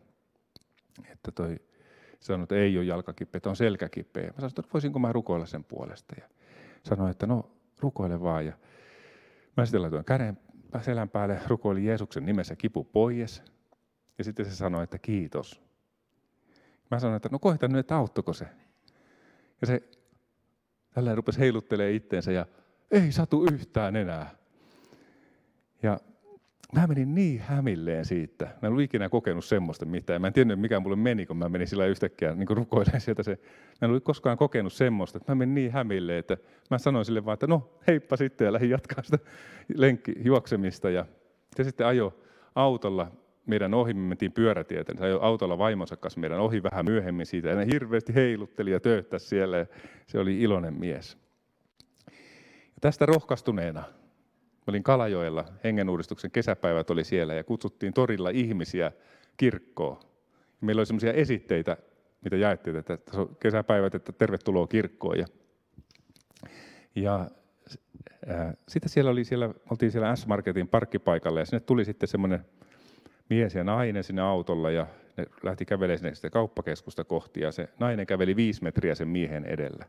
että 1.12 1.32
toi 1.32 1.60
sanoi, 2.20 2.44
että 2.44 2.56
ei 2.56 2.78
ole 2.78 2.86
jalkakipeä, 2.86 3.38
että 3.38 3.50
on 3.50 3.56
selkäkipeä. 3.56 4.28
Mä 4.28 4.34
sanoin, 4.36 4.50
että 4.50 4.74
voisinko 4.74 5.00
mä 5.00 5.12
rukoilla 5.14 5.46
sen 5.46 5.64
puolesta. 5.64 6.16
Ja 6.20 6.30
sanoin, 6.84 7.12
että 7.12 7.28
no 7.28 7.52
rukoile 7.80 8.22
vaan. 8.22 8.46
Ja 8.46 8.54
mä 9.58 9.66
sitten 9.66 9.82
laitoin 9.82 10.06
käden 10.06 10.38
selän 10.82 11.10
päälle, 11.10 11.40
rukoilin 11.48 11.86
Jeesuksen 11.86 12.26
nimessä 12.26 12.56
kipu 12.56 12.84
pois. 12.84 13.44
Ja 14.18 14.24
sitten 14.24 14.46
se 14.46 14.56
sanoi, 14.56 14.84
että 14.84 14.98
kiitos. 14.98 15.62
Mä 16.92 17.00
sanoin, 17.00 17.18
että 17.18 17.30
no 17.32 17.40
koita 17.40 17.68
nyt, 17.68 17.80
että 17.80 17.96
auttoiko 17.96 18.34
se. 18.34 18.48
Ja 19.62 19.68
se 19.68 19.82
tällä 20.94 21.16
rupesi 21.16 21.40
heiluttelee 21.40 21.94
itteensä 21.94 22.32
ja 22.32 22.46
ei 22.92 23.12
satu 23.12 23.46
yhtään 23.54 23.96
enää. 23.96 24.36
Ja 25.84 26.00
mä 26.76 26.88
menin 26.88 27.16
niin 27.16 27.40
hämilleen 27.40 28.06
siitä. 28.06 28.46
Mä 28.46 28.52
en 28.64 28.70
ollut 28.70 28.84
ikinä 28.84 29.10
kokenut 29.10 29.46
semmoista 29.46 29.86
mitään. 29.86 30.22
Mä 30.22 30.28
en 30.28 30.34
tiennyt, 30.34 30.60
mikä 30.60 30.80
mulle 30.80 30.96
meni, 30.96 31.26
kun 31.26 31.38
mä 31.38 31.50
menin 31.50 31.68
sillä 31.68 31.86
yhtäkkiä 31.86 32.36
niin 32.36 32.48
rukoilemaan 32.50 33.02
sieltä 33.02 33.24
se. 33.24 33.32
Mä 33.82 33.86
en 33.86 33.90
ollut 33.90 34.04
koskaan 34.04 34.38
kokenut 34.38 34.74
semmoista, 34.74 35.20
mä 35.28 35.36
menin 35.36 35.56
niin 35.56 35.72
hämilleen, 35.72 36.20
että 36.20 36.38
mä 36.70 36.78
sanoin 36.78 37.06
sille 37.06 37.26
vaan, 37.26 37.34
että 37.34 37.48
no 37.48 37.80
heippa 37.88 38.18
sitten 38.18 38.46
ja 38.46 38.54
lähdin 38.54 38.70
jatkaa 38.70 39.04
sitä 39.04 39.18
lenkki, 39.76 40.14
juoksemista. 40.24 40.90
Ja 40.90 41.06
se 41.58 41.64
sitten 41.64 41.88
ajo 41.88 42.20
autolla 42.56 43.12
meidän 43.46 43.74
ohi, 43.74 43.94
me 43.94 44.00
mentiin 44.00 44.32
pyörätietä, 44.32 44.94
niin 44.94 45.00
sai 45.00 45.20
autolla 45.22 45.58
vaimonsa 45.58 45.98
kanssa 45.98 46.20
meidän 46.20 46.40
ohi 46.40 46.64
vähän 46.64 46.86
myöhemmin 46.86 47.26
siitä. 47.26 47.50
Ja 47.50 47.56
ne 47.56 47.66
hirveästi 47.66 48.16
heilutteli 48.16 48.72
ja 48.72 48.80
tööttäisi 48.80 49.28
siellä. 49.28 49.58
Ja 49.58 49.66
se 50.08 50.20
oli 50.20 50.42
iloinen 50.42 50.74
mies. 50.74 51.18
Ja 52.48 52.80
tästä 52.82 53.06
rohkaistuneena, 53.06 53.84
mä 54.68 54.72
olin 54.72 54.84
Kalajoella, 54.84 55.46
hengenuudistuksen 55.64 56.32
kesäpäivät 56.32 56.90
oli 56.90 57.04
siellä 57.04 57.34
ja 57.34 57.44
kutsuttiin 57.44 57.94
torilla 57.94 58.30
ihmisiä 58.30 58.92
kirkkoon. 59.38 60.00
Meillä 60.62 60.80
oli 60.80 60.86
sellaisia 60.86 61.14
esitteitä, 61.14 61.78
mitä 62.24 62.36
jaettiin, 62.36 62.76
että 62.76 62.98
kesäpäivät, 63.40 63.96
että 63.96 64.12
tervetuloa 64.12 64.68
kirkkoon. 64.68 65.20
Ja, 65.20 65.26
ja 66.96 67.30
sitten 68.68 68.90
siellä 68.90 69.12
oli 69.12 69.24
siellä, 69.24 69.54
oltiin 69.72 69.92
siellä 69.92 70.16
S-Marketin 70.16 70.68
parkkipaikalla 70.68 71.40
ja 71.40 71.46
sinne 71.46 71.60
tuli 71.60 71.86
sitten 71.86 72.10
semmoinen 72.10 72.46
mies 73.30 73.56
ja 73.56 73.64
nainen 73.64 74.04
sinne 74.04 74.22
autolla 74.22 74.72
ja 74.72 74.88
ne 75.18 75.26
lähti 75.44 75.66
kävelemään 75.66 76.00
sinne 76.00 76.16
sitä 76.16 76.30
kauppakeskusta 76.30 77.04
kohti 77.04 77.42
ja 77.42 77.52
se 77.52 77.70
nainen 77.80 78.08
käveli 78.08 78.36
viisi 78.36 78.64
metriä 78.64 78.96
sen 78.96 79.08
miehen 79.08 79.46
edellä. 79.46 79.86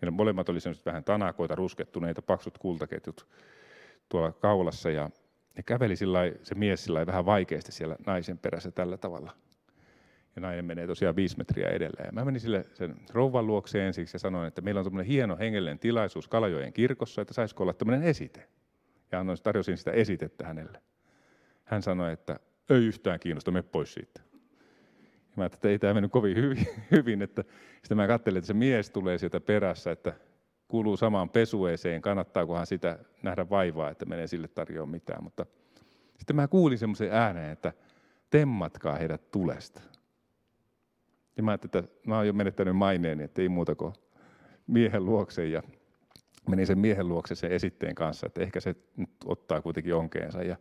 Ja 0.00 0.06
ne 0.06 0.10
molemmat 0.10 0.48
oli 0.48 0.58
vähän 0.86 1.04
tanakoita, 1.04 1.54
ruskettuneita, 1.54 2.22
paksut 2.22 2.58
kultaketjut 2.58 3.26
tuolla 4.08 4.32
kaulassa 4.32 4.90
ja 4.90 5.10
ne 5.56 5.62
käveli 5.62 5.96
sillä 5.96 6.20
se 6.42 6.54
mies 6.54 6.84
sillä 6.84 7.06
vähän 7.06 7.26
vaikeasti 7.26 7.72
siellä 7.72 7.96
naisen 8.06 8.38
perässä 8.38 8.70
tällä 8.70 8.96
tavalla. 8.96 9.32
Ja 10.36 10.42
nainen 10.42 10.64
menee 10.64 10.86
tosiaan 10.86 11.16
viisi 11.16 11.38
metriä 11.38 11.68
edelleen. 11.68 12.06
Ja 12.06 12.12
mä 12.12 12.24
menin 12.24 12.40
sille 12.40 12.64
sen 12.74 12.96
rouvan 13.12 13.46
luokse 13.46 13.86
ensiksi 13.86 14.14
ja 14.14 14.18
sanoin, 14.18 14.48
että 14.48 14.60
meillä 14.60 14.78
on 14.78 14.84
tämmöinen 14.84 15.06
hieno 15.06 15.36
hengellinen 15.38 15.78
tilaisuus 15.78 16.28
Kalajoen 16.28 16.72
kirkossa, 16.72 17.22
että 17.22 17.34
saisiko 17.34 17.62
olla 17.62 17.72
tämmöinen 17.72 18.08
esite. 18.08 18.48
Ja 19.12 19.20
annoin, 19.20 19.38
tarjosin 19.42 19.76
sitä 19.76 19.90
esitettä 19.90 20.46
hänelle. 20.46 20.82
Hän 21.64 21.82
sanoi, 21.82 22.12
että 22.12 22.40
ei 22.70 22.86
yhtään 22.86 23.20
kiinnosta, 23.20 23.50
me 23.50 23.62
pois 23.62 23.94
siitä. 23.94 24.20
Ja 25.06 25.32
mä 25.36 25.46
että 25.46 25.68
ei 25.68 25.78
tämä 25.78 25.94
mennyt 25.94 26.12
kovin 26.12 26.36
hyvin, 26.36 26.66
hyvin 26.96 27.22
että 27.22 27.44
sitten 27.76 27.96
mä 27.96 28.06
katselin, 28.06 28.38
että 28.38 28.46
se 28.46 28.54
mies 28.54 28.90
tulee 28.90 29.18
sieltä 29.18 29.40
perässä, 29.40 29.90
että 29.90 30.12
kuuluu 30.74 30.96
samaan 30.96 31.30
pesueeseen, 31.30 32.02
kannattaakohan 32.02 32.66
sitä 32.66 32.98
nähdä 33.22 33.50
vaivaa, 33.50 33.90
että 33.90 34.04
menee 34.04 34.26
sille 34.26 34.48
tarjoa 34.48 34.86
mitään. 34.86 35.24
Mutta 35.24 35.46
sitten 36.18 36.36
mä 36.36 36.48
kuulin 36.48 36.78
semmoisen 36.78 37.12
ääneen, 37.12 37.50
että 37.50 37.72
temmatkaa 38.30 38.96
heidät 38.96 39.30
tulesta. 39.30 39.80
Ja 41.36 41.42
mä 41.42 41.50
ajattelin, 41.50 41.84
että 41.84 42.08
mä 42.08 42.16
oon 42.16 42.26
jo 42.26 42.32
menettänyt 42.32 42.76
maineeni, 42.76 43.22
että 43.24 43.42
ei 43.42 43.48
muuta 43.48 43.74
kuin 43.74 43.92
miehen 44.66 45.04
luokse 45.04 45.46
ja 45.46 45.62
menin 46.48 46.66
sen 46.66 46.78
miehen 46.78 47.08
luokse 47.08 47.34
sen 47.34 47.52
esitteen 47.52 47.94
kanssa, 47.94 48.26
että 48.26 48.40
ehkä 48.40 48.60
se 48.60 48.74
nyt 48.96 49.10
ottaa 49.24 49.62
kuitenkin 49.62 49.94
onkeensa. 49.94 50.42
Ja 50.42 50.56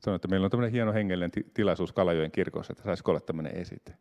sanoi, 0.00 0.16
että 0.16 0.28
meillä 0.28 0.44
on 0.44 0.50
tämmöinen 0.50 0.72
hieno 0.72 0.92
hengellinen 0.92 1.30
tilaisuus 1.54 1.92
Kalajoen 1.92 2.30
kirkossa, 2.30 2.72
että 2.72 2.84
saisiko 2.84 3.10
olla 3.10 3.20
tämmöinen 3.20 3.56
esite. 3.56 3.94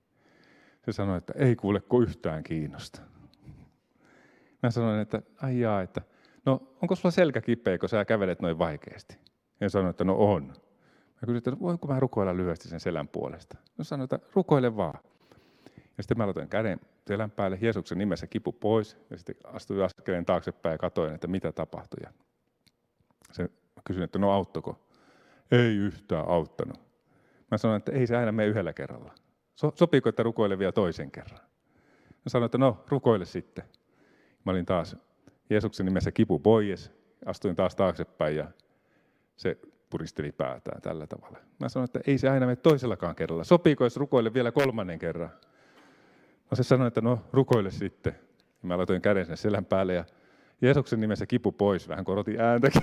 Se 0.86 0.92
sanoi, 0.92 1.18
että 1.18 1.34
ei 1.36 1.56
kuuleko 1.56 2.02
yhtään 2.02 2.44
kiinnosta. 2.44 3.02
Mä 4.64 4.72
sanoin, 4.72 5.00
että 5.00 5.22
ai 5.42 5.60
jaa, 5.60 5.82
että 5.82 6.02
no 6.46 6.76
onko 6.82 6.96
sulla 6.96 7.12
selkä 7.12 7.42
kipeä, 7.42 7.78
kun 7.78 7.90
sä 7.90 8.06
kävelet 8.06 8.42
noin 8.42 8.60
vaikeasti? 8.60 9.18
Ja 9.62 9.70
sanoin, 9.70 9.90
että 9.90 10.04
no 10.04 10.16
on. 10.16 10.48
Mä 10.48 11.26
kysyin, 11.26 11.38
että 11.38 11.60
voinko 11.60 11.88
mä 11.88 12.00
rukoilla 12.00 12.38
lyhyesti 12.38 12.70
sen 12.70 12.80
selän 12.80 13.08
puolesta? 13.08 13.58
No 13.78 13.84
sanoin, 13.84 14.04
että 14.04 14.20
rukoile 14.34 14.78
vaan. 14.78 15.00
Ja 15.98 16.04
sitten 16.04 16.18
mä 16.18 16.26
laitoin 16.26 16.50
käden 16.50 16.80
selän 17.08 17.32
päälle, 17.32 17.58
Jeesuksen 17.62 17.98
nimessä 17.98 18.28
kipu 18.28 18.52
pois, 18.52 18.98
ja 19.10 19.18
sitten 19.18 19.36
astuin 19.44 19.84
askeleen 19.84 20.26
taaksepäin 20.26 20.74
ja 20.74 20.78
katsoin, 20.78 21.14
että 21.14 21.28
mitä 21.28 21.52
tapahtui. 21.52 22.00
Ja 22.04 22.12
se 23.32 23.50
kysyin, 23.84 24.04
että 24.04 24.20
no 24.20 24.32
auttoko? 24.32 24.80
Ei 25.52 25.76
yhtään 25.76 26.28
auttanut. 26.28 26.80
Mä 27.52 27.58
sanoin, 27.58 27.78
että 27.78 27.92
ei 27.92 28.08
se 28.08 28.18
aina 28.18 28.32
mene 28.32 28.48
yhdellä 28.48 28.74
kerralla. 28.74 29.14
So, 29.56 29.72
sopiiko, 29.76 30.10
että 30.10 30.24
rukoile 30.24 30.60
vielä 30.60 30.72
toisen 30.72 31.12
kerran? 31.12 31.40
Mä 32.10 32.28
sanoin, 32.28 32.46
että 32.46 32.58
no, 32.58 32.84
rukoile 32.90 33.26
sitten. 33.26 33.64
Mä 34.46 34.52
olin 34.52 34.66
taas 34.66 34.96
Jeesuksen 35.50 35.86
nimessä 35.86 36.12
kipu 36.12 36.40
pois, 36.40 36.92
astuin 37.26 37.56
taas 37.56 37.76
taaksepäin 37.76 38.36
ja 38.36 38.48
se 39.36 39.58
puristeli 39.90 40.32
päätään 40.32 40.82
tällä 40.82 41.08
tavalla. 41.08 41.38
Mä 41.60 41.70
sanoin, 41.70 41.86
että 41.86 42.00
ei 42.08 42.18
se 42.18 42.30
aina 42.30 42.46
mene 42.46 42.56
toisellakaan 42.56 43.16
kerralla. 43.16 43.44
Sopiiko, 43.44 43.84
jos 43.84 43.98
rukoile 43.98 44.34
vielä 44.34 44.52
kolmannen 44.52 45.00
kerran? 45.00 45.30
No 46.52 46.56
se 46.56 46.64
sanoi, 46.64 46.88
että 46.88 47.02
no 47.02 47.20
rukoile 47.34 47.72
sitten. 47.72 48.16
Mä 48.62 48.78
laitoin 48.78 49.02
käden 49.02 49.26
sinne 49.26 49.36
selän 49.36 49.66
päälle 49.66 49.94
ja 49.94 50.06
Jeesuksen 50.62 51.00
nimessä 51.00 51.26
kipu 51.26 51.52
pois. 51.52 51.90
Vähän 51.90 52.06
korotin 52.06 52.42
ääntäkin 52.42 52.82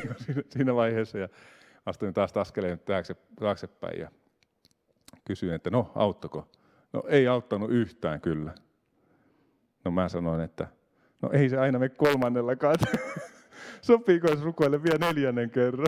siinä 0.50 0.74
vaiheessa 0.74 1.18
ja 1.18 1.28
astuin 1.86 2.14
taas 2.14 2.36
askeleen 2.36 2.78
taakse, 2.78 3.16
taaksepäin 3.40 4.00
ja 4.00 4.10
kysyin, 5.24 5.54
että 5.54 5.70
no 5.70 5.92
auttako? 5.94 6.48
No 6.92 7.02
ei 7.08 7.28
auttanut 7.28 7.70
yhtään 7.70 8.20
kyllä. 8.20 8.54
No 9.84 9.90
mä 9.90 10.08
sanoin, 10.08 10.40
että 10.40 10.66
no 11.22 11.30
ei 11.32 11.48
se 11.48 11.58
aina 11.58 11.78
mene 11.78 11.88
kolmannellakaan. 11.88 12.76
Sopiiko 13.82 14.28
jos 14.28 14.42
rukoille 14.42 14.82
vielä 14.82 14.98
neljännen 14.98 15.50
kerran? 15.50 15.86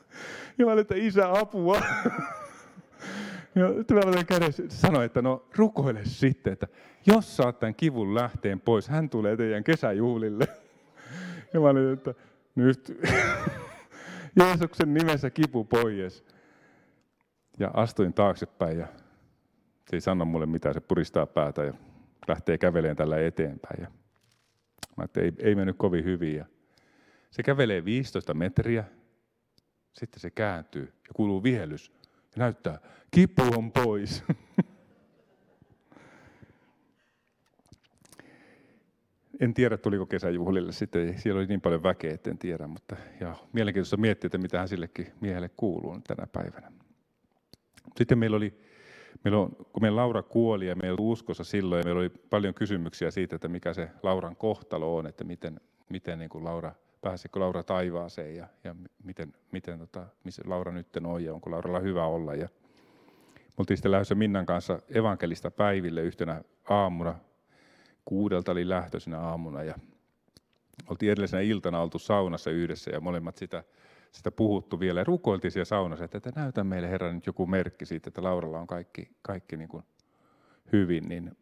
Olin, 0.66 0.78
että 0.78 0.94
isä 0.96 1.32
apua. 1.32 1.80
Ja 3.54 3.68
mä 4.16 4.24
kädessä 4.24 4.62
sanoin, 4.68 5.04
että 5.04 5.22
no 5.22 5.44
rukoile 5.56 6.00
sitten, 6.04 6.52
että 6.52 6.66
jos 7.06 7.36
saat 7.36 7.58
tämän 7.58 7.74
kivun 7.74 8.14
lähteen 8.14 8.60
pois, 8.60 8.88
hän 8.88 9.10
tulee 9.10 9.36
teidän 9.36 9.64
kesäjuhlille. 9.64 10.48
Ja 11.52 11.60
mä 11.60 11.68
olin, 11.68 11.92
että 11.92 12.14
nyt 12.54 12.98
Jeesuksen 14.36 14.94
nimessä 14.94 15.30
kipu 15.30 15.64
pois. 15.64 16.24
Ja 17.58 17.70
astuin 17.74 18.12
taaksepäin 18.12 18.78
ja 18.78 18.86
se 19.90 19.96
ei 19.96 20.00
sano 20.00 20.24
mulle 20.24 20.46
mitään, 20.46 20.74
se 20.74 20.80
puristaa 20.80 21.26
päätä 21.26 21.64
ja 21.64 21.72
lähtee 22.28 22.58
käveleen 22.58 22.96
tällä 22.96 23.18
eteenpäin. 23.18 23.82
Ja 23.82 23.90
mä 24.96 25.04
että 25.04 25.20
ei, 25.20 25.32
ei 25.38 25.54
mennyt 25.54 25.76
kovin 25.78 26.04
hyvin. 26.04 26.44
Se 27.30 27.42
kävelee 27.42 27.84
15 27.84 28.34
metriä, 28.34 28.84
sitten 29.92 30.20
se 30.20 30.30
kääntyy 30.30 30.82
ja 30.82 31.14
kuuluu 31.14 31.42
vihelys 31.42 31.92
ja 32.06 32.36
näyttää, 32.36 32.78
kipu 33.10 33.42
on 33.56 33.72
pois. 33.72 34.24
en 39.40 39.54
tiedä, 39.54 39.76
tuliko 39.76 40.06
kesäjuhlille 40.06 40.72
sitten, 40.72 41.18
siellä 41.20 41.38
oli 41.38 41.46
niin 41.46 41.60
paljon 41.60 41.82
väkeä, 41.82 42.14
että 42.14 42.30
en 42.30 42.38
tiedä, 42.38 42.66
mutta 42.66 42.96
ja 43.20 43.34
mielenkiintoista 43.52 43.96
miettiä, 43.96 44.28
että 44.28 44.38
mitä 44.38 44.58
hän 44.58 44.68
sillekin 44.68 45.12
miehelle 45.20 45.50
kuuluu 45.56 46.00
tänä 46.06 46.26
päivänä. 46.26 46.72
Sitten 47.96 48.18
meillä 48.18 48.36
oli, 48.36 48.58
meillä 49.24 49.40
on, 49.40 49.50
kun 49.56 49.82
meidän 49.82 49.96
Laura 49.96 50.22
kuoli 50.22 50.66
ja 50.66 50.76
meillä 50.76 50.96
oli 51.00 51.12
uskossa 51.12 51.44
silloin, 51.44 51.78
ja 51.78 51.84
meillä 51.84 52.00
oli 52.00 52.08
paljon 52.08 52.54
kysymyksiä 52.54 53.10
siitä, 53.10 53.36
että 53.36 53.48
mikä 53.48 53.74
se 53.74 53.90
Lauran 54.02 54.36
kohtalo 54.36 54.96
on, 54.96 55.06
että 55.06 55.24
miten, 55.24 55.60
miten 55.88 56.18
niin 56.18 56.28
kuin 56.30 56.44
Laura, 56.44 56.72
pääsikö 57.00 57.40
Laura 57.40 57.62
taivaaseen 57.62 58.36
ja, 58.36 58.46
ja 58.64 58.74
miten, 59.04 59.34
miten 59.52 59.78
tota, 59.78 60.06
missä 60.24 60.42
Laura 60.46 60.72
nyt 60.72 60.96
on 61.04 61.24
ja 61.24 61.34
onko 61.34 61.50
Lauralla 61.50 61.80
hyvä 61.80 62.06
olla. 62.06 62.34
Ja 62.34 62.48
me 63.36 63.54
oltiin 63.58 63.76
sitten 63.76 63.92
lähdössä 63.92 64.14
Minnan 64.14 64.46
kanssa 64.46 64.78
evankelista 64.94 65.50
päiville 65.50 66.02
yhtenä 66.02 66.42
aamuna, 66.70 67.14
kuudelta 68.04 68.52
oli 68.52 68.68
lähtöisenä 68.68 69.20
aamuna 69.20 69.62
ja 69.62 69.74
oltiin 70.90 71.12
edellisenä 71.12 71.40
iltana 71.40 71.80
oltu 71.80 71.98
saunassa 71.98 72.50
yhdessä 72.50 72.90
ja 72.90 73.00
molemmat 73.00 73.36
sitä, 73.36 73.64
sitä 74.16 74.30
puhuttu 74.30 74.80
vielä. 74.80 75.04
Rukoiltiin 75.04 75.52
siellä 75.52 75.64
saunassa, 75.64 76.04
että, 76.04 76.18
että 76.18 76.32
näytä 76.36 76.64
meille 76.64 76.90
Herra 76.90 77.12
nyt 77.12 77.26
joku 77.26 77.46
merkki 77.46 77.86
siitä, 77.86 78.08
että 78.08 78.22
Lauralla 78.22 78.58
on 78.58 78.66
kaikki, 78.66 79.10
kaikki 79.22 79.56
niin 79.56 79.68
kuin 79.68 79.84
hyvin. 80.72 81.08
Niin, 81.08 81.36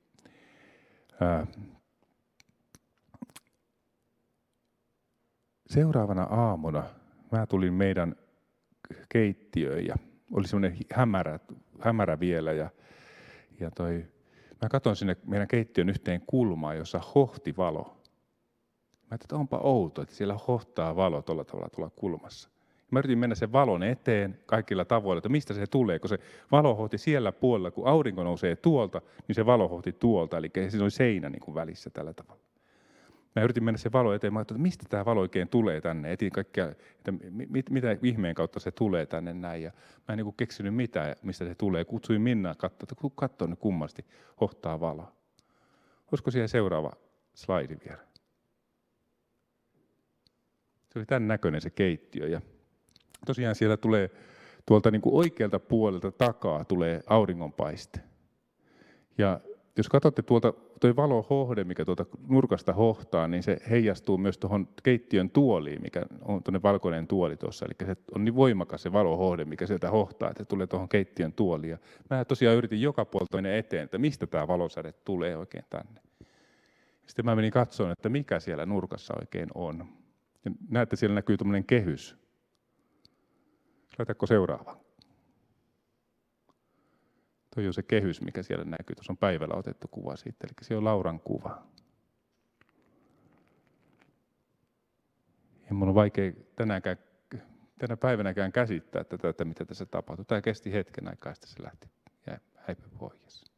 ää, 1.21 1.47
seuraavana 5.67 6.23
aamuna 6.23 6.85
mä 7.33 7.47
tulin 7.47 7.75
meidän 7.75 8.17
keittiöön 9.09 9.87
ja 9.87 9.97
oli 10.33 10.49
semmoinen 10.49 10.79
hämärä, 10.95 11.39
hämärä 11.81 12.21
vielä 12.21 12.53
ja, 12.53 12.71
ja 13.61 13.71
toi 13.71 14.05
Mä 14.65 14.69
katsoin 14.69 14.97
sinne 14.97 15.17
meidän 15.27 15.49
keittiön 15.49 15.89
yhteen 15.89 16.23
kulmaan, 16.27 16.77
jossa 16.77 17.01
hohti 17.15 17.57
valo. 17.57 17.83
Mä 17.83 19.07
ajattelin, 19.11 19.25
että 19.25 19.37
onpa 19.37 19.59
outo, 19.59 20.03
että 20.03 20.15
siellä 20.15 20.39
hohtaa 20.49 20.97
valo 20.97 21.23
tuolla 21.23 21.45
tavalla 21.45 21.69
tuolla 21.69 21.91
kulmassa. 21.91 22.51
Mä 22.91 22.99
yritin 22.99 23.19
mennä 23.19 23.35
sen 23.35 23.53
valon 23.53 23.83
eteen 23.83 24.39
kaikilla 24.47 24.85
tavoilla, 24.85 25.19
että 25.19 25.29
mistä 25.29 25.55
se 25.55 25.67
tulee, 25.67 25.99
kun 25.99 26.09
se 26.09 26.19
valo 26.53 26.75
hohti 26.75 26.99
siellä 26.99 27.33
puolella, 27.33 27.71
kun 27.71 27.87
aurinko 27.87 28.25
nousee 28.25 28.57
tuolta, 28.57 29.03
niin 29.29 29.35
se 29.35 29.47
valo 29.47 29.69
hohti 29.69 29.93
tuolta, 29.93 30.39
eli 30.39 30.51
siinä 30.69 30.85
oli 30.85 30.91
seinä 30.91 31.31
niin 31.31 31.41
kuin 31.41 31.55
välissä 31.55 31.91
tällä 31.91 32.15
tavalla. 32.15 32.45
Mä 33.37 33.43
yritin 33.43 33.65
mennä 33.65 33.79
se 33.79 33.93
valo 33.93 34.13
eteen, 34.13 34.33
mä 34.33 34.41
että 34.41 34.55
mistä 34.55 34.85
tämä 34.89 35.05
valo 35.05 35.21
oikein 35.21 35.49
tulee 35.49 35.81
tänne, 35.81 36.13
etin 36.13 36.33
kaikkea, 36.33 36.69
että 36.69 37.13
mit, 37.31 37.71
mitä 37.71 37.97
ihmeen 38.03 38.35
kautta 38.35 38.61
se 38.61 38.71
tulee 38.71 39.07
tänne 39.07 39.35
näin. 39.35 39.63
Ja 39.63 39.73
mä 40.09 40.13
en 40.13 40.17
niin 40.17 40.35
keksinyt 40.37 40.75
mitään, 40.75 41.17
mistä 41.23 41.45
se 41.45 41.55
tulee. 41.55 41.85
Kutsuin 41.85 42.23
Minna 42.23 42.55
katsoa, 42.55 42.87
että 42.93 43.11
katso 43.15 43.47
nyt 43.47 43.59
kummasti, 43.59 44.05
hohtaa 44.41 44.81
valo. 44.81 45.13
Olisiko 46.13 46.31
siellä 46.31 46.49
seuraava 46.49 46.93
slaidi 47.35 47.77
vielä? 47.89 48.03
Se 50.93 50.99
oli 50.99 51.07
tämän 51.07 51.29
näköinen 51.29 51.61
se 51.61 51.71
keittiö. 51.71 52.29
Ja 52.29 52.41
tosiaan 53.25 53.55
siellä 53.55 53.77
tulee, 53.77 54.11
tuolta 54.67 54.91
niin 54.91 55.03
kuin 55.03 55.15
oikealta 55.15 55.59
puolelta 55.59 56.13
takaa 56.13 56.65
tulee 56.65 57.01
auringonpaiste. 57.07 58.01
Ja 59.19 59.41
jos 59.77 59.89
katsotte 59.89 60.23
tuolta 60.23 60.53
tuo 60.81 60.97
valohohde, 60.97 61.65
mikä 61.65 61.85
tuolta 61.85 62.07
nurkasta 62.29 62.73
hohtaa, 62.73 63.29
niin 63.29 63.43
se 63.43 63.57
heijastuu 63.71 64.19
myös 64.19 64.39
tuohon 64.39 64.69
keittiön 64.83 65.31
tuoliin, 65.31 65.83
mikä 65.83 66.03
on 66.23 66.43
tuonne 66.43 66.63
valkoinen 66.63 67.07
tuoli 67.07 67.37
tuossa. 67.37 67.67
Eli 67.67 67.87
se 67.87 67.97
on 68.15 68.25
niin 68.25 68.35
voimakas 68.35 68.83
se 68.83 68.93
valohohde, 68.93 69.45
mikä 69.45 69.67
sieltä 69.67 69.91
hohtaa, 69.91 70.31
että 70.31 70.43
se 70.43 70.49
tulee 70.49 70.67
tuohon 70.67 70.89
keittiön 70.89 71.33
tuoliin. 71.33 71.71
Ja 71.71 71.79
mä 72.11 72.25
tosiaan 72.25 72.57
yritin 72.57 72.83
joka 72.83 73.05
puolta 73.05 73.37
mennä 73.37 73.57
eteen, 73.57 73.85
että 73.85 73.99
mistä 73.99 74.27
tämä 74.27 74.49
valosäde 74.49 74.93
tulee 74.93 75.37
oikein 75.37 75.65
tänne. 75.71 76.01
Sitten 77.07 77.25
mä 77.25 77.37
menin 77.37 77.53
katsomaan, 77.53 77.93
että 77.93 78.09
mikä 78.09 78.41
siellä 78.41 78.67
nurkassa 78.67 79.15
oikein 79.21 79.49
on. 79.55 79.85
Ja 80.45 80.51
näette, 80.71 80.97
siellä 80.97 81.15
näkyy 81.15 81.37
tuommoinen 81.37 81.65
kehys. 81.65 82.24
Laitatko 83.99 84.27
seuraava? 84.27 84.77
Tuo 87.55 87.65
on 87.67 87.75
se 87.75 87.83
kehys, 87.83 88.21
mikä 88.21 88.43
siellä 88.43 88.65
näkyy. 88.65 88.97
Tuossa 88.97 89.13
on 89.13 89.17
päivällä 89.17 89.55
otettu 89.55 89.89
kuva 89.89 90.17
siitä, 90.17 90.47
eli 90.47 90.53
se 90.63 90.77
on 90.77 90.85
Lauran 90.85 91.21
kuva. 91.21 91.63
Ja 95.69 95.75
mun 95.75 95.89
on 95.89 95.95
vaikea 95.95 96.33
tänäänkään, 96.57 96.97
tänä 97.79 97.97
päivänäkään 97.97 98.53
käsittää 98.53 99.05
tätä, 99.05 99.29
että 99.29 99.45
mitä 99.45 99.65
tässä 99.65 99.87
tapahtui. 99.87 100.25
Tämä 100.25 100.41
kesti 100.41 100.73
hetken 100.73 101.09
aikaa, 101.09 101.33
että 101.33 101.47
se 101.47 101.63
lähti 101.63 101.89
ja 102.27 102.39
häipy 102.57 102.89
pois. 102.99 103.54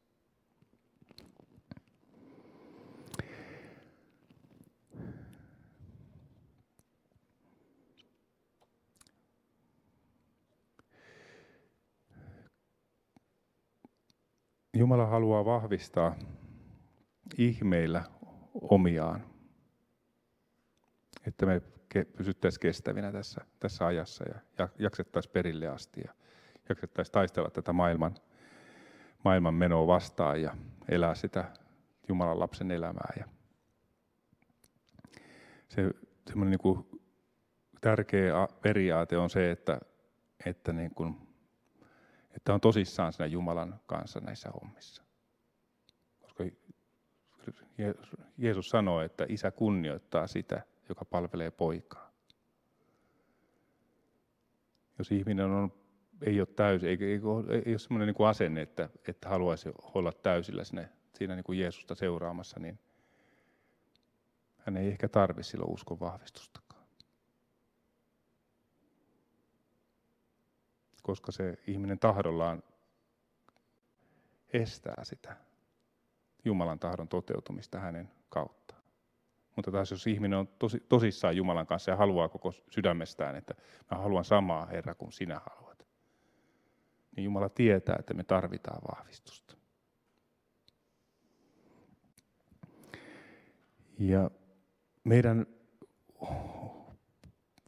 Jumala 14.76 15.06
haluaa 15.06 15.44
vahvistaa 15.44 16.16
ihmeillä 17.38 18.02
omiaan, 18.54 19.24
että 21.26 21.46
me 21.46 21.62
pysyttäisiin 22.16 22.60
kestävinä 22.60 23.12
tässä, 23.12 23.40
tässä 23.60 23.86
ajassa 23.86 24.24
ja 24.58 24.68
jaksettaisiin 24.78 25.32
perille 25.32 25.68
asti 25.68 26.00
ja 26.04 26.14
jaksettaisiin 26.68 27.12
taistella 27.12 27.50
tätä 27.50 27.72
maailman, 27.72 28.14
maailman 29.24 29.54
menoa 29.54 29.86
vastaan 29.86 30.42
ja 30.42 30.56
elää 30.88 31.14
sitä 31.14 31.44
Jumalan 32.08 32.40
lapsen 32.40 32.70
elämää. 32.70 33.12
Ja 33.18 33.24
se 35.68 35.90
semmoinen 36.26 36.50
niin 36.50 36.60
kuin 36.60 37.00
tärkeä 37.80 38.48
periaate 38.62 39.18
on 39.18 39.30
se, 39.30 39.50
että, 39.50 39.80
että 40.46 40.72
niin 40.72 40.94
kuin 40.94 41.25
että 42.36 42.54
on 42.54 42.60
tosissaan 42.60 43.12
siinä 43.12 43.26
Jumalan 43.26 43.80
kanssa 43.86 44.20
näissä 44.20 44.50
hommissa. 44.50 45.02
Koska 46.20 46.44
Jeesus 48.38 48.68
sanoo, 48.70 49.00
että 49.00 49.26
isä 49.28 49.50
kunnioittaa 49.50 50.26
sitä, 50.26 50.62
joka 50.88 51.04
palvelee 51.04 51.50
poikaa. 51.50 52.12
Jos 54.98 55.12
ihminen 55.12 55.46
on, 55.46 55.72
ei 56.22 56.40
ole 56.40 56.48
täysi, 56.56 56.88
ei, 56.88 56.98
ei, 57.00 57.10
ei 57.10 57.72
ole 57.72 57.78
sellainen 57.78 58.14
niin 58.14 58.28
asenne, 58.28 58.62
että, 58.62 58.88
että 59.08 59.28
haluaisi 59.28 59.68
olla 59.94 60.12
täysillä 60.12 60.64
sinne, 60.64 60.88
siinä 61.14 61.34
niin 61.34 61.44
kuin 61.44 61.58
Jeesusta 61.58 61.94
seuraamassa, 61.94 62.60
niin 62.60 62.78
hän 64.58 64.76
ei 64.76 64.88
ehkä 64.88 65.08
tarvitse 65.08 65.50
silloin 65.50 65.72
uskon 65.72 66.00
vahvistusta. 66.00 66.65
Koska 71.06 71.32
se 71.32 71.58
ihminen 71.66 71.98
tahdollaan 71.98 72.62
estää 74.52 75.04
sitä 75.04 75.36
Jumalan 76.44 76.78
tahdon 76.78 77.08
toteutumista 77.08 77.80
hänen 77.80 78.10
kauttaan. 78.28 78.82
Mutta 79.56 79.70
taas 79.70 79.90
jos 79.90 80.06
ihminen 80.06 80.38
on 80.38 80.48
tosi, 80.48 80.80
tosissaan 80.88 81.36
Jumalan 81.36 81.66
kanssa 81.66 81.90
ja 81.90 81.96
haluaa 81.96 82.28
koko 82.28 82.52
sydämestään, 82.70 83.36
että 83.36 83.54
mä 83.90 83.98
haluan 83.98 84.24
samaa 84.24 84.66
Herra 84.66 84.94
kuin 84.94 85.12
sinä 85.12 85.40
haluat, 85.50 85.86
niin 87.16 87.24
Jumala 87.24 87.48
tietää, 87.48 87.96
että 87.98 88.14
me 88.14 88.24
tarvitaan 88.24 88.82
vahvistusta. 88.90 89.56
Ja 93.98 94.30
meidän 95.04 95.46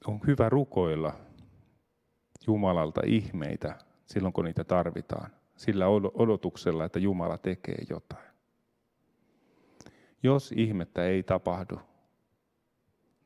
on 0.06 0.20
hyvä 0.26 0.48
rukoilla 0.48 1.27
Jumalalta 2.48 3.00
ihmeitä 3.06 3.78
silloin, 4.06 4.32
kun 4.32 4.44
niitä 4.44 4.64
tarvitaan. 4.64 5.30
Sillä 5.56 5.86
odotuksella, 6.14 6.84
että 6.84 6.98
Jumala 6.98 7.38
tekee 7.38 7.78
jotain. 7.90 8.28
Jos 10.22 10.52
ihmettä 10.56 11.04
ei 11.04 11.22
tapahdu, 11.22 11.80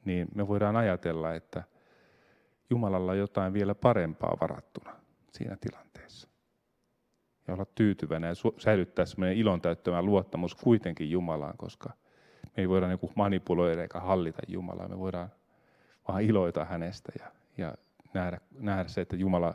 niin 0.05 0.29
me 0.35 0.49
voidaan 0.49 0.77
ajatella, 0.77 1.35
että 1.35 1.63
Jumalalla 2.71 3.13
on 3.13 3.19
jotain 3.19 3.53
vielä 3.53 3.75
parempaa 3.75 4.37
varattuna 4.41 4.97
siinä 5.33 5.57
tilanteessa. 5.61 6.29
Ja 7.47 7.55
olla 7.55 7.65
tyytyväinen 7.65 8.29
ja 8.29 8.35
säilyttää 8.59 9.05
sellainen 9.05 9.39
ilon 9.39 9.61
täyttämä 9.61 10.03
luottamus 10.03 10.55
kuitenkin 10.55 11.11
Jumalaan, 11.11 11.57
koska 11.57 11.91
me 12.45 12.51
ei 12.57 12.69
voida 12.69 12.89
niin 12.89 13.13
manipuloida 13.15 13.83
eikä 13.83 14.01
hallita 14.01 14.43
Jumalaa. 14.49 14.89
Me 14.89 14.99
voidaan 14.99 15.33
vaan 16.09 16.23
iloita 16.23 16.65
hänestä 16.65 17.13
ja, 17.19 17.33
ja 17.59 17.75
nähdä, 18.15 18.41
nähdä 18.59 18.89
se, 18.89 19.01
että 19.01 19.17
Jumala 19.17 19.55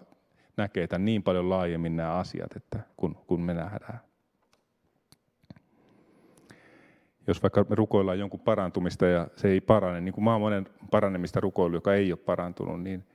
näkee 0.57 0.87
tämän 0.87 1.05
niin 1.05 1.23
paljon 1.23 1.49
laajemmin 1.49 1.95
nämä 1.95 2.13
asiat, 2.13 2.55
että 2.55 2.79
kun, 2.97 3.15
kun 3.15 3.41
me 3.41 3.53
nähdään. 3.53 3.99
Jos 7.27 7.43
vaikka 7.43 7.65
me 7.69 7.75
rukoillaan 7.75 8.19
jonkun 8.19 8.39
parantumista 8.39 9.05
ja 9.05 9.27
se 9.35 9.47
ei 9.47 9.61
parane, 9.61 10.01
niin 10.01 10.13
kuin 10.13 10.23
mä 10.23 10.39
monen 10.39 10.67
paranemista 10.91 11.39
rukoilu, 11.39 11.75
joka 11.75 11.93
ei 11.93 12.11
ole 12.11 12.19
parantunut, 12.25 12.83
niin 12.83 13.07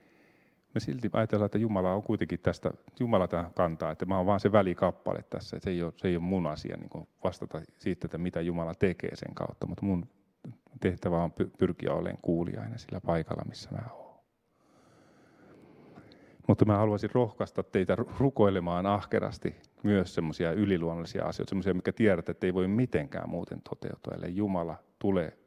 me 0.74 0.80
silti 0.80 1.10
ajatellaan, 1.12 1.46
että 1.46 1.58
Jumala 1.58 1.92
on 1.92 2.02
kuitenkin 2.02 2.40
tästä, 2.40 2.70
Jumala 3.00 3.28
tähän 3.28 3.54
kantaa, 3.54 3.90
että 3.90 4.06
mä 4.06 4.16
oon 4.16 4.26
vaan 4.26 4.40
se 4.40 4.52
välikappale 4.52 5.24
tässä, 5.30 5.56
että 5.56 5.64
se 5.64 5.70
ei 5.70 5.82
ole, 5.82 5.92
se 5.96 6.08
ei 6.08 6.16
ole 6.16 6.24
mun 6.24 6.46
asia 6.46 6.76
niin 6.76 7.08
vastata 7.24 7.60
siitä, 7.78 8.06
että 8.06 8.18
mitä 8.18 8.40
Jumala 8.40 8.74
tekee 8.74 9.16
sen 9.16 9.34
kautta, 9.34 9.66
mutta 9.66 9.86
mun 9.86 10.06
tehtävä 10.80 11.22
on 11.22 11.32
pyrkiä 11.58 11.92
olemaan 11.92 12.18
kuulijainen 12.22 12.78
sillä 12.78 13.00
paikalla, 13.00 13.44
missä 13.48 13.70
mä 13.72 13.82
oon. 13.92 14.11
Mutta 16.48 16.64
mä 16.64 16.76
haluaisin 16.76 17.10
rohkaista 17.12 17.62
teitä 17.62 17.96
rukoilemaan 18.18 18.86
ahkerasti 18.86 19.54
myös 19.82 20.14
semmoisia 20.14 20.52
yliluonnollisia 20.52 21.24
asioita, 21.24 21.48
semmoisia, 21.50 21.74
mikä 21.74 21.92
tiedät, 21.92 22.28
että 22.28 22.46
ei 22.46 22.54
voi 22.54 22.68
mitenkään 22.68 23.30
muuten 23.30 23.62
toteutua, 23.62 24.14
ellei 24.14 24.36
Jumala 24.36 24.76
tulee 24.98 25.38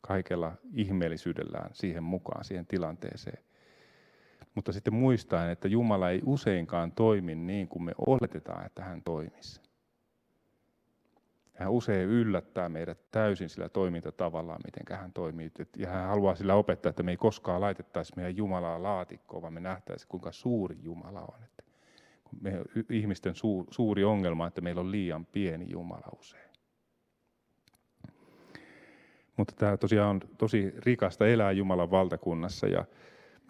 kaikella 0.00 0.52
ihmeellisyydellään 0.74 1.70
siihen 1.72 2.02
mukaan, 2.02 2.44
siihen 2.44 2.66
tilanteeseen. 2.66 3.38
Mutta 4.54 4.72
sitten 4.72 4.94
muistaen, 4.94 5.50
että 5.50 5.68
Jumala 5.68 6.10
ei 6.10 6.22
useinkaan 6.24 6.92
toimi 6.92 7.34
niin 7.34 7.68
kuin 7.68 7.82
me 7.82 7.92
oletetaan, 8.06 8.66
että 8.66 8.82
hän 8.84 9.02
toimisi. 9.02 9.60
Hän 11.60 11.70
usein 11.70 12.08
yllättää 12.08 12.68
meidät 12.68 13.10
täysin 13.10 13.48
sillä 13.48 13.68
toimintatavallaan, 13.68 14.60
miten 14.64 14.98
hän 14.98 15.12
toimii. 15.12 15.50
Ja 15.76 15.88
hän 15.88 16.08
haluaa 16.08 16.34
sillä 16.34 16.54
opettaa, 16.54 16.90
että 16.90 17.02
me 17.02 17.10
ei 17.10 17.16
koskaan 17.16 17.60
laitettaisi 17.60 18.12
meidän 18.16 18.36
Jumalaa 18.36 18.82
laatikkoon, 18.82 19.42
vaan 19.42 19.52
me 19.52 19.60
nähtäisiin, 19.60 20.08
kuinka 20.08 20.32
suuri 20.32 20.76
Jumala 20.82 21.20
on. 21.20 21.44
Että 21.44 21.64
me 22.40 22.52
ihmisten 22.90 23.34
suuri 23.70 24.04
ongelma, 24.04 24.46
että 24.46 24.60
meillä 24.60 24.80
on 24.80 24.90
liian 24.90 25.26
pieni 25.26 25.70
Jumala 25.70 26.08
usein. 26.18 26.50
Mutta 29.36 29.54
tämä 29.58 29.76
tosiaan 29.76 30.10
on 30.10 30.20
tosi 30.38 30.74
rikasta 30.76 31.26
elää 31.26 31.52
Jumalan 31.52 31.90
valtakunnassa 31.90 32.66
ja 32.66 32.84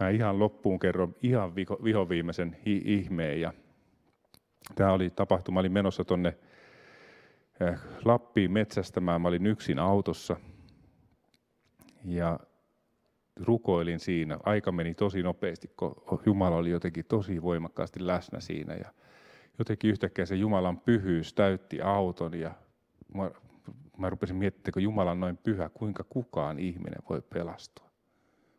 mä 0.00 0.08
ihan 0.08 0.38
loppuun 0.38 0.78
kerron 0.78 1.16
ihan 1.22 1.54
vihoviimeisen 1.54 2.56
ihmeen. 2.66 3.40
Ja 3.40 3.52
tämä 4.74 4.92
oli 4.92 5.10
tapahtuma, 5.10 5.60
olin 5.60 5.72
menossa 5.72 6.04
tuonne 6.04 6.38
Lappiin 8.04 8.52
metsästämään. 8.52 9.20
Mä 9.20 9.28
olin 9.28 9.46
yksin 9.46 9.78
autossa 9.78 10.36
ja 12.04 12.40
rukoilin 13.36 14.00
siinä. 14.00 14.38
Aika 14.44 14.72
meni 14.72 14.94
tosi 14.94 15.22
nopeasti, 15.22 15.70
kun 15.76 16.22
Jumala 16.26 16.56
oli 16.56 16.70
jotenkin 16.70 17.04
tosi 17.04 17.42
voimakkaasti 17.42 18.06
läsnä 18.06 18.40
siinä. 18.40 18.74
Ja 18.74 18.92
jotenkin 19.58 19.90
yhtäkkiä 19.90 20.26
se 20.26 20.34
Jumalan 20.34 20.80
pyhyys 20.80 21.34
täytti 21.34 21.80
auton 21.82 22.34
ja 22.34 22.54
mä, 23.14 23.30
mä 23.98 24.10
rupesin 24.10 24.36
miettimään, 24.36 24.72
kun 24.72 24.82
Jumala 24.82 25.10
on 25.10 25.20
noin 25.20 25.36
pyhä, 25.36 25.68
kuinka 25.68 26.04
kukaan 26.04 26.58
ihminen 26.58 27.02
voi 27.08 27.22
pelastua. 27.22 27.90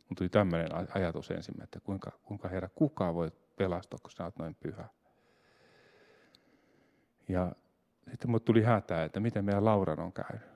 Mun 0.09 0.15
tuli 0.15 0.29
tämmöinen 0.29 0.69
ajatus 0.95 1.31
ensimmäinen, 1.31 1.63
että 1.63 1.79
kuinka, 1.79 2.11
kuinka 2.23 2.47
Herra, 2.47 2.69
kukaan 2.75 3.15
voi 3.15 3.31
pelastua, 3.55 3.99
kun 4.01 4.11
sä 4.11 4.23
oot 4.23 4.37
noin 4.37 4.55
pyhä. 4.55 4.89
Ja 7.27 7.55
sitten 8.11 8.31
mulle 8.31 8.43
tuli 8.45 8.63
hätää, 8.63 9.03
että 9.03 9.19
miten 9.19 9.45
meidän 9.45 9.65
Lauran 9.65 9.99
on 9.99 10.13
käynyt. 10.13 10.51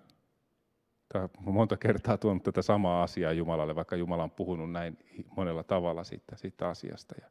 Tämä 1.13 1.29
monta 1.39 1.77
kertaa 1.77 2.17
tuonut 2.17 2.43
tätä 2.43 2.61
samaa 2.61 3.03
asiaa 3.03 3.31
Jumalalle, 3.31 3.75
vaikka 3.75 3.95
Jumala 3.95 4.23
on 4.23 4.31
puhunut 4.31 4.71
näin 4.71 4.97
monella 5.37 5.63
tavalla 5.63 6.03
siitä, 6.03 6.35
siitä 6.35 6.69
asiasta. 6.69 7.15
Ja 7.21 7.27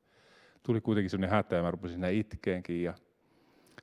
tuli 0.63 0.81
kuitenkin 0.81 1.11
sellainen 1.11 1.37
hätä 1.37 1.57
ja 1.57 1.63
mä 1.63 1.71
rupesin 1.71 1.95
siinä 1.95 2.09
itkeenkin 2.09 2.83
ja 2.83 2.95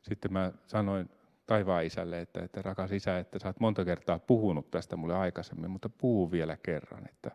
sitten 0.01 0.33
mä 0.33 0.51
sanoin 0.67 1.09
taivaan 1.47 1.85
isälle, 1.85 2.21
että, 2.21 2.43
että 2.43 2.61
rakas 2.61 2.91
isä, 2.91 3.19
että 3.19 3.39
sä 3.39 3.47
oot 3.47 3.59
monta 3.59 3.85
kertaa 3.85 4.19
puhunut 4.19 4.71
tästä 4.71 4.95
mulle 4.95 5.15
aikaisemmin, 5.15 5.71
mutta 5.71 5.89
puhu 5.89 6.31
vielä 6.31 6.57
kerran, 6.57 7.09
että, 7.09 7.31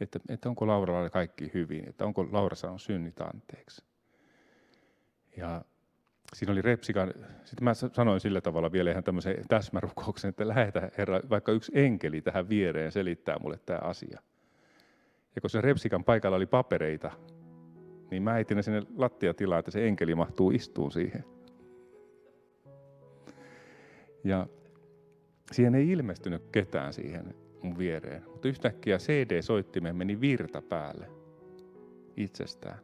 että, 0.00 0.20
että 0.28 0.48
onko 0.48 0.66
Lauralla 0.66 1.10
kaikki 1.10 1.50
hyvin, 1.54 1.88
että 1.88 2.04
onko 2.04 2.28
Laura 2.32 2.56
saanut 2.56 2.82
synnit 2.82 3.20
anteeksi. 3.20 3.84
Ja 5.36 5.64
siinä 6.34 6.52
oli 6.52 6.62
repsikan, 6.62 7.14
sitten 7.44 7.64
mä 7.64 7.74
sanoin 7.74 8.20
sillä 8.20 8.40
tavalla 8.40 8.72
vielä 8.72 8.90
ihan 8.90 9.04
tämmöisen 9.04 9.36
täsmärukouksen, 9.48 10.28
että 10.28 10.48
lähetä 10.48 10.90
Herra 10.98 11.20
vaikka 11.30 11.52
yksi 11.52 11.72
enkeli 11.74 12.20
tähän 12.20 12.48
viereen 12.48 12.92
selittää 12.92 13.38
mulle 13.38 13.58
tämä 13.66 13.78
asia. 13.82 14.20
Ja 15.34 15.40
kun 15.40 15.50
se 15.50 15.60
repsikan 15.60 16.04
paikalla 16.04 16.36
oli 16.36 16.46
papereita, 16.46 17.10
niin 18.10 18.22
mä 18.22 18.32
heitin 18.32 18.56
ne 18.56 18.62
sinne 18.62 18.82
lattiatilaan, 18.96 19.58
että 19.58 19.70
se 19.70 19.86
enkeli 19.86 20.14
mahtuu 20.14 20.50
istuun 20.50 20.92
siihen. 20.92 21.24
Ja 24.24 24.46
siihen 25.52 25.74
ei 25.74 25.90
ilmestynyt 25.90 26.42
ketään 26.52 26.92
siihen 26.92 27.34
mun 27.62 27.78
viereen. 27.78 28.22
Mutta 28.32 28.48
yhtäkkiä 28.48 28.98
CD-soittimeen 28.98 29.96
meni 29.96 30.20
virta 30.20 30.62
päälle 30.62 31.06
itsestään. 32.16 32.78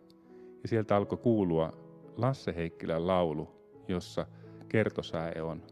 Ja 0.62 0.68
sieltä 0.68 0.97
alkoi 0.97 1.18
kuulua 1.18 1.86
Lasse 2.17 2.55
Heikkilän 2.57 3.07
laulu, 3.07 3.49
jossa 3.89 4.27
kertosäe 4.69 5.43
on. 5.43 5.62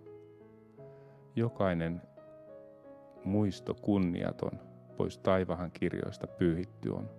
Jokainen 1.36 2.02
muisto 3.24 3.74
kunniaton 3.74 4.60
pois 4.96 5.18
taivahan 5.18 5.70
kirjoista 5.72 6.26
pyyhitty 6.26 6.90
on, 6.90 7.10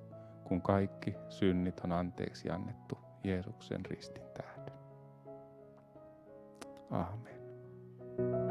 kun 0.43 0.61
kaikki 0.61 1.15
synnit 1.29 1.79
on 1.79 1.91
anteeksi 1.91 2.49
annettu 2.49 2.97
Jeesuksen 3.23 3.85
ristin 3.85 4.23
tähden. 4.33 4.73
Amen. 6.89 8.44